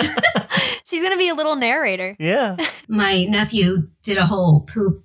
She's 0.85 1.03
going 1.03 1.13
to 1.13 1.19
be 1.19 1.29
a 1.29 1.35
little 1.35 1.57
narrator. 1.57 2.17
Yeah. 2.19 2.57
my 2.89 3.25
nephew 3.25 3.89
did 4.03 4.19
a 4.19 4.27
whole 4.27 4.61
poop 4.61 5.04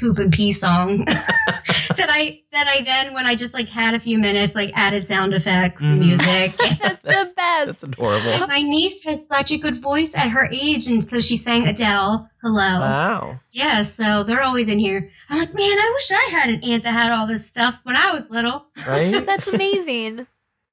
poop 0.00 0.18
and 0.18 0.32
pee 0.32 0.50
song 0.52 1.04
that 1.04 2.08
I 2.10 2.40
that 2.52 2.66
I 2.66 2.82
then 2.82 3.14
when 3.14 3.26
I 3.26 3.34
just 3.34 3.52
like 3.54 3.68
had 3.68 3.94
a 3.94 3.98
few 3.98 4.18
minutes 4.18 4.54
like 4.54 4.72
added 4.74 5.04
sound 5.04 5.34
effects 5.34 5.82
and 5.82 6.00
Mhm. 6.00 6.06
music. 6.06 6.56
That's, 7.02 7.02
the 7.02 7.32
best. 7.36 7.66
That's 7.66 7.82
adorable. 7.82 8.30
And 8.30 8.48
my 8.48 8.62
niece 8.62 9.04
has 9.04 9.28
such 9.28 9.52
a 9.52 9.58
good 9.58 9.80
voice 9.82 10.14
at 10.16 10.28
her 10.30 10.48
age, 10.50 10.86
and 10.86 11.02
so 11.02 11.20
she 11.20 11.36
sang 11.36 11.66
Adele. 11.66 12.28
Hello. 12.42 12.80
Wow. 12.80 13.40
Yeah, 13.52 13.82
so 13.82 14.22
they're 14.24 14.42
always 14.42 14.68
in 14.68 14.78
here. 14.78 15.10
I'm 15.28 15.38
like, 15.38 15.52
man, 15.54 15.78
I 15.78 15.90
wish 15.94 16.10
I 16.10 16.30
had 16.30 16.48
an 16.50 16.64
aunt 16.64 16.84
that 16.84 16.92
had 16.92 17.12
all 17.12 17.26
this 17.26 17.46
stuff 17.46 17.80
when 17.82 17.96
I 17.96 18.12
was 18.14 18.30
little. 18.30 18.64
Right? 18.88 19.24
That's 19.26 19.46
amazing. 19.48 20.26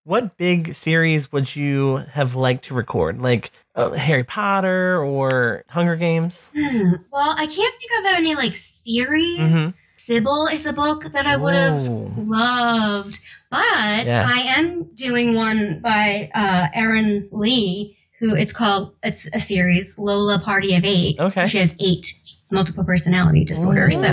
what 0.04 0.38
big 0.38 0.74
series 0.74 1.32
would 1.34 1.54
you 1.56 1.98
have 2.14 2.34
liked 2.36 2.64
to 2.66 2.74
record? 2.74 3.22
Like 3.22 3.52
uh, 3.78 3.92
Harry 3.92 4.24
Potter 4.26 5.02
or 5.04 5.64
Hunger 5.70 5.96
Games? 5.96 6.52
Hmm. 6.54 6.94
Well, 7.12 7.36
I 7.38 7.46
can't 7.46 7.76
think 7.76 7.92
of 8.00 8.06
any 8.18 8.36
like 8.36 8.56
series. 8.56 9.40
Mhm. 9.40 9.74
Sybil 9.96 10.48
is 10.48 10.66
a 10.66 10.74
book 10.74 11.04
that 11.14 11.26
I 11.28 11.36
would 11.36 11.54
have 11.54 11.82
loved, 12.18 13.20
but 13.52 14.06
Yes. 14.06 14.26
I 14.30 14.40
am 14.58 14.86
doing 14.96 15.34
one 15.36 15.80
by 15.82 16.30
uh, 16.34 16.68
Erin 16.74 17.28
Lee, 17.32 17.98
who 18.20 18.34
it's 18.36 18.54
called. 18.54 18.94
It's 19.04 19.28
a 19.34 19.40
series, 19.40 20.00
Lola 20.00 20.40
Party 20.40 20.76
of 20.76 20.84
Eight. 20.86 21.20
Okay. 21.20 21.46
She 21.48 21.58
has 21.58 21.76
eight 21.80 22.14
multiple 22.52 22.86
personality 22.86 23.44
disorder. 23.44 23.92
So 23.92 24.08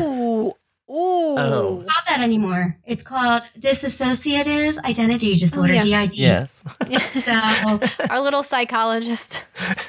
Ooh. 0.90 0.94
Ooh. 0.94 1.38
Oh. 1.38 1.82
not 1.84 2.02
that 2.08 2.20
anymore. 2.20 2.76
It's 2.86 3.02
called 3.02 3.42
dissociative 3.58 4.78
identity 4.84 5.34
disorder, 5.34 5.74
Oh, 5.80 5.84
yeah. 5.84 6.06
DID. 6.06 6.12
Yes. 6.14 6.62
So 7.24 7.32
Our 8.10 8.20
little 8.20 8.42
psychologist. 8.42 9.46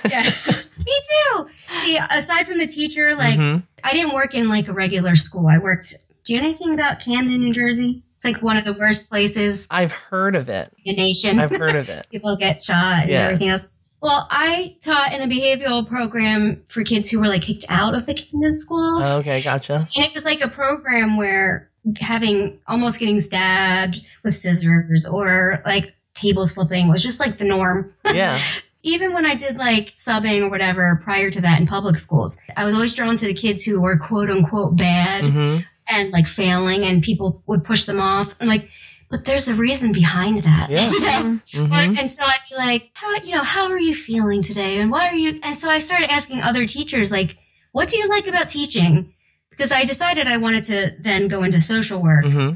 yeah, 0.10 0.22
me 0.86 0.94
too. 1.34 1.48
See, 1.84 1.98
aside 1.98 2.48
from 2.48 2.58
the 2.60 2.68
teacher, 2.68 3.16
like 3.16 3.38
Mhm. 3.40 3.64
I 3.84 3.94
didn't 3.94 4.14
work 4.14 4.34
in 4.36 4.48
like 4.48 4.68
a 4.68 4.74
regular 4.74 5.16
school. 5.16 5.48
I 5.48 5.58
worked. 5.58 5.94
Do 6.24 6.34
you 6.34 6.42
know 6.42 6.48
anything 6.48 6.74
about 6.74 7.02
Camden, 7.02 7.40
New 7.42 7.54
Jersey? 7.54 8.02
It's 8.16 8.26
like 8.26 8.42
one 8.42 8.58
of 8.58 8.66
the 8.66 8.74
worst 8.74 9.10
places 9.10 9.68
I've 9.70 9.92
heard 9.92 10.36
of 10.36 10.50
it. 10.50 10.72
the 10.86 10.96
nation. 10.96 11.40
I've 11.40 11.52
heard 11.52 11.76
of 11.76 11.90
it. 11.90 12.08
People 12.12 12.36
get 12.38 12.62
shot 12.62 13.02
and 13.02 13.10
Yes. 13.10 13.26
everything 13.34 13.50
else. 13.50 13.72
Well, 14.06 14.28
I 14.30 14.78
taught 14.84 15.14
in 15.14 15.24
a 15.24 15.28
behavioral 15.28 15.88
program 15.88 16.62
for 16.68 16.84
kids 16.84 17.10
who 17.10 17.20
were 17.20 17.28
like 17.28 17.42
kicked 17.42 17.66
out 17.70 17.96
of 17.96 18.06
the 18.06 18.14
Camden 18.14 18.54
schools. 18.54 19.04
Okay, 19.04 19.42
gotcha. 19.42 19.88
And 19.98 20.06
it 20.06 20.14
was 20.14 20.24
like 20.24 20.42
a 20.42 20.50
program 20.50 21.18
where 21.18 21.72
having 22.00 22.60
almost 22.68 23.00
getting 23.00 23.20
stabbed 23.20 24.06
with 24.24 24.36
scissors 24.36 25.08
or 25.12 25.64
like 25.66 25.96
tables 26.14 26.52
flipping 26.52 26.88
was 26.88 27.02
just 27.02 27.20
like 27.20 27.40
the 27.40 27.46
norm. 27.46 27.96
Yeah. 28.06 28.40
Even 28.84 29.12
when 29.12 29.26
I 29.26 29.34
did 29.34 29.56
like 29.56 29.96
subbing 29.96 30.44
or 30.44 30.52
whatever 30.52 31.02
prior 31.04 31.32
to 31.32 31.42
that 31.42 31.60
in 31.60 31.66
public 31.66 31.96
schools, 31.96 32.38
I 32.56 32.64
was 32.64 32.76
always 32.76 32.94
drawn 32.94 33.16
to 33.16 33.26
the 33.26 33.34
kids 33.34 33.64
who 33.64 33.82
were 33.82 33.98
quote 33.98 34.30
unquote 34.30 34.76
bad 34.76 35.26
hmm 35.26 35.58
and 35.88 36.10
like 36.10 36.26
failing 36.28 36.84
and 36.84 37.04
people 37.04 37.44
would 37.46 37.64
push 37.64 37.86
them 37.86 38.00
off. 38.00 38.34
I'm 38.40 38.48
like, 38.48 38.70
but 39.10 39.24
there's 39.26 39.48
a 39.48 39.54
reason 39.54 39.92
behind 39.92 40.44
that. 40.44 40.70
Yeah. 40.70 40.90
Mhm. 40.92 41.42
hmm 41.52 41.66
But- 41.70 42.00
and 42.00 42.10
so 42.12 42.24
I'd 42.24 42.40
be 42.50 42.56
like, 42.56 42.90
how, 42.94 43.16
you 43.24 43.36
know, 43.36 43.44
how 43.44 43.70
are 43.72 43.80
you 43.80 43.94
feeling 43.96 44.42
today? 44.42 44.80
And 44.80 44.90
why 44.92 45.10
are 45.10 45.16
you? 45.16 45.40
And 45.44 45.56
so 45.58 45.70
I 45.70 45.80
started 45.80 46.12
asking 46.12 46.42
other 46.42 46.66
teachers, 46.66 47.12
like, 47.12 47.38
what 47.72 47.90
do 47.90 47.98
you 47.98 48.08
like 48.08 48.28
about 48.28 48.50
teaching? 48.50 49.14
Because 49.50 49.72
I 49.72 49.86
decided 49.86 50.28
I 50.28 50.38
wanted 50.38 50.66
to 50.66 50.92
then 51.00 51.28
go 51.28 51.44
into 51.44 51.62
social 51.62 52.02
work. 52.02 52.26
hmm 52.26 52.50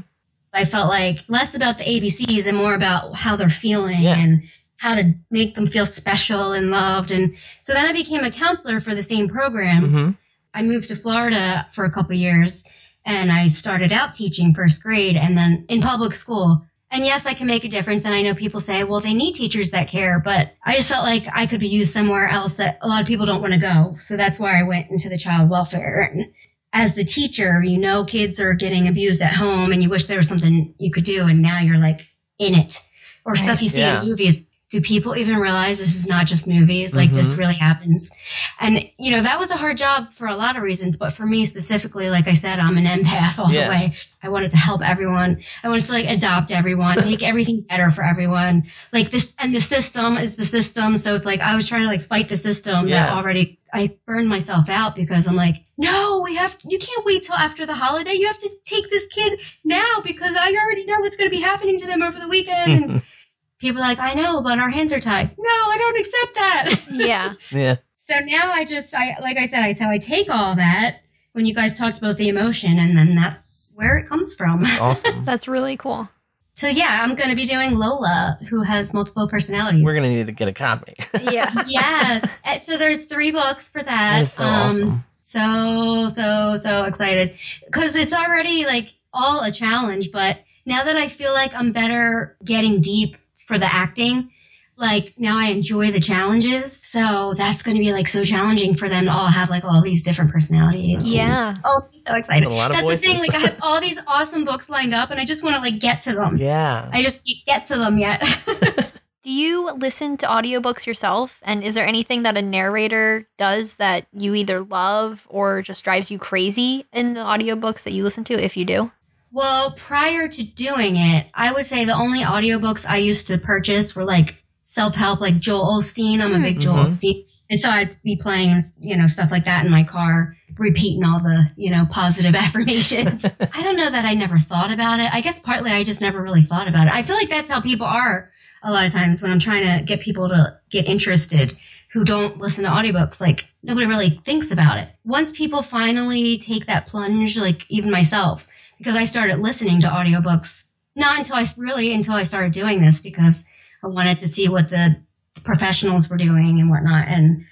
I 0.52 0.64
felt 0.64 0.88
like 0.88 1.20
less 1.28 1.54
about 1.54 1.78
the 1.78 1.84
ABCs 1.84 2.46
and 2.48 2.56
more 2.56 2.74
about 2.74 3.14
how 3.14 3.36
they're 3.36 3.48
feeling 3.48 4.00
Yeah. 4.02 4.18
and 4.18 4.42
how 4.76 4.96
to 4.96 5.14
make 5.30 5.54
them 5.54 5.66
feel 5.68 5.86
special 5.86 6.52
and 6.54 6.70
loved. 6.70 7.12
And 7.12 7.36
so 7.60 7.72
then 7.72 7.86
I 7.86 7.92
became 7.92 8.24
a 8.24 8.32
counselor 8.32 8.80
for 8.80 8.94
the 8.96 9.02
same 9.04 9.28
program. 9.28 9.84
hmm 9.88 10.10
I 10.52 10.62
moved 10.64 10.88
to 10.88 10.96
Florida 10.96 11.68
for 11.72 11.84
a 11.84 11.92
couple 11.92 12.16
years 12.16 12.64
and 13.04 13.30
I 13.32 13.46
started 13.48 13.92
out 13.92 14.14
teaching 14.14 14.54
first 14.54 14.82
grade 14.82 15.16
and 15.16 15.36
then 15.36 15.64
in 15.68 15.80
public 15.80 16.14
school. 16.14 16.64
And 16.92 17.04
yes, 17.04 17.24
I 17.24 17.34
can 17.34 17.46
make 17.46 17.64
a 17.64 17.68
difference. 17.68 18.04
And 18.04 18.12
I 18.14 18.22
know 18.22 18.34
people 18.34 18.58
say, 18.58 18.82
well, 18.82 19.00
they 19.00 19.14
need 19.14 19.34
teachers 19.34 19.70
that 19.70 19.88
care, 19.88 20.18
but 20.18 20.52
I 20.64 20.76
just 20.76 20.88
felt 20.88 21.04
like 21.04 21.24
I 21.32 21.46
could 21.46 21.60
be 21.60 21.68
used 21.68 21.92
somewhere 21.92 22.28
else 22.28 22.56
that 22.56 22.78
a 22.82 22.88
lot 22.88 23.00
of 23.00 23.06
people 23.06 23.26
don't 23.26 23.40
want 23.40 23.54
to 23.54 23.60
go. 23.60 23.94
So 23.98 24.16
that's 24.16 24.40
why 24.40 24.58
I 24.58 24.64
went 24.64 24.90
into 24.90 25.08
the 25.08 25.16
child 25.16 25.48
welfare. 25.48 26.10
And 26.12 26.32
as 26.72 26.94
the 26.94 27.04
teacher, 27.04 27.62
you 27.62 27.78
know, 27.78 28.04
kids 28.04 28.40
are 28.40 28.54
getting 28.54 28.88
abused 28.88 29.22
at 29.22 29.32
home 29.32 29.70
and 29.70 29.82
you 29.82 29.88
wish 29.88 30.06
there 30.06 30.16
was 30.16 30.28
something 30.28 30.74
you 30.78 30.90
could 30.90 31.04
do. 31.04 31.22
And 31.26 31.42
now 31.42 31.60
you're 31.60 31.78
like 31.78 32.00
in 32.38 32.54
it 32.54 32.80
or 33.24 33.32
Right. 33.32 33.40
stuff 33.40 33.62
you 33.62 33.68
see 33.68 33.80
Yeah. 33.80 34.00
in 34.02 34.08
movies. 34.08 34.44
Do 34.70 34.80
people 34.80 35.16
even 35.16 35.36
realize 35.36 35.80
this 35.80 35.96
is 35.96 36.06
not 36.06 36.26
just 36.26 36.46
movies? 36.46 36.94
Like 36.94 37.12
this 37.12 37.32
mm-hmm. 37.32 37.40
really 37.40 37.54
happens. 37.54 38.12
And, 38.60 38.88
you 38.98 39.10
know, 39.10 39.22
that 39.22 39.40
was 39.40 39.50
a 39.50 39.56
hard 39.56 39.76
job 39.76 40.12
for 40.12 40.28
a 40.28 40.36
lot 40.36 40.56
of 40.56 40.62
reasons, 40.62 40.96
but 40.96 41.12
for 41.12 41.26
me 41.26 41.44
specifically, 41.44 42.08
like 42.08 42.28
I 42.28 42.34
said, 42.34 42.60
I'm 42.60 42.76
an 42.76 42.84
empath 42.84 43.38
all 43.40 43.50
Yeah. 43.50 43.64
the 43.64 43.70
way. 43.70 43.96
I 44.22 44.28
wanted 44.28 44.52
to 44.52 44.56
help 44.56 44.82
everyone. 44.82 45.42
I 45.64 45.68
wanted 45.68 45.86
to 45.86 45.92
like 45.92 46.06
adopt 46.06 46.52
everyone, 46.52 46.96
make 47.04 47.22
everything 47.22 47.62
better 47.62 47.90
for 47.90 48.04
everyone. 48.04 48.70
Like 48.92 49.10
this, 49.10 49.34
and 49.40 49.52
the 49.52 49.60
system 49.60 50.16
is 50.18 50.36
the 50.36 50.46
system. 50.46 50.96
So 50.96 51.16
it's 51.16 51.26
like 51.26 51.40
I 51.40 51.56
was 51.56 51.68
trying 51.68 51.82
to 51.82 51.88
like 51.88 52.02
fight 52.02 52.28
the 52.28 52.36
system 52.36 52.86
Yeah. 52.86 53.06
that 53.06 53.16
already, 53.16 53.58
I 53.72 53.96
burned 54.06 54.28
myself 54.28 54.68
out 54.68 54.94
because 54.94 55.26
I'm 55.26 55.36
like, 55.36 55.56
no, 55.76 56.20
we 56.22 56.36
have, 56.36 56.56
you 56.64 56.78
can't 56.78 57.04
wait 57.04 57.24
till 57.24 57.34
after 57.34 57.66
the 57.66 57.74
holiday. 57.74 58.12
You 58.12 58.28
have 58.28 58.38
to 58.38 58.50
take 58.66 58.88
this 58.88 59.06
kid 59.06 59.40
now 59.64 60.00
because 60.04 60.36
I 60.36 60.54
already 60.54 60.84
know 60.84 61.00
what's 61.00 61.16
going 61.16 61.28
to 61.28 61.36
be 61.36 61.42
happening 61.42 61.76
to 61.78 61.86
them 61.86 62.02
over 62.02 62.20
the 62.20 62.28
weekend. 62.28 63.02
and 63.60 63.68
people 63.68 63.82
are 63.82 63.86
like, 63.86 63.98
I 63.98 64.14
know, 64.14 64.42
but 64.42 64.58
our 64.58 64.70
hands 64.70 64.92
are 64.92 65.00
tied. 65.00 65.30
No, 65.38 65.44
I 65.48 65.76
don't 65.78 65.98
accept 65.98 66.34
that. 66.34 66.80
Yeah. 66.90 67.34
Yeah. 67.50 67.76
So 67.96 68.14
now 68.24 68.52
I 68.52 68.64
just, 68.64 68.94
I 68.94 69.18
like 69.20 69.38
I 69.38 69.46
said, 69.46 69.62
I 69.64 69.72
so 69.72 69.88
I 69.88 69.98
take 69.98 70.28
all 70.28 70.56
that 70.56 70.98
when 71.32 71.46
you 71.46 71.54
guys 71.54 71.78
talked 71.78 71.98
about 71.98 72.16
the 72.16 72.28
emotion, 72.28 72.78
and 72.78 72.98
then 72.98 73.14
that's 73.14 73.72
where 73.76 73.98
it 73.98 74.08
comes 74.08 74.34
from. 74.34 74.64
Awesome. 74.80 75.24
That's 75.24 75.46
really 75.46 75.76
cool. 75.76 76.08
So 76.56 76.66
yeah, 76.66 76.88
I'm 77.02 77.14
going 77.14 77.30
to 77.30 77.36
be 77.36 77.46
doing 77.46 77.70
Lola, 77.72 78.38
who 78.50 78.62
has 78.62 78.92
multiple 78.92 79.28
personalities. 79.28 79.84
We're 79.84 79.94
gonna 79.94 80.08
need 80.08 80.26
to 80.26 80.32
get 80.32 80.48
a 80.48 80.52
copy. 80.52 80.94
Yeah. 81.22 81.52
yes. 81.66 82.38
Uh, 82.44 82.58
So 82.58 82.76
there's 82.76 83.06
three 83.06 83.30
books 83.30 83.68
for 83.68 83.82
that. 83.82 83.86
That 83.86 84.22
is 84.22 84.32
so 84.32 84.42
um, 84.42 84.70
awesome. 84.70 85.04
So 85.22 86.08
so 86.08 86.56
so 86.56 86.84
excited 86.84 87.36
because 87.64 87.94
it's 87.94 88.12
already 88.12 88.64
like 88.64 88.92
all 89.12 89.42
a 89.44 89.52
challenge, 89.52 90.10
but 90.12 90.38
now 90.66 90.82
that 90.84 90.96
I 90.96 91.06
feel 91.08 91.32
like 91.32 91.54
I'm 91.54 91.72
better 91.72 92.36
getting 92.44 92.80
deep 92.80 93.16
for 93.50 93.58
the 93.58 93.66
acting. 93.66 94.30
Like 94.76 95.14
now 95.18 95.36
I 95.36 95.50
enjoy 95.50 95.90
the 95.90 96.00
challenges, 96.00 96.74
so 96.74 97.34
that's 97.36 97.62
going 97.62 97.76
to 97.76 97.80
be 97.82 97.92
like 97.92 98.08
so 98.08 98.24
challenging 98.24 98.76
for 98.76 98.88
them 98.88 99.04
to 99.04 99.10
all 99.10 99.30
have 99.30 99.50
like 99.50 99.62
all 99.64 99.82
these 99.82 100.04
different 100.04 100.32
personalities. 100.32 101.12
Yeah. 101.12 101.56
Oh, 101.62 101.82
I'm 101.82 101.98
so 101.98 102.14
excited. 102.14 102.46
A 102.46 102.50
lot 102.50 102.70
of 102.70 102.78
That's 102.78 102.88
the 102.88 102.96
thing. 102.96 103.18
Like 103.18 103.34
I 103.34 103.40
have 103.40 103.58
all 103.60 103.82
these 103.82 104.00
awesome 104.06 104.46
books 104.46 104.70
lined 104.70 104.94
up, 104.94 105.10
and 105.10 105.20
I 105.20 105.26
just 105.26 105.42
want 105.42 105.56
to 105.56 105.60
like 105.60 105.80
get 105.80 106.00
to 106.02 106.14
them. 106.14 106.38
Yeah. 106.38 106.88
I 106.90 107.02
just 107.02 107.26
can't 107.26 107.44
get 107.44 107.66
to 107.66 107.76
them 107.76 107.98
yet. 107.98 108.22
Do 109.22 109.30
you 109.30 109.70
listen 109.72 110.16
to 110.18 110.26
audiobooks 110.26 110.86
yourself? 110.86 111.42
And 111.42 111.62
is 111.62 111.74
there 111.74 111.86
anything 111.86 112.22
that 112.22 112.38
a 112.38 112.42
narrator 112.42 113.28
does 113.36 113.74
that 113.74 114.06
you 114.14 114.34
either 114.34 114.60
love 114.60 115.26
or 115.28 115.60
just 115.60 115.84
drives 115.84 116.10
you 116.10 116.18
crazy 116.18 116.86
in 116.90 117.12
the 117.12 117.20
audiobooks 117.20 117.82
that 117.82 117.92
you 117.92 118.02
listen 118.02 118.24
to 118.24 118.42
if 118.42 118.56
you 118.56 118.64
do? 118.64 118.92
Well, 119.32 119.72
prior 119.72 120.28
to 120.28 120.42
doing 120.42 120.96
it, 120.96 121.26
I 121.34 121.52
would 121.52 121.66
say 121.66 121.84
the 121.84 121.94
only 121.94 122.20
audiobooks 122.20 122.86
I 122.88 122.98
used 122.98 123.28
to 123.28 123.38
purchase 123.38 123.94
were 123.94 124.04
like 124.04 124.36
self 124.62 124.94
help, 124.94 125.20
like 125.20 125.38
Joel 125.38 125.78
Osteen. 125.80 126.20
I'm 126.22 126.34
a 126.34 126.38
big 126.40 126.60
Joel 126.60 126.76
Mhm. 126.86 126.88
Osteen. 126.90 127.24
And 127.48 127.58
so 127.58 127.68
I'd 127.68 128.00
be 128.04 128.14
playing, 128.16 128.58
you 128.78 128.96
know, 128.96 129.06
stuff 129.08 129.32
like 129.32 129.46
that 129.46 129.64
in 129.64 129.72
my 129.72 129.82
car, 129.82 130.36
repeating 130.56 131.02
all 131.02 131.18
the, 131.20 131.50
you 131.56 131.72
know, 131.72 131.84
positive 131.90 132.34
affirmations. 132.44 133.24
I 133.54 133.62
don't 133.62 133.76
know 133.76 133.90
that 133.90 134.04
I 134.04 134.14
never 134.14 134.38
thought 134.38 134.70
about 134.72 135.00
it. 135.00 135.10
I 135.12 135.20
guess 135.20 135.40
partly 135.40 135.72
I 135.72 135.82
just 135.82 136.00
never 136.00 136.22
really 136.22 136.44
thought 136.44 136.68
about 136.68 136.86
it. 136.86 136.92
I 136.92 137.02
feel 137.02 137.16
like 137.16 137.28
that's 137.30 137.50
how 137.50 137.60
people 137.60 137.86
are 137.86 138.30
a 138.62 138.70
lot 138.70 138.84
of 138.86 138.92
times 138.92 139.20
when 139.20 139.32
I'm 139.32 139.40
trying 139.40 139.64
to 139.78 139.84
get 139.84 140.00
people 140.00 140.28
to 140.28 140.58
get 140.70 140.86
interested 140.88 141.52
who 141.92 142.04
don't 142.04 142.38
listen 142.38 142.62
to 142.62 142.70
audiobooks. 142.70 143.20
Like 143.20 143.46
nobody 143.64 143.86
really 143.86 144.10
thinks 144.24 144.52
about 144.52 144.78
it. 144.78 144.88
Once 145.04 145.32
people 145.32 145.62
finally 145.62 146.38
take 146.38 146.66
that 146.66 146.86
plunge, 146.86 147.36
like 147.36 147.66
even 147.68 147.90
myself, 147.90 148.46
because 148.80 148.96
I 148.96 149.04
started 149.04 149.40
listening 149.40 149.82
to 149.82 149.88
audiobooks 149.88 150.64
not 150.96 151.18
until 151.18 151.36
I 151.36 151.44
really 151.58 151.92
until 151.92 152.14
I 152.14 152.22
started 152.22 152.52
doing 152.52 152.82
this 152.82 153.00
because 153.00 153.44
I 153.84 153.88
wanted 153.88 154.18
to 154.18 154.28
see 154.28 154.48
what 154.48 154.70
the 154.70 154.96
professionals 155.44 156.08
were 156.08 156.16
doing 156.16 156.58
and 156.60 156.70
whatnot. 156.70 157.08
And 157.08 157.44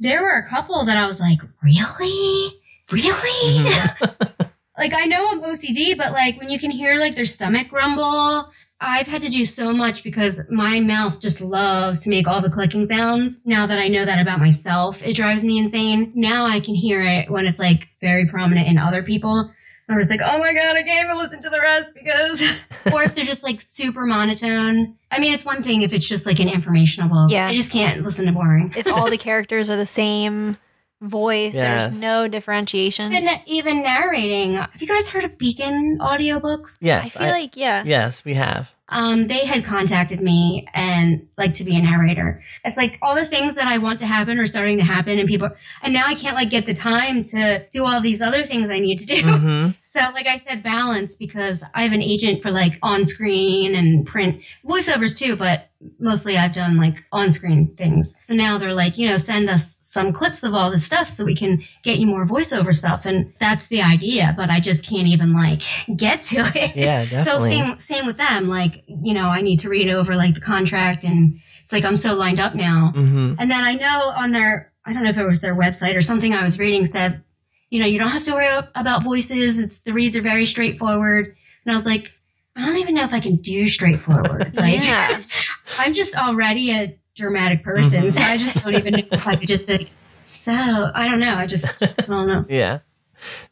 there 0.00 0.22
were 0.22 0.32
a 0.32 0.46
couple 0.46 0.84
that 0.86 0.96
I 0.96 1.06
was 1.06 1.20
like, 1.20 1.38
really? 1.62 2.60
Really? 2.90 3.64
Mhm. 3.64 4.50
like 4.78 4.94
I 4.94 5.04
know 5.06 5.28
I'm 5.30 5.42
OCD, 5.42 5.96
but 5.96 6.12
like 6.12 6.40
when 6.40 6.50
you 6.50 6.58
can 6.58 6.72
hear 6.72 6.96
like 6.96 7.14
their 7.14 7.24
stomach 7.24 7.70
rumble, 7.70 8.50
I've 8.80 9.06
had 9.06 9.22
to 9.22 9.30
do 9.30 9.44
so 9.44 9.72
much 9.72 10.02
because 10.02 10.40
my 10.50 10.80
mouth 10.80 11.20
just 11.20 11.40
loves 11.40 12.00
to 12.00 12.10
make 12.10 12.26
all 12.26 12.42
the 12.42 12.50
clicking 12.50 12.84
sounds. 12.84 13.46
Now 13.46 13.68
that 13.68 13.78
I 13.78 13.86
know 13.86 14.04
that 14.04 14.20
about 14.20 14.40
myself, 14.40 15.02
it 15.06 15.14
drives 15.14 15.44
me 15.44 15.58
insane. 15.58 16.12
Now 16.16 16.46
I 16.46 16.58
can 16.58 16.74
hear 16.74 17.00
it 17.00 17.30
when 17.30 17.46
it's 17.46 17.60
like 17.60 17.88
very 18.00 18.26
prominent 18.26 18.66
in 18.66 18.76
other 18.76 19.04
people. 19.04 19.52
I'm 19.88 19.98
just 19.98 20.10
like, 20.10 20.20
oh 20.24 20.38
my 20.38 20.54
god, 20.54 20.76
I 20.76 20.82
can't 20.82 21.04
even 21.06 21.18
listen 21.18 21.42
to 21.42 21.50
the 21.50 21.60
rest 21.60 21.90
because, 21.94 22.40
or 22.92 23.02
if 23.02 23.14
they're 23.14 23.24
just 23.24 23.42
like 23.42 23.60
super 23.60 24.06
monotone. 24.06 24.96
I 25.10 25.20
mean, 25.20 25.34
it's 25.34 25.44
one 25.44 25.62
thing 25.62 25.82
if 25.82 25.92
it's 25.92 26.08
just 26.08 26.24
like 26.26 26.38
an 26.40 26.48
informational. 26.48 27.30
Yeah. 27.30 27.48
I 27.48 27.52
just 27.54 27.70
can't 27.70 28.02
listen 28.02 28.26
to 28.26 28.32
boring. 28.32 28.72
if 28.76 28.86
all 28.86 29.10
the 29.10 29.18
characters 29.28 29.68
are 29.68 29.76
the 29.76 29.84
same 29.86 30.56
voice, 31.02 31.54
Yes. 31.54 31.88
there's 31.88 32.00
no 32.00 32.28
differentiation. 32.28 33.12
Even, 33.12 33.28
even 33.46 33.82
narrating. 33.82 34.54
Have 34.54 34.80
you 34.80 34.86
guys 34.88 35.08
heard 35.10 35.24
of 35.24 35.36
Beacon 35.36 35.98
audiobooks? 36.00 36.78
Yes. 36.80 37.16
I 37.16 37.18
feel 37.20 37.28
like 37.28 37.56
yeah. 37.56 37.84
yes, 37.84 38.24
we 38.24 38.34
have. 38.34 38.73
Um, 38.88 39.26
they 39.28 39.46
had 39.46 39.64
contacted 39.64 40.20
me 40.20 40.66
and 40.74 41.28
like 41.38 41.54
to 41.54 41.64
be 41.64 41.76
a 41.76 41.82
narrator. 41.82 42.42
It's 42.64 42.76
like 42.76 42.98
all 43.00 43.14
the 43.14 43.24
things 43.24 43.54
that 43.54 43.66
I 43.66 43.78
want 43.78 44.00
to 44.00 44.06
happen 44.06 44.38
are 44.38 44.44
starting 44.44 44.78
to 44.78 44.84
happen, 44.84 45.18
and 45.18 45.28
people, 45.28 45.48
and 45.82 45.94
now 45.94 46.04
I 46.06 46.14
can't 46.14 46.36
like 46.36 46.50
get 46.50 46.66
the 46.66 46.74
time 46.74 47.22
to 47.22 47.66
do 47.72 47.84
all 47.84 48.00
these 48.00 48.20
other 48.20 48.44
things 48.44 48.68
I 48.70 48.80
need 48.80 48.98
to 48.98 49.06
do. 49.06 49.22
hmm 49.22 49.70
So, 49.94 50.00
like 50.12 50.26
I 50.26 50.38
said, 50.38 50.64
balance 50.64 51.14
because 51.14 51.62
I 51.72 51.84
have 51.84 51.92
an 51.92 52.02
agent 52.02 52.42
for 52.42 52.50
like 52.50 52.72
on 52.82 53.04
screen 53.04 53.76
and 53.76 54.04
print 54.04 54.42
voiceovers 54.66 55.16
too, 55.16 55.36
but 55.36 55.68
mostly 56.00 56.36
I've 56.36 56.52
done 56.52 56.78
like 56.78 56.96
on 57.12 57.30
screen 57.30 57.76
things. 57.76 58.16
So 58.24 58.34
now 58.34 58.58
they're 58.58 58.74
like, 58.74 58.98
you 58.98 59.08
know, 59.08 59.16
send 59.16 59.48
us 59.48 59.78
some 59.94 60.12
clips 60.12 60.42
of 60.42 60.52
all 60.54 60.72
this 60.72 60.84
stuff 60.84 61.08
so 61.08 61.24
we 61.24 61.36
can 61.36 61.62
get 61.84 61.98
you 61.98 62.06
more 62.08 62.26
voiceover 62.26 62.74
stuff. 62.74 63.06
And 63.06 63.32
that's 63.38 63.68
the 63.68 63.82
idea, 63.82 64.34
but 64.36 64.50
I 64.50 64.58
just 64.58 64.84
can't 64.84 65.06
even 65.06 65.32
like 65.32 65.62
get 65.96 66.22
to 66.22 66.40
it. 66.40 66.74
Yeah, 66.74 67.04
definitely. 67.08 67.52
So 67.52 67.64
same 67.64 67.78
same 67.78 68.06
with 68.06 68.16
them. 68.16 68.48
Like, 68.48 68.82
you 68.88 69.14
know, 69.14 69.28
I 69.28 69.40
need 69.42 69.60
to 69.60 69.68
read 69.68 69.88
over 69.88 70.16
like 70.16 70.34
the 70.34 70.40
contract 70.40 71.04
and 71.04 71.38
it's 71.62 71.72
like 71.72 71.84
I'm 71.84 71.96
so 71.96 72.14
lined 72.14 72.40
up 72.40 72.56
now. 72.56 72.90
hmm 72.92 73.34
And 73.38 73.48
then 73.48 73.60
I 73.60 73.74
know 73.74 74.10
on 74.10 74.32
their, 74.32 74.72
I 74.84 74.92
don't 74.92 75.04
know 75.04 75.10
if 75.10 75.16
it 75.16 75.24
was 75.24 75.40
their 75.40 75.54
website 75.54 75.96
or 75.96 76.02
something 76.02 76.32
I 76.34 76.42
was 76.42 76.58
reading 76.58 76.84
said, 76.84 77.22
you 77.70 77.78
know, 77.78 77.86
you 77.86 78.00
don't 78.00 78.10
have 78.10 78.24
to 78.24 78.32
worry 78.32 78.48
about 78.74 79.04
voices. 79.04 79.62
It's 79.62 79.84
the 79.84 79.92
reads 79.92 80.16
are 80.16 80.22
very 80.22 80.44
straightforward. 80.44 81.26
And 81.64 81.72
I 81.72 81.74
was 81.74 81.86
like, 81.86 82.10
I 82.56 82.66
don't 82.66 82.78
even 82.78 82.96
know 82.96 83.04
if 83.04 83.12
I 83.12 83.20
can 83.20 83.36
do 83.36 83.68
straightforward. 83.68 84.54
Like, 84.56 84.82
Yeah. 84.84 85.22
I'm 85.78 85.92
just 85.92 86.16
already 86.16 86.72
a 86.72 86.98
dramatic 87.14 87.62
person, 87.62 88.04
Mhm. 88.04 88.12
so 88.12 88.20
I 88.22 88.36
just 88.36 88.62
don't 88.62 88.74
even 88.74 88.92
know 88.94 89.02
if 89.12 89.26
I 89.26 89.36
could 89.36 89.48
just 89.48 89.66
think. 89.66 89.90
So 90.26 90.52
I 90.52 91.06
don't 91.08 91.20
know. 91.20 91.34
I 91.34 91.46
just 91.46 91.82
I 91.82 91.86
don't 92.06 92.26
know. 92.26 92.44
Yeah. 92.48 92.78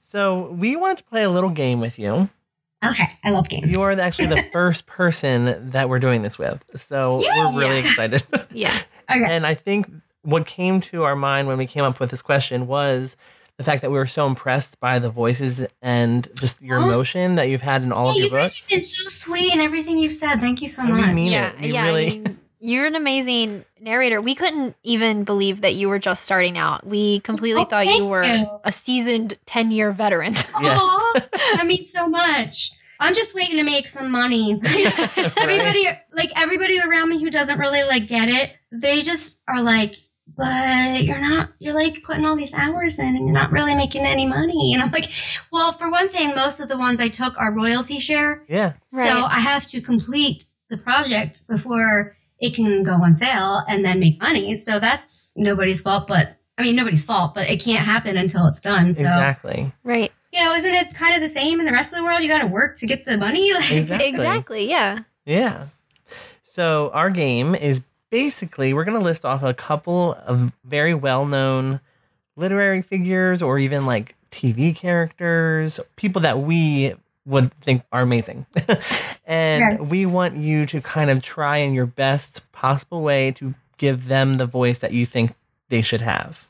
So 0.00 0.50
we 0.52 0.76
wanted 0.76 0.98
to 0.98 1.04
play 1.04 1.22
a 1.22 1.30
little 1.30 1.50
game 1.50 1.80
with 1.80 1.98
you. 1.98 2.28
Okay, 2.84 3.08
I 3.22 3.30
love 3.30 3.48
games. 3.48 3.70
You 3.70 3.80
are 3.82 3.92
actually 3.92 4.26
the 4.26 4.42
first 4.52 4.86
person 4.86 5.70
that 5.70 5.88
we're 5.88 6.00
doing 6.00 6.22
this 6.22 6.36
with. 6.38 6.62
So 6.76 7.18
we're 7.36 7.58
really 7.58 7.78
Yeah. 7.80 7.84
excited. 7.88 8.22
Yeah. 8.52 8.76
okay. 9.10 9.24
and 9.28 9.46
I 9.46 9.54
think 9.54 9.88
what 10.22 10.46
came 10.46 10.80
to 10.82 11.04
our 11.04 11.16
mind 11.16 11.48
when 11.48 11.58
we 11.58 11.66
came 11.66 11.84
up 11.84 11.98
with 12.00 12.10
this 12.10 12.22
question 12.22 12.66
was 12.66 13.16
the 13.58 13.64
fact 13.64 13.82
that 13.82 13.90
we 13.90 13.98
were 13.98 14.06
so 14.06 14.26
impressed 14.26 14.80
by 14.80 14.98
the 14.98 15.10
voices 15.10 15.64
and 15.82 16.28
just 16.38 16.60
your 16.62 16.80
Oh. 16.80 16.84
emotion 16.84 17.36
that 17.36 17.48
you've 17.48 17.60
had 17.62 17.82
in 17.82 17.92
all 17.92 18.06
Yeah, 18.06 18.10
of 18.10 18.16
your 18.16 18.24
you 18.26 18.30
guys 18.30 18.42
books. 18.56 18.60
have 18.60 18.68
been 18.70 18.80
so 18.80 19.08
sweet 19.08 19.52
and 19.52 19.60
everything 19.62 19.98
you've 19.98 20.12
said. 20.12 20.40
Thank 20.40 20.62
you 20.62 20.68
so 20.68 20.82
I 20.82 20.86
mean, 20.86 20.96
much. 20.96 21.14
mean 21.14 21.32
yeah. 21.32 21.52
it. 21.52 21.64
You 21.66 21.72
yeah. 21.74 21.86
really- 21.86 22.06
I 22.06 22.10
mean, 22.22 22.38
you're 22.64 22.86
an 22.86 22.94
amazing 22.94 23.64
narrator. 23.80 24.20
We 24.22 24.36
couldn't 24.36 24.76
even 24.84 25.24
believe 25.24 25.62
that 25.62 25.74
you 25.74 25.88
were 25.88 25.98
just 25.98 26.22
starting 26.22 26.56
out. 26.56 26.86
We 26.86 27.18
completely 27.20 27.62
Oh, 27.62 27.64
thought 27.64 27.86
you 27.86 28.06
were 28.06 28.22
you. 28.22 28.46
a 28.64 28.70
seasoned 28.70 29.34
10 29.46 29.72
year 29.72 29.90
veteran. 29.90 30.34
Yes. 30.62 30.78
Aw, 30.80 31.20
that 31.56 31.66
means 31.66 31.90
so 31.90 32.06
much. 32.08 32.70
I'm 33.00 33.14
just 33.14 33.34
waiting 33.34 33.56
to 33.56 33.64
make 33.64 33.88
some 33.88 34.12
money. 34.12 34.60
everybody, 35.36 35.86
like 36.12 36.30
everybody 36.36 36.78
around 36.80 37.08
me 37.08 37.20
who 37.20 37.30
doesn't 37.30 37.58
really 37.58 37.82
like 37.82 38.06
get 38.06 38.28
it, 38.28 38.52
they 38.70 39.00
just 39.00 39.42
are 39.48 39.60
like, 39.60 39.94
"But 40.36 41.02
you're 41.02 41.18
not. 41.20 41.48
You're 41.58 41.74
like 41.74 42.04
putting 42.04 42.24
all 42.24 42.36
these 42.36 42.54
hours 42.54 43.00
in, 43.00 43.06
and 43.16 43.18
you're 43.26 43.32
not 43.34 43.50
really 43.50 43.74
making 43.74 44.06
any 44.06 44.24
money." 44.26 44.72
And 44.74 44.82
I'm 44.82 44.92
like, 44.92 45.10
"Well, 45.50 45.72
for 45.72 45.90
one 45.90 46.08
thing, 46.10 46.34
most 46.36 46.60
of 46.60 46.68
the 46.68 46.78
ones 46.78 47.00
I 47.00 47.08
took 47.08 47.36
are 47.38 47.50
royalty 47.52 47.98
share, 47.98 48.44
Yeah. 48.48 48.74
so 48.90 48.98
Right. 49.00 49.36
I 49.36 49.40
have 49.40 49.66
to 49.66 49.80
complete 49.80 50.44
the 50.70 50.78
project 50.78 51.48
before 51.48 52.16
it 52.42 52.54
can 52.54 52.82
go 52.82 52.92
on 52.92 53.14
sale 53.14 53.62
and 53.66 53.82
then 53.82 53.98
make 54.00 54.20
money. 54.20 54.54
So 54.54 54.78
that's 54.78 55.32
nobody's 55.36 55.80
fault, 55.80 56.06
but." 56.08 56.36
I 56.58 56.62
mean, 56.64 56.76
nobody's 56.76 57.02
fault, 57.02 57.34
but 57.34 57.48
it 57.48 57.62
can't 57.62 57.84
happen 57.84 58.18
until 58.18 58.46
it's 58.46 58.60
done. 58.60 58.92
So 58.92 59.00
Exactly. 59.00 59.72
right. 59.84 60.12
you 60.34 60.40
know, 60.44 60.52
isn't 60.52 60.72
it 60.72 60.94
kind 60.94 61.14
of 61.14 61.22
the 61.22 61.28
same 61.28 61.60
in 61.60 61.66
the 61.66 61.72
rest 61.72 61.92
of 61.94 61.98
the 61.98 62.04
world? 62.04 62.22
You 62.22 62.28
got 62.28 62.42
to 62.42 62.46
work 62.46 62.76
to 62.78 62.86
get 62.86 63.06
the 63.06 63.16
money. 63.16 63.52
Like, 63.54 63.70
Exactly. 63.72 64.08
Exactly. 64.08 64.70
Yeah. 64.70 64.98
Yeah. 65.24 65.66
So 66.44 66.90
our 66.92 67.08
game 67.08 67.54
is 67.54 67.80
basically 68.10 68.74
we're 68.74 68.84
going 68.84 68.98
to 68.98 69.02
list 69.02 69.24
off 69.24 69.42
a 69.42 69.54
couple 69.54 70.12
of 70.26 70.52
very 70.62 70.92
well-known 70.92 71.80
literary 72.36 72.82
figures 72.82 73.40
or 73.40 73.58
even 73.58 73.86
like 73.86 74.14
TV 74.30 74.76
characters, 74.76 75.80
people 75.96 76.20
that 76.20 76.40
we 76.40 76.94
would 77.24 77.52
think 77.60 77.82
are 77.92 78.02
amazing. 78.02 78.46
and 79.26 79.74
Okay. 79.74 79.82
we 79.82 80.06
want 80.06 80.36
you 80.36 80.66
to 80.66 80.80
kind 80.80 81.10
of 81.10 81.22
try 81.22 81.58
in 81.58 81.74
your 81.74 81.86
best 81.86 82.50
possible 82.52 83.02
way 83.02 83.30
to 83.32 83.54
give 83.78 84.08
them 84.08 84.34
the 84.34 84.46
voice 84.46 84.78
that 84.78 84.92
you 84.92 85.06
think 85.06 85.34
they 85.68 85.82
should 85.82 86.00
have. 86.00 86.48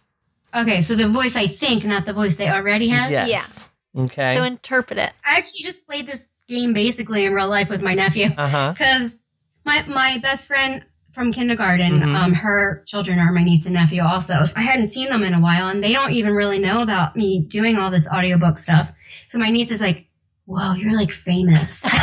Okay, 0.54 0.80
so 0.80 0.94
the 0.94 1.08
voice 1.10 1.36
I 1.36 1.46
think, 1.46 1.84
not 1.84 2.04
the 2.04 2.12
voice 2.12 2.36
they 2.36 2.48
already 2.48 2.88
have. 2.88 3.10
Yes. 3.10 3.70
Okay. 3.96 4.34
So 4.36 4.42
interpret 4.44 4.98
it. 4.98 5.12
I 5.24 5.36
actually 5.38 5.62
just 5.64 5.86
played 5.86 6.06
this 6.06 6.28
game 6.48 6.72
basically 6.74 7.24
in 7.24 7.32
real 7.32 7.48
life 7.48 7.68
with 7.70 7.82
my 7.82 7.94
nephew 7.94 8.26
uh-huh. 8.36 8.72
because 8.76 9.22
my 9.64 9.84
my 9.86 10.18
best 10.22 10.48
friend 10.48 10.84
from 11.12 11.32
kindergarten, 11.32 12.00
Mhm. 12.00 12.14
um, 12.14 12.32
her 12.32 12.82
children 12.86 13.18
are 13.18 13.32
my 13.32 13.44
niece 13.44 13.66
and 13.66 13.74
nephew 13.74 14.02
also. 14.02 14.44
So 14.44 14.54
I 14.56 14.62
hadn't 14.62 14.88
seen 14.88 15.08
them 15.10 15.22
in 15.22 15.34
a 15.34 15.40
while, 15.40 15.68
and 15.68 15.84
they 15.84 15.92
don't 15.92 16.12
even 16.12 16.32
really 16.32 16.58
know 16.58 16.80
about 16.82 17.16
me 17.16 17.44
doing 17.46 17.76
all 17.76 17.90
this 17.90 18.08
audiobook 18.08 18.56
stuff. 18.58 18.90
So 19.28 19.38
my 19.38 19.50
niece 19.50 19.70
is 19.70 19.80
like, 19.80 20.06
"Whoa, 20.47 20.72
you're 20.74 20.93
like 20.97 21.11
famous." 21.11 21.84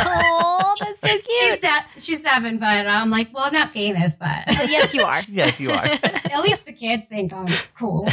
Oh, 0.62 0.74
that's 0.78 1.00
so 1.00 1.08
she's, 1.26 1.60
cute. 1.60 1.72
she's 1.98 2.22
seven, 2.22 2.58
but 2.58 2.66
I'm 2.86 3.10
like, 3.10 3.32
well, 3.34 3.44
I'm 3.44 3.52
not 3.52 3.70
famous, 3.72 4.14
but 4.16 4.44
But 4.46 4.70
yes, 4.70 4.94
you 4.94 5.02
are. 5.02 5.20
Yes, 5.28 5.58
you 5.58 5.70
are. 5.70 5.84
at 5.84 6.40
least 6.42 6.64
the 6.64 6.72
kids 6.72 7.06
think 7.08 7.32
I'm 7.32 7.46
cool. 7.76 8.06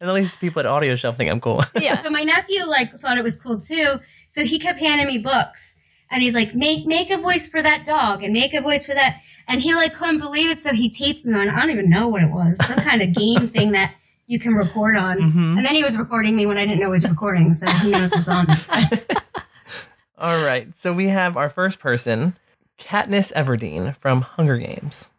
and 0.00 0.08
at 0.08 0.14
least 0.14 0.32
the 0.34 0.38
people 0.38 0.60
at 0.60 0.66
Audio 0.66 0.94
Shelf 0.96 1.16
think 1.16 1.30
I'm 1.30 1.40
cool. 1.40 1.62
yeah. 1.80 1.98
So 1.98 2.10
my 2.10 2.22
nephew 2.22 2.64
like 2.66 2.92
thought 3.00 3.18
it 3.18 3.24
was 3.24 3.36
cool 3.36 3.60
too. 3.60 3.96
So 4.28 4.44
he 4.44 4.58
kept 4.58 4.78
handing 4.78 5.06
me 5.06 5.18
books, 5.18 5.74
and 6.10 6.22
he's 6.22 6.34
like, 6.34 6.54
"Make 6.54 6.86
make 6.86 7.10
a 7.10 7.18
voice 7.18 7.48
for 7.48 7.62
that 7.62 7.86
dog, 7.86 8.22
and 8.22 8.32
make 8.32 8.54
a 8.54 8.60
voice 8.60 8.86
for 8.86 8.94
that." 8.94 9.20
And 9.48 9.60
he 9.60 9.74
like 9.74 9.94
couldn't 9.94 10.18
believe 10.18 10.50
it, 10.50 10.60
so 10.60 10.72
he 10.72 10.90
taped 10.90 11.24
me 11.24 11.34
on. 11.38 11.48
I 11.48 11.58
don't 11.60 11.70
even 11.70 11.90
know 11.90 12.08
what 12.08 12.22
it 12.22 12.30
was, 12.30 12.58
some 12.66 12.78
kind 12.80 13.02
of 13.02 13.14
game 13.14 13.46
thing 13.46 13.72
that 13.72 13.94
you 14.28 14.38
can 14.38 14.52
record 14.54 14.96
on. 14.96 15.18
Mhm. 15.18 15.56
And 15.56 15.64
then 15.66 15.74
he 15.74 15.82
was 15.82 15.98
recording 15.98 16.36
me 16.36 16.46
when 16.46 16.56
I 16.58 16.64
didn't 16.66 16.78
know 16.80 16.86
he 16.86 16.92
was 16.92 17.08
recording, 17.08 17.52
so 17.54 17.66
who 17.66 17.90
knows 17.90 18.12
what's 18.12 18.28
on. 18.28 18.46
All 20.18 20.42
right. 20.44 20.68
So 20.76 20.92
we 20.92 21.06
have 21.08 21.36
our 21.36 21.48
first 21.48 21.78
person, 21.80 22.36
Katniss 22.78 23.32
Everdeen 23.32 23.96
from 23.96 24.20
Hunger 24.22 24.58
Games. 24.58 25.10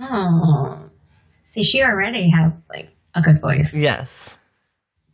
oh, 0.00 0.88
see, 1.44 1.64
she 1.64 1.82
already 1.82 2.30
has 2.30 2.66
like 2.70 2.88
a 3.14 3.20
good 3.22 3.40
voice. 3.40 3.76
Yes. 3.76 4.36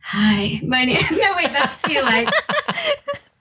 Hi, 0.01 0.59
my 0.63 0.85
name. 0.85 1.01
No, 1.11 1.33
wait, 1.35 1.51
that's 1.51 1.81
too 1.83 1.99
like 2.01 2.29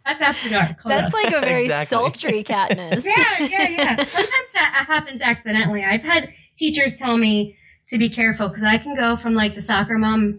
that's 0.06 0.22
after 0.22 0.48
dark. 0.50 0.80
Hold 0.80 0.90
That's 0.92 1.14
on. 1.14 1.22
like 1.22 1.34
a 1.34 1.40
very 1.40 1.64
Exactly. 1.64 1.94
sultry 1.96 2.44
Katniss. 2.44 3.04
yeah, 3.06 3.46
yeah, 3.46 3.68
yeah. 3.68 3.96
Sometimes 3.96 4.48
that 4.54 4.84
happens 4.88 5.20
accidentally. 5.22 5.82
I've 5.84 6.02
had 6.02 6.32
teachers 6.56 6.96
tell 6.96 7.16
me 7.18 7.56
to 7.88 7.98
be 7.98 8.08
careful 8.10 8.48
because 8.48 8.64
I 8.64 8.78
can 8.78 8.94
go 8.96 9.16
from 9.16 9.34
like 9.34 9.54
the 9.54 9.60
soccer 9.60 9.98
mom 9.98 10.38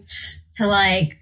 to 0.56 0.66
like 0.66 1.18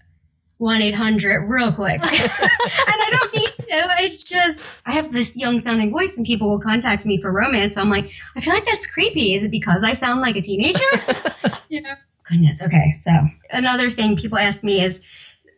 one 0.59 0.81
eight 0.83 0.95
hundred 0.95 1.49
real 1.49 1.73
quick, 1.73 2.01
and 2.03 2.11
I 2.11 3.09
don't 3.11 3.35
mean 3.35 3.49
to. 3.49 4.05
It's 4.05 4.25
just 4.25 4.61
I 4.87 4.93
have 4.93 5.11
this 5.11 5.37
young 5.37 5.61
sounding 5.61 5.91
voice, 5.91 6.17
and 6.17 6.27
people 6.27 6.49
will 6.49 6.61
contact 6.61 7.05
me 7.05 7.21
for 7.21 7.31
romance. 7.31 7.75
So 7.75 7.83
I'm 7.83 7.91
like, 7.91 8.11
I 8.37 8.41
feel 8.41 8.55
like 8.55 8.65
that's 8.65 8.87
creepy. 8.87 9.35
Is 9.35 9.45
it 9.45 9.51
because 9.51 9.83
I 9.85 9.93
sound 9.93 10.21
like 10.21 10.37
a 10.37 10.43
teenager? 10.43 10.81
you 11.69 11.83
know. 11.83 11.95
Goodness. 12.29 12.63
Okay. 12.63 12.93
So 12.93 13.11
another 13.51 13.91
thing 13.91 14.17
people 14.17 14.39
ask 14.39 14.63
me 14.63 14.83
is. 14.83 15.01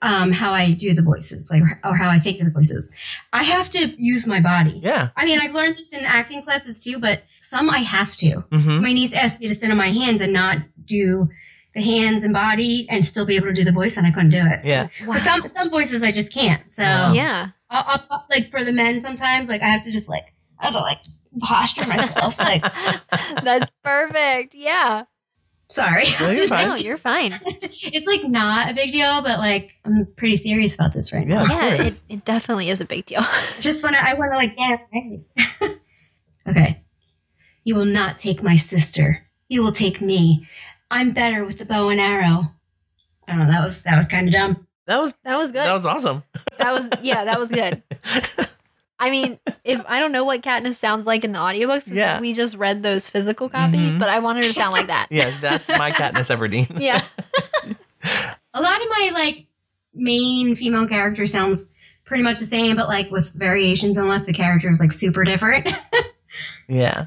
Um, 0.03 0.31
how 0.31 0.53
I 0.53 0.73
do 0.73 0.93
the 0.95 1.03
voices, 1.03 1.51
like, 1.51 1.63
or 1.85 1.97
how 1.97 2.11
I 2.11 2.19
think 2.19 2.39
of 2.41 2.47
the 2.47 2.53
voices. 2.53 2.93
I 3.33 3.43
have 3.45 3.71
to 3.71 3.79
use 3.97 4.27
my 4.27 4.41
body. 4.41 4.79
Yeah. 4.83 5.09
I 5.17 5.25
mean, 5.25 5.41
I've 5.41 5.55
learned 5.55 5.77
this 5.77 5.93
in 5.93 6.05
acting 6.05 6.43
classes 6.43 6.81
too, 6.81 6.99
but 6.99 7.23
some 7.41 7.71
I 7.71 7.79
have 7.79 8.15
to. 8.17 8.41
hmm 8.53 8.75
So 8.77 8.81
my 8.83 8.93
niece 8.93 9.15
asked 9.15 9.41
me 9.41 9.49
to 9.49 9.55
sit 9.55 9.71
on 9.71 9.77
my 9.77 9.89
hands 9.91 10.21
and 10.21 10.33
not 10.33 10.59
do 10.85 11.31
the 11.75 11.83
hands 11.83 12.25
and 12.25 12.33
body 12.33 12.87
and 12.91 13.05
still 13.05 13.27
be 13.27 13.37
able 13.37 13.49
to 13.49 13.55
do 13.55 13.65
the 13.65 13.73
voice, 13.73 13.97
and 13.97 14.07
I 14.07 14.11
couldn't 14.11 14.31
do 14.31 14.43
it. 14.45 14.65
Yeah. 14.65 14.89
Wow. 15.05 15.17
Some 15.17 15.43
some 15.45 15.71
voices 15.71 16.03
I 16.03 16.13
just 16.13 16.33
can't. 16.33 16.71
So 16.71 16.83
Wow. 16.83 17.13
Yeah. 17.13 17.49
I'll, 17.71 18.01
I'll, 18.11 18.27
like 18.31 18.51
for 18.51 18.65
the 18.65 18.73
men, 18.73 19.01
sometimes 19.01 19.49
like 19.49 19.63
I 19.63 19.69
have 19.69 19.83
to 19.85 19.93
just 19.93 20.09
like 20.09 20.25
I 20.59 20.67
have 20.67 20.75
to 20.75 20.81
like 20.81 20.99
posture 21.41 21.87
myself. 21.87 22.39
like 22.39 22.63
That's 23.43 23.71
perfect. 23.83 24.55
Yeah. 24.55 25.05
Sorry, 25.69 26.07
No, 26.21 26.31
you're 26.31 26.49
fine. 26.57 26.69
No, 26.69 26.75
you're 26.77 26.97
fine. 26.97 27.33
it's 27.45 28.07
like 28.07 28.25
not 28.29 28.71
a 28.71 28.75
big 28.75 28.93
deal, 28.93 29.23
but 29.23 29.39
like 29.39 29.73
I'm 29.85 30.07
pretty 30.17 30.37
serious 30.37 30.75
about 30.75 30.93
this 30.93 31.13
right 31.13 31.27
Yeah. 31.27 31.43
now. 31.43 31.61
Yeah, 31.61 31.75
it, 31.85 32.03
it 32.09 32.25
definitely 32.25 32.69
is 32.69 32.81
a 32.81 32.85
big 32.85 33.07
deal. 33.07 33.23
Just 33.61 33.83
wanna 33.83 33.99
I 34.01 34.15
wanna 34.15 34.37
like 34.37 34.57
get 34.57 34.81
it 34.93 35.25
right. 35.61 35.79
Okay. 36.49 36.83
You 37.65 37.75
will 37.75 37.85
not 37.87 38.19
take 38.19 38.43
my 38.43 38.55
sister. 38.57 39.27
You 39.49 39.63
will 39.65 39.73
take 39.73 40.01
me. 40.01 40.47
I'm 40.91 41.11
better 41.13 41.45
with 41.45 41.59
the 41.59 41.65
bow 41.65 41.89
and 41.89 42.01
arrow. 42.01 42.43
I 43.27 43.33
don't 43.33 43.39
know. 43.41 43.51
That 43.51 43.63
was 43.63 43.83
that 43.83 43.97
was 43.97 44.07
kind 44.09 44.29
of 44.29 44.33
dumb. 44.33 44.67
That 44.87 45.01
was 45.01 45.15
That 45.25 45.37
was 45.37 45.51
good. 45.51 45.67
that 45.67 45.73
was 45.75 45.85
awesome. 45.87 46.23
that 46.59 46.73
was 46.73 46.89
yeah, 47.03 47.25
that 47.25 47.41
was 47.41 47.51
good. 47.51 47.83
I 48.99 49.11
mean, 49.11 49.39
if 49.65 49.83
I 49.89 50.01
don't 50.01 50.13
know 50.13 50.25
what 50.25 50.43
Katniss 50.43 50.75
sounds 50.77 51.05
like 51.05 51.23
in 51.25 51.33
the 51.33 51.39
audiobooks, 51.39 51.93
Yeah. 51.93 52.19
we 52.21 52.33
just 52.33 52.57
read 52.57 52.83
those 52.83 53.11
physical 53.11 53.49
copies, 53.51 53.97
Mhm. 53.97 53.99
but 53.99 54.09
I 54.09 54.21
wanted 54.21 54.45
her 54.45 54.49
to 54.49 54.55
sound 54.55 54.73
like 54.73 54.87
that. 54.87 55.09
yeah, 55.11 55.31
that's 55.41 55.69
my 55.69 55.93
Katniss 55.93 56.35
Everdeen. 56.35 56.81
Yeah. 56.81 57.03
A 58.55 58.61
lot 58.63 58.81
of 58.81 58.89
my 58.89 59.11
like 59.13 59.47
main 59.95 60.57
female 60.57 60.89
character 60.89 61.27
sounds 61.27 61.71
pretty 62.05 62.23
much 62.23 62.39
the 62.39 62.45
same, 62.47 62.77
but 62.77 62.89
like 62.89 63.11
with 63.11 63.31
variations, 63.33 63.97
unless 63.99 64.25
the 64.25 64.33
character 64.33 64.71
is 64.71 64.81
like 64.81 64.93
super 64.93 65.25
different. 65.25 65.69
Yeah. 66.69 67.07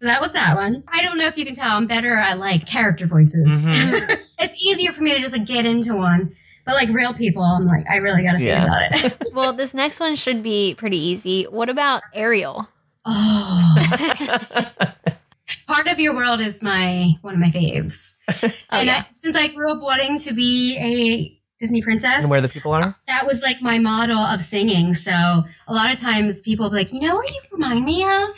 So 0.00 0.06
that 0.08 0.20
was 0.20 0.32
that 0.32 0.56
one. 0.56 0.82
I 0.88 1.02
don't 1.02 1.16
know 1.18 1.26
if 1.26 1.36
you 1.38 1.44
can 1.44 1.54
tell. 1.54 1.70
I'm 1.76 1.86
better 1.86 2.14
at 2.16 2.38
like 2.38 2.66
character 2.66 3.06
voices. 3.06 3.50
Mhm. 3.50 4.18
it's 4.38 4.60
easier 4.62 4.92
for 4.92 5.02
me 5.02 5.14
to 5.14 5.20
just 5.20 5.32
like 5.36 5.46
get 5.46 5.64
into 5.66 5.94
one. 5.94 6.34
But 6.70 6.76
like 6.86 6.94
real 6.94 7.14
people, 7.14 7.42
I'm 7.42 7.66
like, 7.66 7.84
I 7.90 7.96
really 7.96 8.22
got 8.22 8.32
to 8.32 8.38
think 8.38 8.46
Yeah. 8.48 8.64
about 8.64 9.04
it. 9.12 9.28
Well, 9.34 9.52
this 9.52 9.74
next 9.74 9.98
one 9.98 10.14
should 10.14 10.40
be 10.40 10.74
pretty 10.76 10.98
easy. 10.98 11.44
What 11.44 11.68
about 11.68 12.02
Ariel? 12.14 12.68
oh, 13.04 13.74
part 15.66 15.86
of 15.88 15.98
your 15.98 16.14
world 16.14 16.40
is 16.40 16.62
my 16.62 17.12
one 17.22 17.34
of 17.34 17.40
my 17.40 17.50
faves. 17.50 18.14
Oh, 18.72 18.78
and 18.78 18.86
yeah. 18.86 19.04
I, 19.08 19.12
since 19.12 19.34
I 19.34 19.48
grew 19.48 19.72
up 19.72 19.82
wanting 19.82 20.16
to 20.18 20.32
be 20.32 20.76
a 20.78 21.36
Disney 21.58 21.82
princess, 21.82 22.22
and 22.22 22.30
where 22.30 22.40
the 22.40 22.48
people 22.48 22.72
are? 22.72 22.94
that 23.08 23.26
was 23.26 23.42
like 23.42 23.60
my 23.60 23.80
model 23.80 24.16
of 24.18 24.40
singing. 24.40 24.94
So 24.94 25.10
a 25.10 25.72
lot 25.74 25.92
of 25.92 26.00
times 26.00 26.40
people 26.40 26.70
be 26.70 26.76
like, 26.76 26.92
you 26.92 27.00
know 27.00 27.16
what 27.16 27.28
you 27.28 27.40
remind 27.50 27.84
me 27.84 28.04
of? 28.04 28.28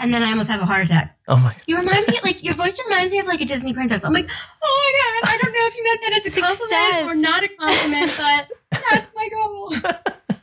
And 0.00 0.14
then 0.14 0.22
I 0.22 0.30
almost 0.30 0.48
have 0.48 0.60
a 0.60 0.64
heart 0.64 0.82
attack. 0.82 1.18
Oh 1.26 1.36
my 1.36 1.54
You 1.66 1.76
remind 1.78 2.06
me, 2.06 2.20
like, 2.22 2.44
your 2.44 2.54
voice 2.54 2.80
reminds 2.86 3.12
me 3.12 3.18
of 3.18 3.26
like 3.26 3.40
a 3.40 3.44
Disney 3.44 3.72
princess. 3.72 4.04
I'm 4.04 4.12
like, 4.12 4.30
oh 4.62 4.92
my 4.92 4.92
God, 5.22 5.32
I 5.32 5.38
don't 5.42 5.52
know 5.52 5.66
if 5.66 5.76
you 5.76 5.84
meant 5.84 6.00
that 6.02 6.12
as 6.18 6.26
a 6.26 6.40
compliment 6.40 7.10
or 7.10 7.14
not 7.16 7.42
a 7.42 7.48
compliment, 7.48 8.14
but 8.16 8.48
that's 8.70 9.14
my 9.14 9.28
goal. 9.28 9.72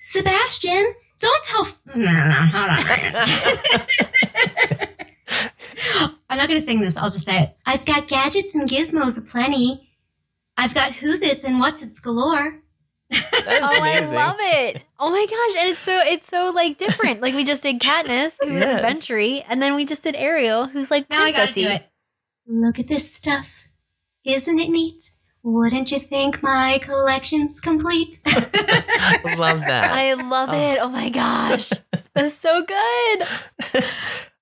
Sebastian, 0.00 0.94
don't 1.20 1.44
tell. 1.44 1.66
No, 1.94 2.04
no, 2.04 2.46
hold 2.52 2.70
on. 2.70 2.78
I'm 6.28 6.38
not 6.38 6.48
going 6.48 6.60
to 6.60 6.64
sing 6.64 6.80
this. 6.80 6.96
I'll 6.96 7.10
just 7.10 7.24
say 7.24 7.42
it. 7.44 7.56
I've 7.64 7.84
got 7.86 8.08
gadgets 8.08 8.54
and 8.54 8.68
gizmos 8.68 9.16
aplenty. 9.18 9.88
I've 10.56 10.74
got 10.74 10.92
who's 10.92 11.22
its 11.22 11.44
and 11.44 11.58
what's 11.58 11.82
its 11.82 12.00
galore. 12.00 12.60
That 13.10 13.22
is 13.32 13.60
Oh, 13.62 13.80
amazing. 13.80 14.16
I 14.16 14.26
love 14.26 14.36
it. 14.38 14.82
Oh 14.98 15.10
my 15.10 15.26
gosh, 15.26 15.62
and 15.62 15.70
it's 15.70 15.80
so 15.80 16.00
it's 16.04 16.26
so 16.26 16.50
like 16.54 16.78
different. 16.78 17.20
Like 17.20 17.34
we 17.34 17.44
just 17.44 17.62
did 17.62 17.80
Katniss, 17.80 18.36
who 18.40 18.52
was 18.54 18.62
Yes. 18.62 18.76
adventure 18.76 19.42
and 19.48 19.62
then 19.62 19.74
we 19.74 19.84
just 19.84 20.02
did 20.02 20.14
Ariel, 20.16 20.66
who's 20.66 20.90
like 20.90 21.08
Now 21.10 21.22
I 21.22 21.32
got 21.32 21.48
to 21.48 21.54
do 21.54 21.68
it. 21.68 21.86
Look 22.46 22.78
at 22.78 22.88
this 22.88 23.12
stuff. 23.14 23.68
Isn't 24.24 24.58
it 24.58 24.68
neat? 24.70 25.02
Wouldn't 25.44 25.92
you 25.92 26.00
think 26.00 26.42
my 26.42 26.78
collection's 26.82 27.60
complete? 27.60 28.18
I 28.26 29.34
love 29.38 29.60
that. 29.60 29.92
I 29.92 30.14
love 30.14 30.48
Oh. 30.52 30.54
it. 30.72 30.78
Oh 30.82 30.88
my 30.88 31.08
gosh. 31.08 31.70
That's 32.14 32.34
so 32.34 32.62
good. 32.64 33.26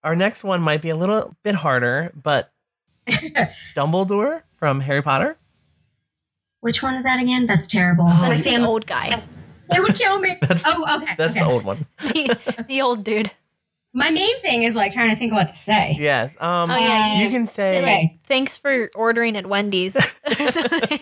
Our 0.03 0.17
next 0.17 0.45
one 0.45 0.63
might 0.63 0.81
be 0.81 0.89
a 0.91 0.97
little 0.97 1.35
bit 1.43 1.55
harder, 1.57 2.13
but 2.15 2.51
Dumbledore 3.77 4.43
from 4.57 4.81
Harry 4.81 5.03
Potter. 5.03 5.37
Which 6.65 6.83
one 6.83 6.95
is 6.95 7.05
that 7.05 7.21
again? 7.21 7.47
That's 7.47 7.67
terrible. 7.67 8.07
Oh, 8.09 8.23
That's 8.23 8.39
the 8.39 8.51
family 8.53 8.67
old 8.67 8.87
guy. 8.87 9.23
they 9.71 9.81
would 9.81 9.95
kill 9.97 10.19
me. 10.19 10.39
That's- 10.41 10.65
oh, 10.67 10.97
okay. 11.03 11.13
That's 11.19 11.37
okay. 11.37 11.45
the 11.45 11.51
old 11.51 11.63
one. 11.63 11.85
the, 12.01 12.65
the 12.67 12.81
old 12.81 13.05
dude. 13.05 13.31
My 13.93 14.11
main 14.11 14.41
thing 14.41 14.63
is 14.63 14.75
like 14.75 14.93
trying 14.93 15.11
to 15.11 15.17
think 15.17 15.33
of 15.33 15.37
what 15.37 15.49
to 15.49 15.57
say. 15.57 15.95
Yes. 15.99 16.35
Um, 16.41 16.71
Oh, 16.71 16.77
yeah, 16.77 17.21
you 17.21 17.29
can 17.29 17.47
Say 17.47 17.83
say 17.83 17.83
like, 17.83 18.25
thanks 18.27 18.57
for 18.57 18.91
ordering 18.95 19.37
at 19.37 19.47
Wendy's. 19.47 19.95
or 20.27 20.47
something. 20.49 20.99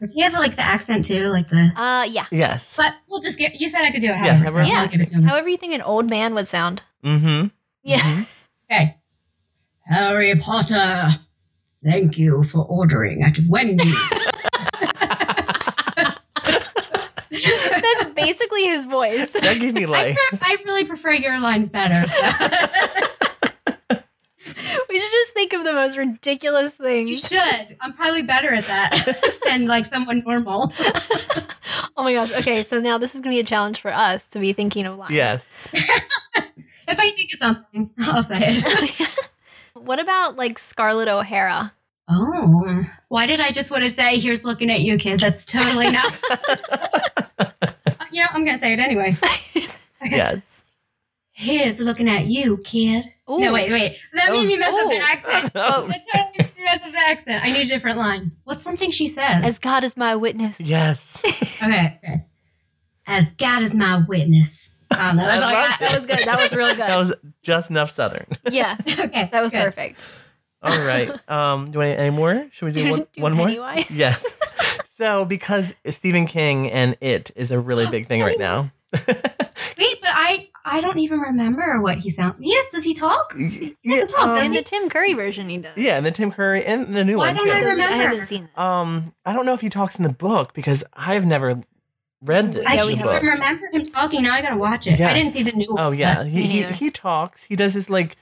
Does 0.00 0.12
he 0.12 0.20
have 0.20 0.34
like 0.34 0.54
the 0.56 0.62
accent 0.66 1.06
too? 1.06 1.28
Like 1.28 1.48
the. 1.48 1.72
uh 1.74 2.04
yeah. 2.10 2.26
yes. 2.30 2.76
But 2.76 2.92
we'll 3.08 3.22
just 3.22 3.38
get. 3.38 3.54
You 3.58 3.70
said 3.70 3.84
I 3.84 3.90
could 3.90 4.02
do 4.02 4.08
it. 4.08 4.16
Yeah, 4.22 4.34
however, 4.34 4.62
so 4.64 4.70
however- 4.70 4.76
I'll 4.76 4.88
give 4.88 5.00
it 5.00 5.08
to 5.08 5.14
him. 5.16 5.22
However 5.24 5.48
you 5.48 5.56
think 5.56 5.72
an 5.74 5.82
old 5.82 6.10
man 6.10 6.34
would 6.34 6.46
sound. 6.46 6.82
Mm-hmm. 7.02 7.46
Yeah. 7.84 8.00
Mhm. 8.00 8.34
Okay. 8.70 8.96
Harry 9.86 10.34
Potter, 10.36 11.18
thank 11.84 12.18
you 12.18 12.42
for 12.42 12.64
ordering 12.64 13.22
at 13.22 13.38
Wendy's. 13.48 13.94
That's 17.30 18.04
basically 18.14 18.64
his 18.64 18.86
voice. 18.86 19.32
That 19.32 19.58
gave 19.60 19.74
me 19.74 19.84
I, 19.86 20.14
pre- 20.14 20.38
I 20.42 20.56
really 20.64 20.84
prefer 20.84 21.12
your 21.12 21.38
lines 21.40 21.70
better. 21.70 22.06
So. 22.08 22.30
We 24.88 24.98
should 24.98 25.12
just 25.12 25.34
think 25.34 25.52
of 25.52 25.62
the 25.64 25.72
most 25.72 25.96
ridiculous 25.96 26.74
things. 26.74 27.08
you 27.08 27.16
should. 27.18 27.76
I'm 27.80 27.92
probably 27.92 28.22
better 28.22 28.52
at 28.52 28.64
that 28.66 29.38
than 29.44 29.66
like 29.66 29.86
someone 29.86 30.24
normal. 30.26 30.72
Oh 31.96 32.02
my 32.02 32.12
gosh. 32.12 32.32
Okay, 32.32 32.64
so 32.64 32.80
now 32.80 32.98
this 32.98 33.14
is 33.14 33.20
gonna 33.20 33.34
be 33.36 33.40
a 33.40 33.44
challenge 33.44 33.80
for 33.80 33.92
us 33.92 34.26
to 34.28 34.40
be 34.40 34.52
thinking 34.52 34.86
of 34.86 34.98
lines. 34.98 35.12
yes. 35.12 35.68
If 35.72 36.98
I 36.98 37.10
think 37.10 37.32
of 37.34 37.38
something, 37.38 37.90
I'll 38.00 38.22
say 38.24 38.56
it. 38.58 39.16
What 39.74 40.00
about 40.00 40.36
like 40.36 40.58
Scarlett 40.58 41.08
O'Hara? 41.08 41.72
Oh, 42.08 42.84
why 43.08 43.26
did 43.26 43.38
I 43.40 43.52
just 43.52 43.70
want 43.70 43.84
to 43.84 43.90
say, 43.90 44.18
here's 44.18 44.44
looking 44.44 44.68
at 44.70 44.80
you, 44.80 44.98
kid? 44.98 45.20
That's 45.20 45.44
totally 45.44 45.90
not. 45.90 46.14
Uh, 47.38 48.04
you 48.12 48.20
know, 48.22 48.28
I'm 48.32 48.44
going 48.44 48.56
to 48.56 48.60
say 48.60 48.72
it 48.72 48.78
anyway. 48.78 49.16
Okay. 50.02 50.16
Yes. 50.16 50.64
Here's 51.32 51.78
looking 51.80 52.08
at 52.08 52.24
you, 52.26 52.56
kid. 52.58 53.04
Ooh. 53.30 53.38
No, 53.38 53.52
wait, 53.52 53.70
wait. 53.70 54.00
That, 54.14 54.26
That 54.26 54.32
made 54.32 54.38
was- 54.38 54.46
me 54.46 54.56
mess 54.58 54.74
up 54.74 54.90
the 54.90 54.96
accent. 54.96 55.52
Oh. 55.54 55.82
That 55.86 56.02
totally 56.12 56.32
made 56.38 56.56
me 56.56 56.64
mess 56.64 56.82
up 56.84 56.92
the 56.92 56.98
accent. 56.98 57.44
I 57.44 57.52
need 57.52 57.66
a 57.66 57.68
different 57.68 57.98
line. 57.98 58.32
What's 58.44 58.62
something 58.62 58.90
she 58.90 59.08
says? 59.08 59.44
As 59.44 59.58
God 59.58 59.84
is 59.84 59.96
my 59.96 60.16
witness. 60.16 60.60
yes. 60.60 61.22
okay, 61.62 61.98
okay. 62.02 62.24
As 63.06 63.30
God 63.32 63.62
is 63.62 63.74
my 63.74 64.02
witness. 64.08 64.69
Um, 64.98 65.16
that 65.16 65.36
was 65.36 65.44
I 65.44 65.48
all 65.48 65.48
I 65.48 65.52
got. 65.68 65.78
That 65.80 65.92
was 65.94 66.06
good. 66.06 66.18
That 66.26 66.38
was 66.40 66.54
really 66.54 66.72
good. 66.74 66.80
That 66.80 66.96
was 66.96 67.14
just 67.42 67.70
enough 67.70 67.90
Southern. 67.90 68.26
yeah, 68.50 68.76
okay, 68.86 69.28
that 69.32 69.40
was 69.42 69.52
good. 69.52 69.62
perfect. 69.64 70.04
All 70.62 70.84
right. 70.84 71.10
Um, 71.30 71.66
do 71.66 71.72
you 71.72 71.78
want 71.78 71.98
any 71.98 72.10
more? 72.14 72.46
Should 72.52 72.66
we 72.66 72.72
do 72.72 72.90
one, 72.90 73.06
Do 73.14 73.22
one 73.22 73.32
more? 73.34 73.48
Yes. 73.90 74.38
So, 74.94 75.24
because 75.24 75.74
Stephen 75.88 76.26
King 76.26 76.70
and 76.70 76.96
It 77.00 77.30
is 77.34 77.50
a 77.50 77.58
really 77.58 77.86
big 77.86 78.06
thing 78.08 78.20
right 78.20 78.38
now. 78.38 78.70
Wait, 78.92 79.96
but 80.02 80.10
I 80.10 80.48
I 80.62 80.80
don't 80.82 80.98
even 80.98 81.20
remember 81.20 81.80
what 81.80 81.96
he 81.98 82.10
sounds. 82.10 82.34
Yes, 82.40 82.66
does 82.70 82.84
he 82.84 82.92
talk? 82.92 83.32
yeah, 83.36 83.70
doesn't 84.02 84.08
talk, 84.08 84.28
um, 84.28 84.44
In 84.44 84.52
the 84.52 84.62
Tim 84.62 84.90
Curry 84.90 85.14
version, 85.14 85.48
he 85.48 85.56
does. 85.58 85.72
yeah, 85.76 85.96
and 85.96 86.04
the 86.04 86.10
Tim 86.10 86.30
Curry 86.30 86.64
and 86.66 86.92
the 86.92 87.04
new 87.04 87.16
Why 87.16 87.28
one 87.32 87.36
Why 87.36 87.38
don't 87.60 87.60
too. 87.60 87.66
I 87.66 87.68
Does 87.70 87.78
he? 87.78 87.84
I 87.84 87.96
haven't 87.96 88.26
seen 88.26 88.44
it. 88.44 88.58
Um, 88.58 89.14
I 89.24 89.32
don't 89.32 89.46
know 89.46 89.54
if 89.54 89.62
he 89.62 89.70
talks 89.70 89.96
in 89.96 90.02
the 90.02 90.12
book 90.12 90.52
because 90.52 90.84
I've 90.92 91.24
never 91.24 91.62
read 92.22 92.52
the, 92.52 92.64
I 92.68 92.74
Yeah, 92.74 92.82
the 92.82 92.86
we 92.88 92.94
can't 92.94 93.04
book. 93.04 93.12
haven't. 93.14 93.28
remember 93.28 93.66
him 93.72 93.84
talking. 93.86 94.22
Now 94.22 94.34
I 94.34 94.42
gotta 94.42 94.56
watch 94.56 94.86
it. 94.86 95.00
I 95.00 95.14
didn't 95.14 95.32
see 95.32 95.42
the 95.42 95.52
new 95.52 95.72
one. 95.74 95.80
Oh 95.82 95.90
yeah, 95.90 96.24
he, 96.24 96.46
he 96.46 96.62
he 96.64 96.90
talks. 96.90 97.44
He 97.44 97.56
does 97.56 97.74
his 97.74 97.88
like 97.90 98.16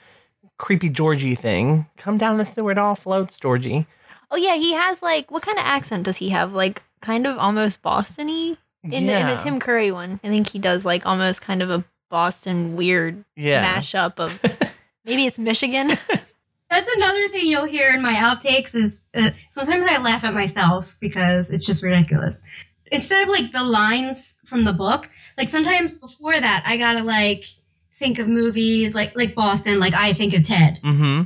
creepy 0.57 0.89
Georgie 0.91 1.35
thing. 1.35 1.87
Come 1.97 2.19
down 2.19 2.39
the 2.39 2.45
sewer, 2.45 2.73
it 2.73 2.79
all 2.79 2.95
floats, 2.95 3.39
Georgie. 3.39 3.87
Oh 4.31 4.37
yeah, 4.37 4.57
he 4.57 4.73
has 4.75 5.03
like 5.03 5.31
what 5.31 5.43
kind 5.43 5.59
of 5.59 5.65
accent 5.65 6.05
does 6.05 6.19
he 6.19 6.31
have? 6.31 6.53
Like 6.53 6.83
kind 7.01 7.27
of 7.27 7.39
almost 7.39 7.83
Boston-y? 7.83 8.57
In 8.85 9.07
the 9.07 9.19
in 9.19 9.27
the 9.27 9.37
Tim 9.37 9.59
Curry 9.59 9.91
one. 9.91 10.21
I 10.23 10.29
think 10.29 10.49
he 10.51 10.59
does 10.59 10.85
like 10.85 11.05
almost 11.05 11.43
kind 11.43 11.63
of 11.63 11.71
a 11.71 11.85
Boston 12.11 12.77
weird 12.77 13.25
yeah. 13.37 13.75
mashup 13.75 14.19
of 14.19 14.41
maybe 15.05 15.27
it's 15.27 15.39
Michigan. 15.39 15.89
That's 16.71 16.95
another 16.97 17.29
thing 17.29 17.47
you'll 17.47 17.65
hear 17.67 17.91
in 17.91 18.03
my 18.03 18.13
outtakes 18.15 18.75
is 18.75 19.03
uh, 19.15 19.31
sometimes 19.51 19.85
I 19.89 19.99
laugh 19.99 20.23
at 20.25 20.35
myself 20.35 20.95
because 21.01 21.51
it's 21.51 21.65
just 21.67 21.83
ridiculous. 21.83 22.41
Instead 22.93 23.23
of 23.25 23.29
like 23.29 23.53
the 23.53 23.63
lines 23.65 24.35
from 24.47 24.65
the 24.65 24.73
book, 24.73 25.09
like 25.37 25.49
sometimes 25.49 25.97
before 25.97 26.39
that 26.39 26.63
I 26.67 26.77
gotta 26.79 27.03
like 27.03 27.45
think 27.99 28.19
of 28.19 28.29
movies 28.29 28.95
like 28.95 29.17
like 29.17 29.35
Boston, 29.35 29.79
like 29.81 29.95
I 29.95 30.13
think 30.15 30.35
of 30.35 30.45
Ted. 30.45 30.81
Mm-hmm. 30.85 31.23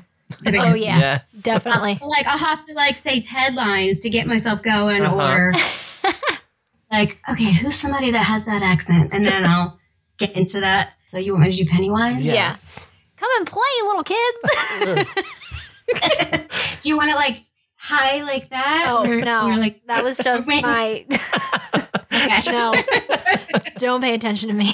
Oh 0.57 0.75
yeah, 0.75 0.99
Yes. 0.99 1.43
definitely. 1.43 1.99
Like 2.01 2.27
I'll 2.27 2.39
have 2.39 2.65
to 2.67 2.73
like 2.75 2.97
say 2.97 3.21
Ted 3.21 3.55
lines 3.55 4.01
to 4.01 4.11
get 4.11 4.27
myself 4.27 4.63
going 4.63 5.03
Uh-huh. 5.03 5.33
or 5.35 5.53
like, 6.91 7.19
okay, 7.31 7.53
who's 7.53 7.77
somebody 7.77 8.13
that 8.13 8.25
has 8.25 8.47
that 8.47 8.63
accent? 8.63 9.11
And 9.13 9.25
then 9.25 9.47
I'll 9.47 9.79
get 10.19 10.33
into 10.33 10.61
that. 10.61 10.95
So 11.07 11.19
you 11.19 11.33
want 11.33 11.45
me 11.45 11.51
to 11.57 11.65
do 11.65 11.71
Pennywise? 11.71 12.25
Yes. 12.25 12.91
Come 13.19 13.29
and 13.39 13.47
play, 13.47 13.63
little 13.85 14.03
kids. 14.05 14.39
do 16.81 16.89
you 16.89 16.97
want 16.97 17.11
to 17.11 17.15
like 17.17 17.45
high 17.83 18.23
like 18.23 18.49
that? 18.51 18.87
oh 18.89 19.05
or, 19.05 19.21
no, 19.21 19.49
Or 19.49 19.57
like 19.57 19.83
that 19.87 20.05
was 20.05 20.17
just 20.23 20.47
my. 20.47 21.05
okay. 22.13 22.43
no, 22.47 22.75
don't 23.79 24.01
pay 24.01 24.15
attention 24.15 24.49
to 24.49 24.55
me. 24.55 24.73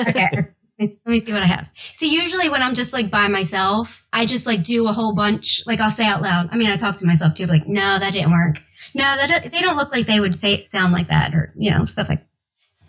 okay. 0.00 0.48
Let 0.80 1.06
me, 1.06 1.18
see 1.18 1.32
what 1.32 1.42
I 1.42 1.46
have. 1.46 1.68
See, 1.94 2.14
usually 2.14 2.48
when 2.50 2.62
I'm 2.62 2.74
just 2.74 2.92
like 2.92 3.10
by 3.10 3.26
myself, 3.26 4.06
I 4.12 4.26
just 4.26 4.46
like 4.46 4.62
do 4.62 4.86
a 4.86 4.92
whole 4.92 5.12
bunch. 5.12 5.62
Like 5.66 5.80
I'll 5.80 5.90
say 5.90 6.04
out 6.04 6.22
loud. 6.22 6.50
I 6.52 6.56
mean, 6.56 6.70
I 6.70 6.76
talk 6.76 6.98
to 6.98 7.06
myself 7.06 7.34
too. 7.34 7.46
Like, 7.46 7.66
no, 7.66 7.98
that 7.98 8.12
didn't 8.12 8.30
work. 8.30 8.58
No, 8.94 9.02
that 9.02 9.50
they 9.50 9.60
don't 9.60 9.76
look 9.76 9.90
like 9.90 10.06
they 10.06 10.20
would 10.20 10.36
say 10.36 10.62
sound 10.62 10.92
like 10.92 11.08
that, 11.08 11.34
or 11.34 11.52
you 11.56 11.72
know, 11.72 11.84
stuff 11.84 12.08
like. 12.08 12.24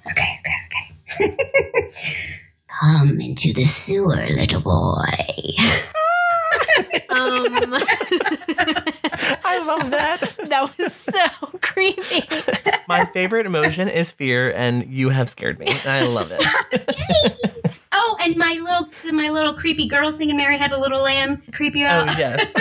Okay, 0.05 0.39
okay, 1.19 1.35
okay. 1.35 1.89
Come 2.79 3.19
into 3.19 3.53
the 3.53 3.65
sewer, 3.65 4.27
little 4.29 4.61
boy. 4.61 5.55
Um, 7.09 7.73
I 9.43 9.63
love 9.65 9.89
that. 9.91 10.35
that 10.47 10.77
was 10.77 10.93
so 10.93 11.47
creepy. 11.61 12.23
My 12.87 13.05
favorite 13.05 13.45
emotion 13.45 13.87
is 13.87 14.11
fear, 14.11 14.51
and 14.51 14.91
you 14.91 15.09
have 15.09 15.29
scared 15.29 15.59
me. 15.59 15.67
I 15.85 16.03
love 16.03 16.31
it. 16.31 16.41
oh, 17.91 18.17
and 18.21 18.35
my 18.37 18.53
little 18.53 18.89
my 19.13 19.29
little 19.29 19.53
creepy 19.53 19.87
girl 19.87 20.11
singing 20.11 20.37
"Mary 20.37 20.57
Had 20.57 20.71
a 20.71 20.79
Little 20.79 21.01
Lamb," 21.01 21.41
creepy 21.51 21.83
Oh 21.83 21.87
uh, 21.87 22.15
yes, 22.17 22.53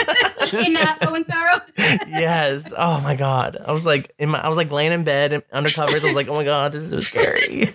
in 0.66 0.76
uh, 0.76 0.97
Owen 1.03 1.24
Sparrow. 1.24 1.61
yes. 1.76 2.72
Oh 2.76 3.01
my 3.03 3.16
god. 3.16 3.59
I 3.64 3.72
was 3.72 3.84
like, 3.84 4.14
in 4.18 4.30
my, 4.30 4.41
I 4.41 4.49
was 4.49 4.57
like 4.57 4.70
laying 4.70 4.93
in 4.93 5.05
bed 5.05 5.32
and 5.32 5.43
under 5.53 5.70
covers. 5.70 6.03
I 6.05 6.09
was 6.09 6.16
like, 6.16 6.28
oh 6.28 6.34
my 6.34 6.45
god, 6.45 6.72
this 6.72 6.82
is 6.82 6.91
so 6.91 7.01
scary. 7.01 7.74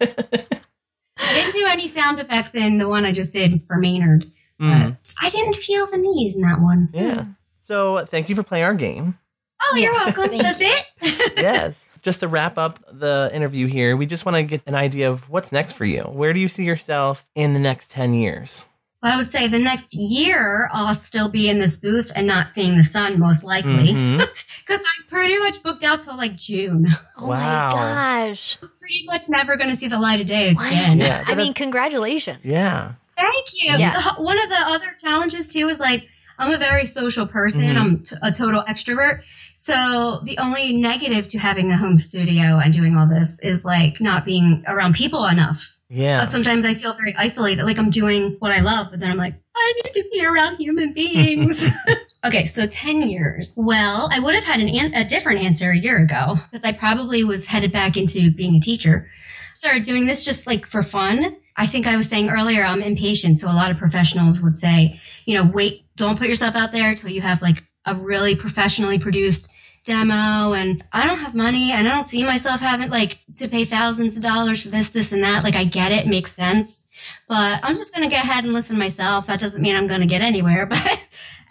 I 0.00 1.34
didn't 1.34 1.52
do 1.52 1.66
any 1.66 1.88
sound 1.88 2.18
effects 2.20 2.54
in 2.54 2.78
the 2.78 2.88
one 2.88 3.04
I 3.04 3.12
just 3.12 3.32
did 3.32 3.62
for 3.66 3.76
Maynard. 3.76 4.30
Mm, 4.62 4.96
I 5.20 5.28
didn't 5.30 5.56
feel 5.56 5.86
the 5.90 5.98
need 5.98 6.34
in 6.36 6.42
that 6.42 6.60
one. 6.60 6.88
yeah. 6.92 7.24
So 7.66 8.04
thank 8.06 8.28
you 8.28 8.34
for 8.34 8.42
playing 8.42 8.64
our 8.64 8.74
game. 8.74 9.18
Oh, 9.64 9.76
you're 9.76 9.92
Yes, 9.92 10.16
welcome. 10.16 10.38
That's 10.38 10.58
it. 10.60 10.86
yes. 11.36 11.86
Just 12.02 12.20
to 12.20 12.28
wrap 12.28 12.58
up 12.58 12.80
the 12.90 13.30
interview 13.32 13.66
here, 13.68 13.96
we 13.96 14.06
just 14.06 14.26
want 14.26 14.34
to 14.36 14.42
get 14.42 14.62
an 14.66 14.74
idea 14.74 15.10
of 15.10 15.30
what's 15.30 15.52
next 15.52 15.72
for 15.72 15.84
you. 15.84 16.02
Where 16.02 16.32
do 16.32 16.40
you 16.40 16.48
see 16.48 16.64
yourself 16.64 17.24
in 17.36 17.54
the 17.54 17.60
next 17.60 17.90
10 17.92 18.12
years? 18.14 18.66
Well, 19.02 19.12
I 19.12 19.16
would 19.16 19.30
say 19.30 19.46
the 19.48 19.58
next 19.60 19.94
year 19.94 20.68
I'll 20.72 20.94
still 20.94 21.28
be 21.30 21.48
in 21.48 21.58
this 21.60 21.76
booth 21.76 22.10
and 22.14 22.26
not 22.26 22.52
seeing 22.52 22.76
the 22.76 22.82
sun, 22.84 23.18
most 23.20 23.42
likely, 23.44 23.92
because 24.16 24.80
I'm 24.80 25.06
pretty 25.08 25.38
much 25.38 25.62
booked 25.62 25.82
out 25.84 26.00
till 26.02 26.16
like 26.16 26.36
June. 26.36 26.86
Oh 27.16 27.26
Wow. 27.26 27.70
my 27.70 28.28
gosh. 28.28 28.58
pretty 28.80 29.04
much 29.06 29.28
never 29.28 29.56
going 29.56 29.70
to 29.70 29.76
see 29.76 29.88
the 29.88 29.98
light 29.98 30.20
of 30.20 30.26
day 30.26 30.52
Wow. 30.54 30.66
again. 30.66 30.98
Yeah, 30.98 31.24
I 31.26 31.34
mean, 31.36 31.54
congratulations. 31.54 32.44
Yeah. 32.44 32.92
Thank 33.16 33.46
you. 33.52 33.78
Yeah. 33.78 33.92
The- 33.92 34.22
one 34.22 34.38
of 34.38 34.48
the 34.48 34.58
other 34.58 34.96
challenges 35.00 35.48
too 35.48 35.68
is 35.68 35.78
like 35.80 36.08
I'm 36.38 36.50
a 36.52 36.58
very 36.58 36.86
social 36.86 37.26
person. 37.26 37.60
Mhm. 37.62 37.76
I'm 37.76 37.98
t- 38.02 38.16
a 38.20 38.32
total 38.32 38.62
extrovert. 38.62 39.22
So 39.54 40.20
the 40.24 40.38
only 40.38 40.72
negative 40.76 41.26
to 41.28 41.38
having 41.38 41.70
a 41.70 41.76
home 41.76 41.96
studio 41.98 42.58
and 42.58 42.72
doing 42.72 42.96
all 42.96 43.06
this 43.06 43.40
is 43.40 43.64
like 43.64 44.00
not 44.00 44.24
being 44.24 44.64
around 44.66 44.94
people 44.94 45.26
enough. 45.26 45.72
Yeah. 45.88 46.22
Uh, 46.22 46.26
Sometimes 46.26 46.64
I 46.64 46.72
feel 46.72 46.94
very 46.94 47.14
isolated, 47.16 47.64
like 47.64 47.78
I'm 47.78 47.90
doing 47.90 48.36
what 48.38 48.50
I 48.50 48.60
love, 48.60 48.88
but 48.90 48.98
then 48.98 49.10
I'm 49.10 49.18
like, 49.18 49.34
I 49.54 49.72
need 49.84 49.92
to 49.92 50.04
be 50.10 50.24
around 50.24 50.56
human 50.56 50.94
beings. 50.94 51.62
okay, 52.24 52.46
so 52.46 52.66
10 52.66 53.02
years. 53.02 53.52
Well, 53.54 54.08
I 54.10 54.18
would 54.18 54.34
have 54.34 54.44
had 54.44 54.60
an, 54.60 54.68
an- 54.70 54.94
a 54.94 55.04
different 55.04 55.42
answer 55.42 55.70
a 55.70 55.76
year 55.76 55.98
ago 55.98 56.38
because 56.50 56.64
I 56.64 56.72
probably 56.72 57.24
was 57.24 57.46
headed 57.46 57.72
back 57.72 57.98
into 57.98 58.30
being 58.32 58.56
a 58.56 58.60
teacher. 58.60 59.10
Started 59.54 59.82
doing 59.84 60.06
this 60.06 60.24
just 60.24 60.46
like 60.46 60.66
for 60.66 60.82
fun. 60.82 61.36
I 61.56 61.66
think 61.66 61.86
I 61.86 61.96
was 61.96 62.08
saying 62.08 62.30
earlier, 62.30 62.62
I'm 62.62 62.82
impatient. 62.82 63.36
So 63.36 63.48
a 63.48 63.52
lot 63.52 63.70
of 63.70 63.78
professionals 63.78 64.40
would 64.40 64.56
say, 64.56 65.00
you 65.26 65.34
know, 65.34 65.50
wait, 65.52 65.84
don't 65.96 66.18
put 66.18 66.28
yourself 66.28 66.54
out 66.54 66.72
there 66.72 66.88
until 66.88 67.10
you 67.10 67.20
have 67.20 67.42
like 67.42 67.62
a 67.84 67.94
really 67.94 68.36
professionally 68.36 68.98
produced 68.98 69.50
demo 69.84 70.52
and 70.52 70.84
I 70.92 71.06
don't 71.06 71.18
have 71.18 71.34
money 71.34 71.72
and 71.72 71.88
I 71.88 71.94
don't 71.94 72.08
see 72.08 72.22
myself 72.22 72.60
having 72.60 72.88
like 72.88 73.18
to 73.36 73.48
pay 73.48 73.64
thousands 73.64 74.16
of 74.16 74.22
dollars 74.22 74.62
for 74.62 74.68
this, 74.68 74.90
this 74.90 75.12
and 75.12 75.24
that. 75.24 75.42
Like 75.44 75.56
I 75.56 75.64
get 75.64 75.92
it, 75.92 76.06
makes 76.06 76.32
sense. 76.32 76.88
But 77.28 77.60
I'm 77.62 77.74
just 77.74 77.92
gonna 77.94 78.10
go 78.10 78.16
ahead 78.16 78.44
and 78.44 78.52
listen 78.52 78.78
myself. 78.78 79.26
That 79.26 79.40
doesn't 79.40 79.60
mean 79.60 79.74
I'm 79.74 79.88
gonna 79.88 80.06
get 80.06 80.22
anywhere. 80.22 80.66
But 80.72 80.98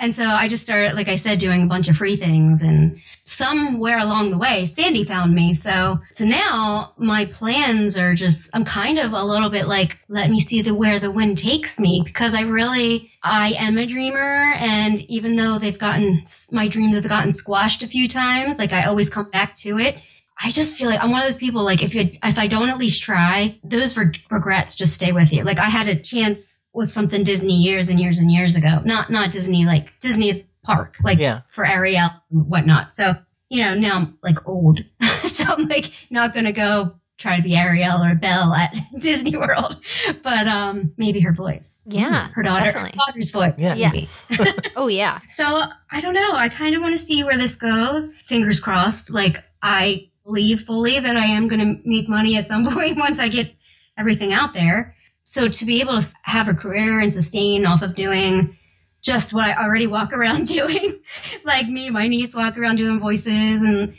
and 0.02 0.16
so 0.16 0.26
I 0.26 0.48
just 0.48 0.64
started, 0.64 0.96
like 0.96 1.08
I 1.08 1.16
said, 1.16 1.38
doing 1.38 1.62
a 1.62 1.68
bunch 1.68 1.88
of 1.88 1.96
free 1.96 2.16
things 2.16 2.64
and 2.64 3.00
somewhere 3.24 4.00
along 4.00 4.30
the 4.30 4.38
way, 4.40 4.66
Sandy 4.66 5.04
found 5.04 5.32
me. 5.32 5.54
So 5.54 6.00
so 6.12 6.26
now 6.26 6.94
my 6.98 7.26
plans 7.26 8.00
are 8.00 8.16
just 8.16 8.50
I'm 8.56 8.66
kind 8.66 8.98
of 8.98 9.14
a 9.14 9.24
little 9.24 9.52
bit 9.52 9.68
like, 9.68 10.00
let 10.10 10.32
me 10.32 10.40
see 10.40 10.64
the 10.64 10.74
where 10.74 11.00
the 11.00 11.12
wind 11.12 11.38
takes 11.38 11.80
me 11.80 12.02
because 12.04 12.34
I 12.34 12.42
really 12.42 13.12
I 13.22 13.54
am 13.60 13.78
a 13.78 13.86
dreamer 13.86 14.54
and 14.58 15.00
even 15.02 15.36
though 15.36 15.60
they've 15.60 15.78
gotten 15.78 16.24
my 16.52 16.68
dreams 16.68 16.96
have 16.96 17.08
gotten 17.08 17.30
squashed 17.30 17.84
a 17.84 17.88
few 17.88 18.08
times, 18.08 18.58
like 18.58 18.74
I 18.74 18.86
always 18.86 19.12
come 19.12 19.30
back 19.30 19.56
to 19.58 19.78
it. 19.78 20.02
I 20.44 20.50
just 20.50 20.76
feel 20.76 20.90
like 20.90 21.00
I'm 21.00 21.12
one 21.12 21.22
of 21.22 21.28
those 21.28 21.38
people. 21.38 21.64
Like 21.64 21.84
if 21.84 21.94
you, 21.94 22.18
if 22.24 22.40
I 22.40 22.48
don't 22.48 22.70
at 22.70 22.80
least 22.80 23.04
try, 23.04 23.60
those 23.64 23.96
re- 23.96 24.20
regrets 24.32 24.74
just 24.74 24.96
stay 24.96 25.12
with 25.12 25.32
you. 25.32 25.44
Like 25.44 25.60
I 25.60 25.70
had 25.70 25.88
a 25.88 26.02
chance 26.02 26.60
with 26.74 26.92
something 26.92 27.24
Disney 27.24 27.54
years 27.56 27.90
and 27.90 28.00
years 28.00 28.20
and 28.20 28.32
years 28.32 28.56
ago. 28.56 28.82
Not 28.86 29.10
not 29.12 29.32
Disney 29.32 29.66
like 29.66 29.88
Disney 30.00 30.48
Park, 30.64 30.98
like 31.04 31.20
Yeah. 31.20 31.42
for 31.50 31.66
Ariel 31.66 32.10
and 32.32 32.48
whatnot. 32.48 32.94
So 32.94 33.16
you 33.50 33.64
know 33.64 33.76
now 33.76 33.98
I'm 33.98 34.18
like 34.24 34.48
old, 34.48 34.80
so 35.24 35.54
I'm 35.54 35.68
like 35.68 35.92
not 36.10 36.34
gonna 36.34 36.54
go 36.54 36.96
try 37.18 37.38
to 37.38 37.44
be 37.44 37.56
Ariel 37.56 38.04
or 38.04 38.16
Belle 38.16 38.52
at 38.54 38.76
Disney 38.98 39.36
World, 39.38 39.78
but 40.24 40.48
um 40.48 40.94
maybe 40.98 41.20
her 41.20 41.34
voice, 41.34 41.82
Yeah. 41.86 42.30
her 42.34 42.42
daughter, 42.42 42.72
her 42.72 42.90
daughter's 42.90 43.32
voice. 43.32 43.54
Yeah. 43.58 43.76
Yes. 43.76 44.32
oh, 44.76 44.88
yeah. 44.88 45.20
So 45.28 45.44
I 45.92 46.02
don't 46.02 46.16
know. 46.16 46.32
I 46.34 46.50
kind 46.50 46.74
of 46.76 46.82
want 46.82 46.94
to 46.94 46.98
see 46.98 47.24
where 47.24 47.38
this 47.38 47.56
goes. 47.58 48.12
Fingers 48.26 48.60
crossed. 48.60 49.12
Like 49.14 49.38
I 49.62 50.10
believe 50.24 50.62
fully 50.62 51.00
that 51.00 51.16
I 51.18 51.26
am 51.26 51.48
going 51.48 51.60
to 51.60 51.82
make 51.88 52.08
money 52.10 52.38
at 52.38 52.48
some 52.48 52.64
point 52.66 52.98
once 52.98 53.20
I 53.20 53.28
get 53.30 53.54
everything 54.00 54.34
out 54.34 54.54
there. 54.54 54.96
So 55.32 55.48
to 55.48 55.66
be 55.66 55.80
able 55.80 56.02
to 56.02 56.16
have 56.24 56.50
a 56.50 56.54
career 56.54 57.00
and 57.00 57.14
sustain 57.14 57.66
off 57.66 57.84
of 57.84 57.96
doing 57.96 58.58
just 59.02 59.34
what 59.34 59.46
I 59.46 59.64
already 59.64 59.88
walk 59.88 60.12
around 60.18 60.46
doing, 60.48 61.00
like 61.46 61.68
me 61.68 61.86
and 61.86 61.94
my 61.94 62.08
niece 62.10 62.36
walk 62.36 62.58
around 62.58 62.76
doing 62.76 63.00
voices 63.00 63.64
and 63.64 63.94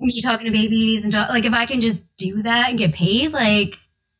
me 0.00 0.20
talking 0.20 0.46
to 0.46 0.50
babies 0.50 1.04
and 1.04 1.12
do- 1.12 1.18
like 1.18 1.44
if 1.44 1.52
I 1.52 1.66
can 1.66 1.80
just 1.80 2.16
do 2.16 2.42
that 2.42 2.70
and 2.70 2.78
get 2.80 2.94
paid, 2.94 3.30
like 3.30 3.74
it 3.74 3.78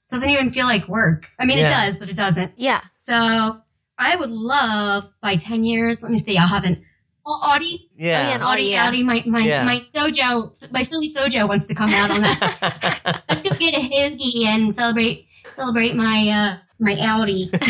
doesn't 0.09 0.31
even 0.31 0.53
feel 0.53 0.67
like 0.67 0.87
work. 0.87 1.27
I 1.37 1.47
mean, 1.47 1.59
Yeah. 1.59 1.67
it 1.67 1.87
does, 1.87 1.97
but 1.97 2.09
it 2.11 2.15
doesn't. 2.17 2.53
Yeah. 2.57 2.81
So 3.01 3.13
I 3.99 4.15
would 4.15 4.31
love 4.31 5.11
by 5.21 5.35
10 5.39 5.65
years, 5.65 6.01
let 6.01 6.13
me 6.13 6.19
see, 6.19 6.39
I'll 6.39 6.47
have 6.47 6.63
an 6.63 6.85
oh, 7.27 7.31
Audie. 7.33 7.91
Yeah. 7.97 8.25
Oh, 8.25 8.39
yeah, 8.39 8.47
Audie, 8.47 8.63
yeah. 8.63 8.87
Audie, 8.87 9.03
my, 9.03 9.25
my, 9.27 9.41
Yeah. 9.41 9.65
my 9.65 9.81
Sojo, 9.93 10.53
my 10.71 10.85
Philly 10.85 11.11
Sojo 11.11 11.49
wants 11.49 11.67
to 11.67 11.75
come 11.75 11.91
out 11.91 12.13
on 12.13 12.21
that. 12.21 13.23
Let's 13.29 13.43
go 13.43 13.57
get 13.57 13.75
a 13.75 13.81
hoagie 13.81 14.45
and 14.47 14.73
celebrate, 14.73 15.27
celebrate 15.55 15.95
my, 15.95 16.29
uh, 16.29 16.59
my 16.79 16.93
Audie. 16.95 17.51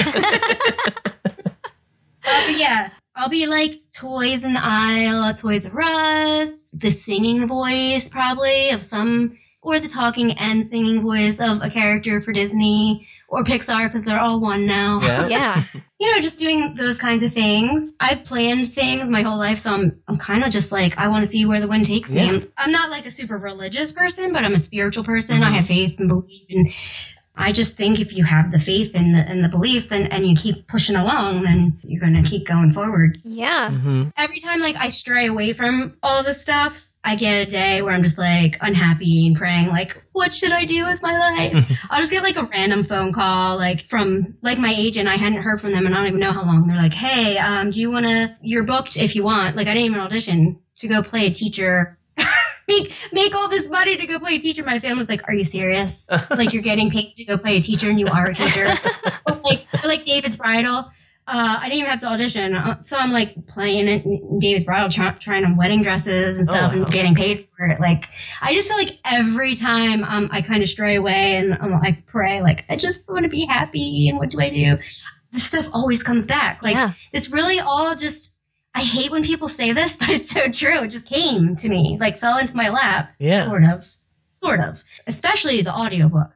Uh, 2.25 2.47
but 2.47 2.57
yeah, 2.57 2.91
I'll 3.17 3.29
be 3.29 3.47
like 3.47 3.81
toys 3.97 4.45
in 4.45 4.53
the 4.53 4.61
aisle 4.63 5.35
Toys 5.35 5.67
R 5.67 5.81
Us, 5.83 6.67
the 6.73 6.89
singing 6.89 7.49
voice 7.49 8.09
probably 8.09 8.71
of 8.71 8.83
some, 8.83 9.39
or 9.61 9.81
the 9.81 9.89
talking 9.89 10.31
and 10.39 10.65
singing 10.65 11.03
voice 11.03 11.41
of 11.41 11.61
a 11.63 11.69
character 11.71 12.21
for 12.21 12.33
Disney 12.33 13.09
or 13.29 13.43
Pixar 13.43 13.89
because 13.89 14.05
they're 14.05 14.21
all 14.21 14.41
one 14.41 14.67
now. 14.67 15.01
yeah. 15.03 15.27
Yeah. 15.29 15.65
You 15.99 16.13
know, 16.13 16.21
just 16.21 16.39
doing 16.39 16.75
those 16.77 16.99
kinds 16.99 17.23
of 17.25 17.33
things. 17.33 17.95
I've 18.01 18.25
planned 18.25 18.73
things 18.73 19.09
my 19.09 19.23
whole 19.23 19.39
life, 19.39 19.59
so 19.59 19.71
I'm 19.71 20.01
I'm 20.09 20.17
kind 20.17 20.45
of 20.45 20.51
just 20.53 20.71
like 20.71 20.97
I 20.99 21.09
want 21.09 21.25
to 21.25 21.31
see 21.31 21.45
where 21.45 21.61
the 21.61 21.69
wind 21.69 21.85
takes 21.85 22.11
me. 22.11 22.29
I'm, 22.29 22.43
I'm 22.57 22.73
not 22.73 22.91
like 22.91 23.07
a 23.07 23.11
super 23.11 23.37
religious 23.37 23.91
person, 23.93 24.33
but 24.33 24.45
I'm 24.45 24.55
a 24.55 24.59
spiritual 24.59 25.03
person. 25.05 25.41
Mhm. 25.41 25.45
I 25.45 25.51
have 25.57 25.67
faith 25.67 25.99
and 25.99 26.09
belief 26.09 26.47
and 26.51 26.73
I 27.35 27.53
just 27.53 27.77
think 27.77 27.99
if 28.01 28.15
you 28.15 28.25
have 28.25 28.53
the 28.53 28.59
faith 28.59 28.93
and 28.95 29.15
the, 29.15 29.19
and 29.19 29.43
the 29.43 29.49
belief 29.49 29.91
and, 29.91 30.13
and 30.13 30.27
you 30.27 30.37
keep 30.37 30.69
pushing 30.69 30.97
along, 30.97 31.43
then 31.43 31.79
you're 31.83 32.01
going 32.01 32.23
to 32.23 32.29
keep 32.29 32.47
going 32.47 32.73
forward. 32.73 33.19
Yeah. 33.25 33.71
hmm 33.71 34.09
Every 34.17 34.39
time 34.39 34.61
like 34.61 34.77
I 34.77 34.89
stray 34.89 35.27
away 35.27 35.53
from 35.53 35.97
all 36.03 36.23
this 36.23 36.43
stuff, 36.43 36.87
I 37.05 37.17
get 37.17 37.35
a 37.35 37.47
day 37.47 37.83
where 37.83 37.93
I'm 37.95 38.03
just 38.05 38.19
like 38.19 38.59
unhappy 38.61 39.27
and 39.27 39.35
praying 39.37 39.69
like, 39.69 40.01
what 40.13 40.33
should 40.33 40.53
I 40.53 40.67
do 40.67 40.87
with 40.87 41.03
my 41.03 41.19
life? 41.19 41.67
I'll 41.91 41.99
just 42.01 42.13
get 42.13 42.23
like 42.23 42.37
a 42.37 42.45
random 42.45 42.85
phone 42.85 43.13
call 43.13 43.57
like 43.57 43.89
from 43.89 44.37
like 44.43 44.59
my 44.59 44.73
agent. 44.77 45.09
I 45.09 45.17
hadn't 45.17 45.43
heard 45.43 45.61
from 45.61 45.73
them 45.73 45.85
and 45.87 45.95
I 45.95 45.99
don't 45.99 46.09
even 46.09 46.21
know 46.21 46.33
how 46.33 46.45
long. 46.45 46.69
They're 46.69 46.77
like, 46.77 46.93
hey, 46.93 47.39
um, 47.39 47.71
do 47.71 47.81
you 47.81 47.91
want 47.91 48.05
to, 48.07 48.37
you're 48.41 48.63
booked 48.65 48.99
if 48.99 49.17
you 49.17 49.25
want. 49.25 49.57
Like 49.57 49.67
I 49.67 49.75
didn't 49.75 49.87
even 49.87 49.99
audition 50.01 50.61
to 50.77 50.89
go 50.89 51.03
play 51.03 51.27
a 51.27 51.33
teacher. 51.33 51.99
Make 52.69 52.93
make 53.13 53.35
all 53.35 53.49
this 53.49 53.69
money 53.69 53.97
to 53.97 54.07
go 54.07 54.19
play 54.19 54.37
a 54.37 54.39
teacher. 54.39 54.63
My 54.65 54.79
family's 54.81 55.09
like, 55.09 55.29
"Are 55.29 55.35
you 55.35 55.45
serious? 55.45 56.09
like 56.31 56.53
you're 56.53 56.63
getting 56.63 56.91
paid 56.91 57.15
to 57.17 57.25
go 57.25 57.39
play 57.39 57.57
a 57.57 57.61
teacher, 57.61 57.89
and 57.91 57.99
you 57.99 58.07
are 58.07 58.27
a 58.31 58.35
teacher?" 58.35 58.73
Like 59.45 59.67
like 59.85 60.05
David's 60.05 60.37
Bridal. 60.37 60.91
Uh, 61.25 61.57
I 61.61 61.69
didn't 61.69 61.79
even 61.79 61.91
have 61.91 62.01
to 62.01 62.07
audition, 62.09 62.55
uh, 62.55 62.81
so 62.81 62.97
I'm 62.97 63.13
like 63.13 63.47
playing 63.47 63.87
it 63.87 64.05
in 64.05 64.39
David's 64.41 64.65
Bridal, 64.65 64.89
try, 64.89 65.13
trying 65.13 65.45
on 65.45 65.57
wedding 65.57 65.81
dresses 65.81 66.39
and 66.39 66.47
stuff, 66.47 66.73
Oh, 66.75 66.79
wow. 66.79 66.83
and 66.85 66.93
getting 66.93 67.15
paid 67.15 67.49
for 67.57 67.67
it. 67.67 67.79
Like 67.81 68.07
I 68.41 68.53
just 68.55 68.69
feel 68.69 68.77
like 68.77 68.99
every 69.05 69.55
time 69.55 70.03
um, 70.03 70.29
I 70.33 70.43
kind 70.43 70.63
of 70.63 70.69
stray 70.69 70.97
away 70.97 71.37
and 71.37 71.53
um, 71.61 71.75
I 71.75 72.03
pray, 72.07 72.43
like 72.43 72.65
I 72.69 72.77
just 72.77 73.09
want 73.11 73.23
to 73.23 73.29
be 73.29 73.47
happy, 73.47 74.09
and 74.09 74.19
what 74.19 74.31
do 74.31 74.41
I 74.41 74.51
do? 74.51 74.79
This 75.33 75.45
stuff 75.45 75.67
always 75.73 76.03
comes 76.03 76.27
back. 76.27 76.63
Like 76.63 76.75
yeah. 76.75 76.93
it's 77.13 77.31
really 77.31 77.61
all 77.61 77.95
just 77.95 78.32
I 78.75 78.81
hate 78.83 79.11
when 79.11 79.23
people 79.23 79.49
say 79.49 79.73
this, 79.73 79.97
but 80.01 80.09
it's 80.11 80.31
so 80.31 80.49
true. 80.51 80.83
It 80.85 80.89
just 80.89 81.07
came 81.07 81.57
to 81.57 81.69
me, 81.69 81.99
like 82.01 82.19
fell 82.19 82.39
into 82.39 82.57
my 82.57 82.71
lap, 82.71 83.11
Yeah. 83.19 83.47
sort 83.47 83.65
of. 83.65 83.89
Sort 84.41 84.61
of. 84.61 84.83
Especially 85.07 85.63
the 85.63 85.73
audiobook, 85.75 86.33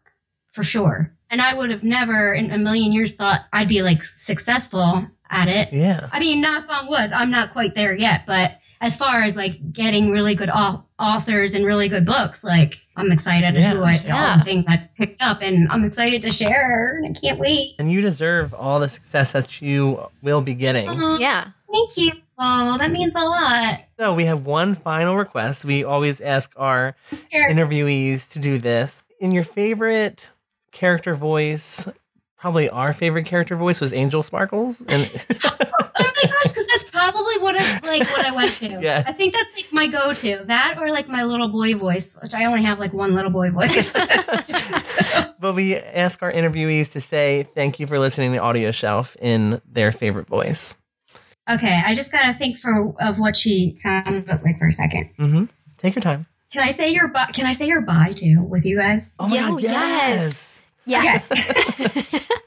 for 0.52 0.62
sure. 0.62 1.12
And 1.28 1.42
I 1.42 1.54
would 1.54 1.70
have 1.70 1.82
never 1.82 2.32
in 2.32 2.52
a 2.52 2.58
million 2.58 2.92
years 2.92 3.14
thought 3.14 3.40
I'd 3.52 3.66
be 3.68 3.82
like 3.82 4.02
successful 4.04 5.06
at 5.28 5.48
it. 5.48 5.72
Yeah. 5.72 6.08
I 6.12 6.20
mean, 6.20 6.40
knock 6.40 6.66
on 6.68 6.86
wood, 6.88 7.10
I'm 7.12 7.30
not 7.32 7.52
quite 7.52 7.74
there 7.74 7.94
yet, 7.96 8.22
but 8.26 8.52
as 8.80 8.96
far 8.96 9.22
as 9.22 9.36
like 9.36 9.72
getting 9.72 10.10
really 10.10 10.34
good 10.36 10.50
authors 10.98 11.54
and 11.54 11.64
really 11.64 11.88
good 11.88 12.06
books, 12.06 12.44
like 12.44 12.74
I'm 12.94 13.10
excited 13.10 13.54
Yeah. 13.54 13.72
who 13.72 13.82
I 13.82 13.98
all 14.10 14.38
the 14.38 14.44
things 14.44 14.66
I 14.68 14.88
picked 14.96 15.20
up, 15.20 15.38
and 15.42 15.68
I'm 15.70 15.84
excited 15.84 16.22
to 16.22 16.30
share. 16.30 17.00
And 17.02 17.16
I 17.16 17.18
can't 17.20 17.38
wait. 17.40 17.74
And 17.78 17.90
you 17.90 18.00
deserve 18.02 18.54
all 18.54 18.78
the 18.78 18.88
success 18.88 19.32
that 19.32 19.60
you 19.60 20.06
will 20.22 20.42
be 20.42 20.54
getting. 20.54 20.88
Aw, 20.88 21.18
Yeah. 21.18 21.48
Thank 21.70 21.96
you. 21.96 22.12
Oh, 22.38 22.76
that 22.78 22.90
means 22.90 23.14
a 23.14 23.20
lot. 23.20 23.80
So 23.98 24.14
we 24.14 24.26
have 24.26 24.44
one 24.44 24.74
final 24.74 25.16
request. 25.16 25.64
We 25.64 25.84
always 25.84 26.20
ask 26.20 26.52
our 26.56 26.94
interviewees 27.32 28.30
to 28.32 28.38
do 28.38 28.58
this. 28.58 29.02
In 29.20 29.32
your 29.32 29.44
favorite 29.44 30.28
character 30.70 31.14
voice, 31.14 31.88
probably 32.38 32.68
our 32.68 32.92
favorite 32.92 33.24
character 33.24 33.56
voice 33.56 33.80
was 33.80 33.94
Angel 33.94 34.22
Sparkles. 34.22 34.82
And 34.82 35.26
oh 35.44 35.56
my 35.58 36.22
gosh, 36.22 36.48
because 36.48 36.66
that's 36.66 36.84
probably 36.90 37.38
what 37.38 37.56
I 37.58 37.80
like 37.86 38.08
what 38.10 38.26
I 38.26 38.32
went 38.32 38.52
to. 38.58 38.66
Yes. 38.82 39.04
I 39.06 39.12
think 39.12 39.32
that's 39.32 39.48
like 39.56 39.72
my 39.72 39.88
go-to. 39.88 40.44
That 40.46 40.76
or 40.78 40.90
like 40.90 41.08
my 41.08 41.24
little 41.24 41.48
boy 41.48 41.76
voice, 41.78 42.18
which 42.22 42.34
I 42.34 42.44
only 42.44 42.62
have 42.64 42.78
like 42.78 42.92
one 42.92 43.14
little 43.14 43.30
boy 43.30 43.50
voice. 43.50 43.92
but 45.40 45.54
we 45.54 45.76
ask 45.76 46.22
our 46.22 46.30
interviewees 46.30 46.92
to 46.92 47.00
say 47.00 47.48
thank 47.54 47.80
you 47.80 47.86
for 47.86 47.98
listening 47.98 48.32
to 48.32 48.38
Audio 48.38 48.70
Shelf 48.72 49.16
in 49.22 49.62
their 49.66 49.90
favorite 49.90 50.26
voice. 50.26 50.76
Okay, 51.48 51.80
I 51.84 51.94
just 51.94 52.10
gotta 52.12 52.34
think 52.38 52.58
for 52.58 52.94
of 53.00 53.18
what 53.18 53.36
she 53.36 53.74
sounded 53.76 54.26
like 54.28 54.58
for 54.58 54.66
a 54.66 54.72
second. 54.72 55.10
Mm-hmm. 55.18 55.44
Take 55.78 55.94
your 55.94 56.02
time. 56.02 56.26
Can 56.52 56.62
I 56.62 56.72
say 56.72 56.90
your 56.92 57.08
bye? 57.08 57.30
Can 57.32 57.46
I 57.46 57.52
say 57.52 57.66
your 57.66 57.80
bye 57.82 58.12
too 58.14 58.42
with 58.42 58.64
you 58.64 58.76
guys? 58.76 59.16
Oh 59.18 59.28
my 59.28 59.36
Yo, 59.36 59.48
God, 59.52 59.62
yes. 59.62 60.62
yes. 60.84 61.30
Yes. 61.30 62.28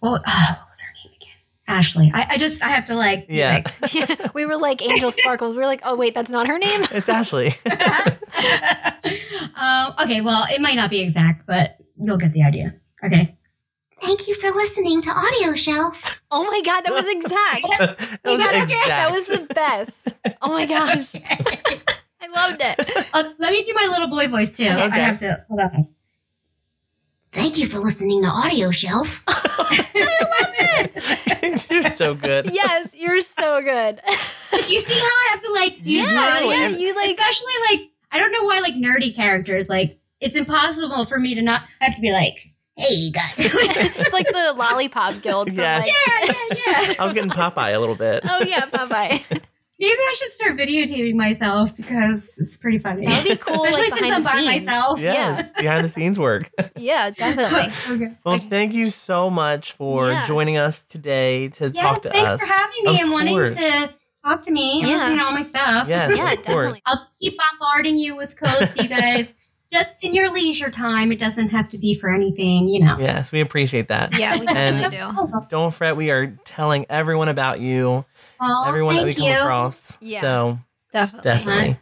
Well, 0.00 0.22
oh, 0.24 0.56
what 0.60 0.68
was 0.68 0.80
her 0.80 0.92
name 1.04 1.12
again? 1.16 1.28
Ashley. 1.66 2.10
I, 2.14 2.26
I 2.34 2.36
just 2.38 2.62
I 2.62 2.68
have 2.68 2.86
to 2.86 2.94
like 2.94 3.26
Yeah. 3.28 3.62
like, 3.82 3.94
yeah. 3.94 4.28
We 4.32 4.46
were 4.46 4.56
like 4.56 4.80
Angel 4.80 5.10
Sparkles. 5.10 5.56
We 5.56 5.60
were 5.60 5.66
like, 5.66 5.80
oh 5.84 5.96
wait, 5.96 6.14
that's 6.14 6.30
not 6.30 6.46
her 6.46 6.56
name. 6.56 6.82
It's 6.92 7.08
Ashley. 7.08 7.48
um, 9.56 9.94
okay, 10.04 10.20
well, 10.20 10.46
it 10.50 10.60
might 10.60 10.76
not 10.76 10.90
be 10.90 11.00
exact, 11.00 11.46
but 11.46 11.76
you'll 11.96 12.18
get 12.18 12.32
the 12.32 12.42
idea. 12.44 12.74
Okay. 13.04 13.36
Thank 14.08 14.26
you 14.26 14.34
for 14.36 14.48
listening 14.56 15.02
to 15.02 15.10
Audio 15.10 15.54
Shelf. 15.54 16.22
Oh 16.30 16.42
my 16.44 16.62
god, 16.64 16.80
that 16.80 16.92
was 16.94 17.06
exact. 17.10 17.62
that 17.78 18.20
was 18.24 18.38
that, 18.38 18.62
exact. 18.62 18.88
that 18.88 19.10
was 19.12 19.26
the 19.26 19.54
best. 19.54 20.14
Oh 20.40 20.48
my 20.50 20.64
gosh. 20.64 21.14
I 22.20 22.26
loved 22.34 22.56
it. 22.62 23.06
Uh, 23.12 23.24
let 23.38 23.52
me 23.52 23.62
do 23.64 23.74
my 23.74 23.86
little 23.92 24.08
boy 24.08 24.28
voice 24.28 24.56
too. 24.56 24.64
I 24.64 24.86
Okay. 24.86 24.98
have 25.00 25.18
to 25.18 25.44
hold 25.48 25.60
on. 25.60 25.88
Thank 27.32 27.58
you 27.58 27.66
for 27.66 27.80
listening 27.80 28.22
to 28.22 28.28
Audio 28.28 28.70
Shelf. 28.70 29.22
I 29.28 29.84
love 29.94 30.54
it. 30.94 31.70
You're 31.70 31.90
so 31.90 32.14
good. 32.14 32.50
Yes, 32.54 32.94
you're 32.94 33.20
so 33.20 33.60
good. 33.60 34.00
But 34.50 34.70
you 34.70 34.80
see 34.80 34.98
how 34.98 35.04
I 35.06 35.26
have 35.32 35.42
to 35.42 35.52
like 35.52 35.82
do 35.82 35.92
You 35.92 36.04
yeah, 36.04 36.38
do. 36.40 36.46
yeah, 36.46 36.68
You- 36.68 36.78
you 36.78 36.96
like 36.96 37.10
especially 37.18 37.52
like 37.72 37.90
I 38.10 38.20
don't 38.20 38.32
know 38.32 38.44
why 38.44 38.60
like 38.60 38.72
nerdy 38.72 39.14
characters 39.14 39.68
like 39.68 39.98
it's 40.18 40.34
impossible 40.34 41.04
for 41.04 41.18
me 41.18 41.34
to 41.34 41.42
not 41.42 41.60
I 41.82 41.84
have 41.84 41.96
to 41.96 42.00
be 42.00 42.10
like, 42.10 42.38
hey 42.78 42.94
you 42.94 43.12
guys. 43.12 43.34
it's 43.38 44.12
like 44.12 44.26
the 44.26 44.54
lollipop 44.56 45.20
guild. 45.22 45.48
From 45.48 45.56
Yes. 45.58 45.86
like, 45.86 46.58
yeah, 46.66 46.86
yeah. 46.88 46.94
I 46.98 47.04
was 47.04 47.12
getting 47.14 47.30
Popeye 47.30 47.74
a 47.74 47.78
little 47.78 47.94
bit. 47.96 48.20
oh 48.24 48.42
yeah, 48.44 48.66
bye 48.66 48.86
bye. 48.86 49.20
Maybe 49.80 49.92
I 49.92 50.14
should 50.18 50.32
start 50.32 50.56
videotaping 50.56 51.14
myself 51.14 51.76
because 51.76 52.36
it's 52.38 52.56
pretty 52.56 52.80
funny. 52.80 53.06
That 53.06 53.22
would 53.22 53.28
be 53.30 53.36
cool, 53.36 53.62
Especially 53.64 53.90
like, 53.90 54.12
since 54.12 54.12
I'm 54.16 54.22
behind 54.22 54.46
by 54.46 54.52
the 54.52 54.58
scenes. 54.58 54.66
myself. 54.66 55.00
Yes, 55.00 55.50
behind 55.56 55.84
the 55.84 55.88
scenes 55.88 56.18
work. 56.18 56.50
Yeah, 56.76 57.10
definitely. 57.10 57.72
okay. 58.06 58.16
Well, 58.24 58.38
thank 58.38 58.72
you 58.74 58.90
so 58.90 59.30
much 59.30 59.72
for 59.74 60.10
Yeah. 60.10 60.26
joining 60.26 60.56
us 60.56 60.84
today 60.84 61.48
to 61.50 61.68
Yes, 61.70 61.80
talk 61.84 62.02
to 62.02 62.10
thanks 62.10 62.28
us. 62.28 62.40
Thanks 62.40 62.52
for 62.52 62.58
having 62.60 62.84
me 62.86 62.94
Of 62.96 63.00
and 63.02 63.12
wanting 63.12 63.54
to 63.56 63.90
talk 64.24 64.42
to 64.46 64.50
me 64.50 64.80
and 64.80 64.90
Yeah. 64.90 64.96
listen 64.96 65.16
to 65.18 65.22
all 65.24 65.32
my 65.32 65.42
stuff. 65.44 65.86
Yes, 65.88 66.16
yeah, 66.16 66.32
of 66.32 66.42
definitely. 66.42 66.82
I'll 66.84 66.96
just 66.96 67.20
keep 67.20 67.34
bombarding 67.38 67.96
you 67.96 68.16
with 68.16 68.34
codes 68.34 68.74
so 68.74 68.82
you 68.82 68.88
guys 68.88 69.32
just 69.72 70.02
in 70.02 70.14
your 70.14 70.30
leisure 70.32 70.70
time. 70.70 71.12
It 71.12 71.18
doesn't 71.18 71.48
have 71.50 71.68
to 71.68 71.78
be 71.78 71.94
for 71.94 72.12
anything, 72.12 72.68
you 72.68 72.84
know. 72.84 72.96
Yes, 72.98 73.30
we 73.32 73.40
appreciate 73.40 73.88
that. 73.88 74.18
Yeah, 74.18 74.38
we 74.38 74.46
And- 74.46 74.92
do. 74.92 75.40
Don't 75.48 75.72
fret, 75.74 75.96
we 75.96 76.10
are 76.10 76.28
telling 76.44 76.86
everyone 76.88 77.28
about 77.28 77.60
you, 77.60 78.04
well, 78.40 78.64
everyone 78.66 78.96
that 78.96 79.04
we 79.04 79.14
come 79.14 79.26
you. 79.28 79.34
across. 79.38 79.98
Yeah. 80.00 80.20
So 80.20 80.58
Definitely. 80.92 81.30
definitely. 81.30 81.78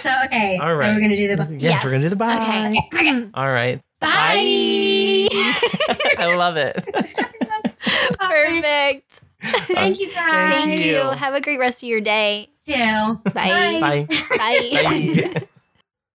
So 0.00 0.10
okay, 0.26 0.58
All 0.62 0.74
right. 0.74 0.86
so 0.86 0.94
we're 0.94 1.00
gonna 1.00 1.16
do 1.16 1.34
the 1.34 1.48
Yes, 1.54 1.62
Yes. 1.62 1.84
we're 1.84 1.90
gonna 1.90 2.02
do 2.04 2.08
the 2.10 2.16
bye. 2.16 2.36
Okay. 2.36 2.88
Okay. 3.10 3.30
All 3.34 3.50
right. 3.50 3.80
Bye. 4.00 4.08
I 6.18 6.34
love 6.36 6.56
it. 6.56 6.76
Perfect. 8.20 9.20
Thank 9.42 9.98
you 10.00 10.12
guys. 10.12 10.54
Thank 10.54 10.80
you. 10.80 10.86
you. 10.86 11.00
Have 11.10 11.34
a 11.34 11.40
great 11.40 11.58
rest 11.58 11.82
of 11.82 11.88
your 11.88 12.00
day. 12.00 12.48
Too. 12.66 12.72
Bye. 13.32 13.78
Bye. 13.80 14.06
Bye. 14.08 14.08
Bye. 14.38 15.42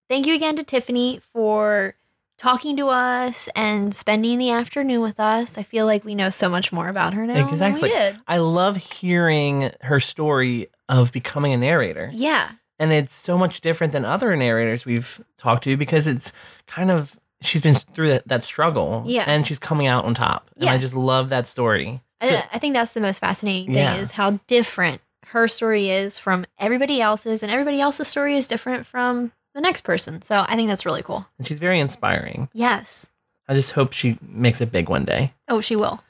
Thank 0.10 0.26
you 0.28 0.36
again 0.36 0.56
to 0.56 0.64
Tiffany 0.64 1.20
for 1.34 1.96
talking 2.38 2.78
to 2.78 2.88
us 2.88 3.50
and 3.56 3.94
spending 3.96 4.38
the 4.38 4.52
afternoon 4.52 5.02
with 5.02 5.20
us. 5.20 5.58
I 5.58 5.64
feel 5.64 5.86
like 5.86 6.06
we 6.06 6.16
know 6.16 6.30
so 6.30 6.50
much 6.50 6.72
more 6.72 6.88
about 6.88 7.14
her 7.16 7.26
now 7.26 7.48
Exactly. 7.48 7.90
we 7.90 7.96
did. 7.96 8.20
I 8.28 8.38
love 8.38 8.78
hearing 8.78 9.72
her 9.82 10.00
story 10.00 10.68
of 10.88 11.12
becoming 11.12 11.52
a 11.54 11.58
narrator. 11.58 12.10
Yeah. 12.14 12.52
And 12.80 12.94
it's 12.94 13.14
so 13.14 13.38
much 13.38 13.62
different 13.62 13.92
than 13.92 14.06
other 14.06 14.36
narrators 14.38 14.86
we've 14.86 15.20
talked 15.38 15.64
to 15.64 15.76
because 15.76 16.06
it's 16.06 16.32
kind 16.68 16.92
of 16.92 17.18
she's 17.42 17.62
been 17.62 17.74
through 17.74 18.10
that, 18.10 18.28
that 18.28 18.44
struggle 18.44 19.04
Yeah. 19.06 19.24
and 19.28 19.46
she's 19.46 19.60
coming 19.60 19.88
out 19.88 20.06
on 20.06 20.14
top. 20.14 20.50
And 20.58 20.70
I 20.70 20.78
just 20.78 20.94
love 20.94 21.30
that 21.30 21.48
story. 21.48 22.02
So- 22.22 22.30
I, 22.30 22.48
I 22.54 22.60
think 22.60 22.76
that's 22.76 22.94
the 22.94 23.02
most 23.02 23.20
fascinating 23.20 23.68
thing 23.74 23.76
Yeah. 23.84 23.96
is 23.96 24.12
how 24.12 24.40
different 24.48 25.02
her 25.28 25.48
story 25.48 25.90
is 25.90 26.18
from 26.18 26.46
everybody 26.58 27.02
else's, 27.02 27.44
and 27.44 27.52
everybody 27.52 27.82
else's 27.82 28.08
story 28.08 28.38
is 28.38 28.48
different 28.48 28.86
from 28.86 29.34
the 29.58 29.62
next 29.62 29.82
person. 29.82 30.22
So 30.22 30.46
I 30.48 30.56
think 30.56 30.70
that's 30.70 30.86
really 30.86 31.02
cool. 31.04 31.26
and 31.38 31.48
she's 31.48 31.58
very 31.60 31.80
inspiring. 31.80 32.48
Yes. 32.54 33.08
I 33.50 33.54
just 33.56 33.72
hope 33.72 33.92
she 33.92 34.18
makes 34.22 34.62
it 34.62 34.72
big 34.72 34.88
one 34.88 35.04
day. 35.04 35.34
Oh, 35.48 35.62
she 35.62 35.76
will. 35.76 36.04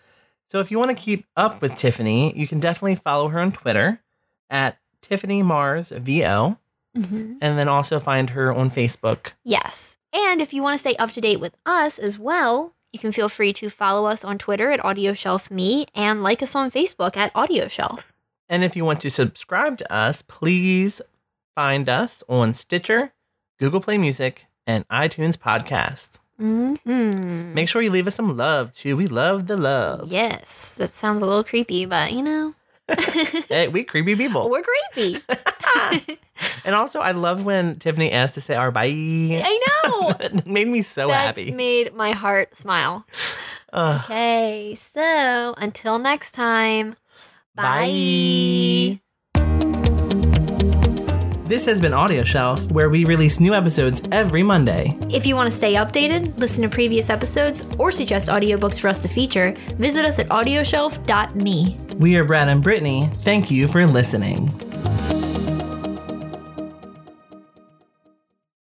So 0.50 0.60
if 0.60 0.70
you 0.72 0.78
want 0.80 0.90
to 0.96 1.04
keep 1.04 1.26
up 1.36 1.62
with 1.62 1.76
Tiffany, 1.76 2.38
you 2.38 2.48
can 2.48 2.60
definitely 2.60 2.96
follow 2.96 3.30
her 3.30 3.40
on 3.40 3.52
Twitter 3.52 4.02
at 4.50 4.78
Tiffany 5.02 5.42
Mars 5.44 5.90
VO, 5.90 6.58
Mm-hmm. 6.98 7.34
and 7.42 7.60
then 7.60 7.68
also 7.70 8.00
find 8.00 8.32
her 8.32 8.52
on 8.52 8.72
Facebook. 8.72 9.34
Yes. 9.44 9.98
And 10.12 10.42
if 10.42 10.52
you 10.52 10.64
want 10.64 10.74
to 10.74 10.80
stay 10.80 10.96
up 10.96 11.12
to 11.12 11.22
date 11.22 11.40
with 11.40 11.56
us 11.64 12.00
as 12.00 12.18
well, 12.18 12.74
you 12.92 12.98
can 12.98 13.12
feel 13.12 13.30
free 13.30 13.54
to 13.54 13.70
follow 13.70 14.08
us 14.10 14.26
on 14.26 14.40
Twitter 14.40 14.72
at 14.72 14.80
AudioShelfMe 14.80 15.86
and 15.94 16.24
like 16.24 16.42
us 16.42 16.56
on 16.56 16.72
Facebook 16.72 17.16
at 17.16 17.32
AudioShelf. 17.36 18.02
And 18.50 18.64
if 18.64 18.76
you 18.76 18.84
want 18.84 19.00
to 19.02 19.12
subscribe 19.12 19.78
to 19.78 19.94
us, 19.94 20.24
please 20.24 21.00
find 21.54 21.88
us 21.88 22.24
on 22.28 22.54
Stitcher, 22.56 23.14
Google 23.60 23.82
Play 23.82 23.98
Music, 23.98 24.46
and 24.66 24.88
iTunes 24.90 25.38
Podcast. 25.38 26.20
Mm-hmm. 26.40 27.54
Make 27.56 27.68
sure 27.68 27.82
you 27.82 27.90
leave 27.90 28.06
us 28.08 28.16
some 28.16 28.38
love 28.38 28.72
too. 28.76 28.96
We 28.96 29.08
love 29.08 29.48
the 29.48 29.58
love. 29.58 30.12
Yes, 30.12 30.76
that 30.76 30.94
sounds 30.94 31.22
a 31.24 31.26
little 31.26 31.44
creepy, 31.44 31.86
but 31.86 32.12
you 32.14 32.22
know, 32.22 32.54
Hey, 33.50 33.68
we 33.68 33.84
creepy 33.84 34.16
people. 34.16 34.50
we're 34.50 34.64
creepy. 34.64 35.20
And 36.64 36.76
also, 36.76 37.00
I 37.00 37.12
love 37.12 37.46
when 37.46 37.80
Tiffany 37.80 38.12
asked 38.12 38.36
to 38.36 38.42
say 38.42 38.54
our 38.56 38.72
bye. 38.72 38.88
I 38.92 39.60
know. 39.86 40.10
it 40.20 40.46
made 40.46 40.68
me 40.68 40.82
so 40.82 41.08
that 41.08 41.28
happy. 41.28 41.52
made 41.52 41.94
my 41.96 42.12
heart 42.12 42.56
smile. 42.56 43.06
Okay, 43.74 44.76
so 44.78 45.56
until 45.58 45.98
next 45.98 46.32
time, 46.32 46.96
Bye. 47.56 49.00
This 51.48 51.66
has 51.66 51.80
been 51.80 51.94
Audio 51.94 52.26
Shelf, 52.26 52.70
where 52.74 52.90
we 52.90 53.06
release 53.06 53.40
new 53.40 53.54
episodes 53.54 54.06
every 54.12 54.44
Monday. 54.44 54.98
If 55.10 55.26
you 55.26 55.34
want 55.34 55.48
to 55.48 55.56
stay 55.56 55.76
updated, 55.76 56.38
listen 56.38 56.62
to 56.64 56.70
previous 56.70 57.10
episodes, 57.10 57.66
or 57.80 57.90
suggest 57.90 58.28
audiobooks 58.28 58.82
for 58.82 58.90
us 58.90 59.02
to 59.04 59.08
feature, 59.08 59.54
visit 59.78 60.04
us 60.04 60.20
at 60.20 60.28
audioshelf.me. 60.28 61.78
We 61.96 62.18
are 62.18 62.26
Brad 62.26 62.50
and 62.50 62.62
Brittany. 62.62 63.10
Thank 63.22 63.50
you 63.50 63.70
for 63.70 63.86
listening. 63.86 64.48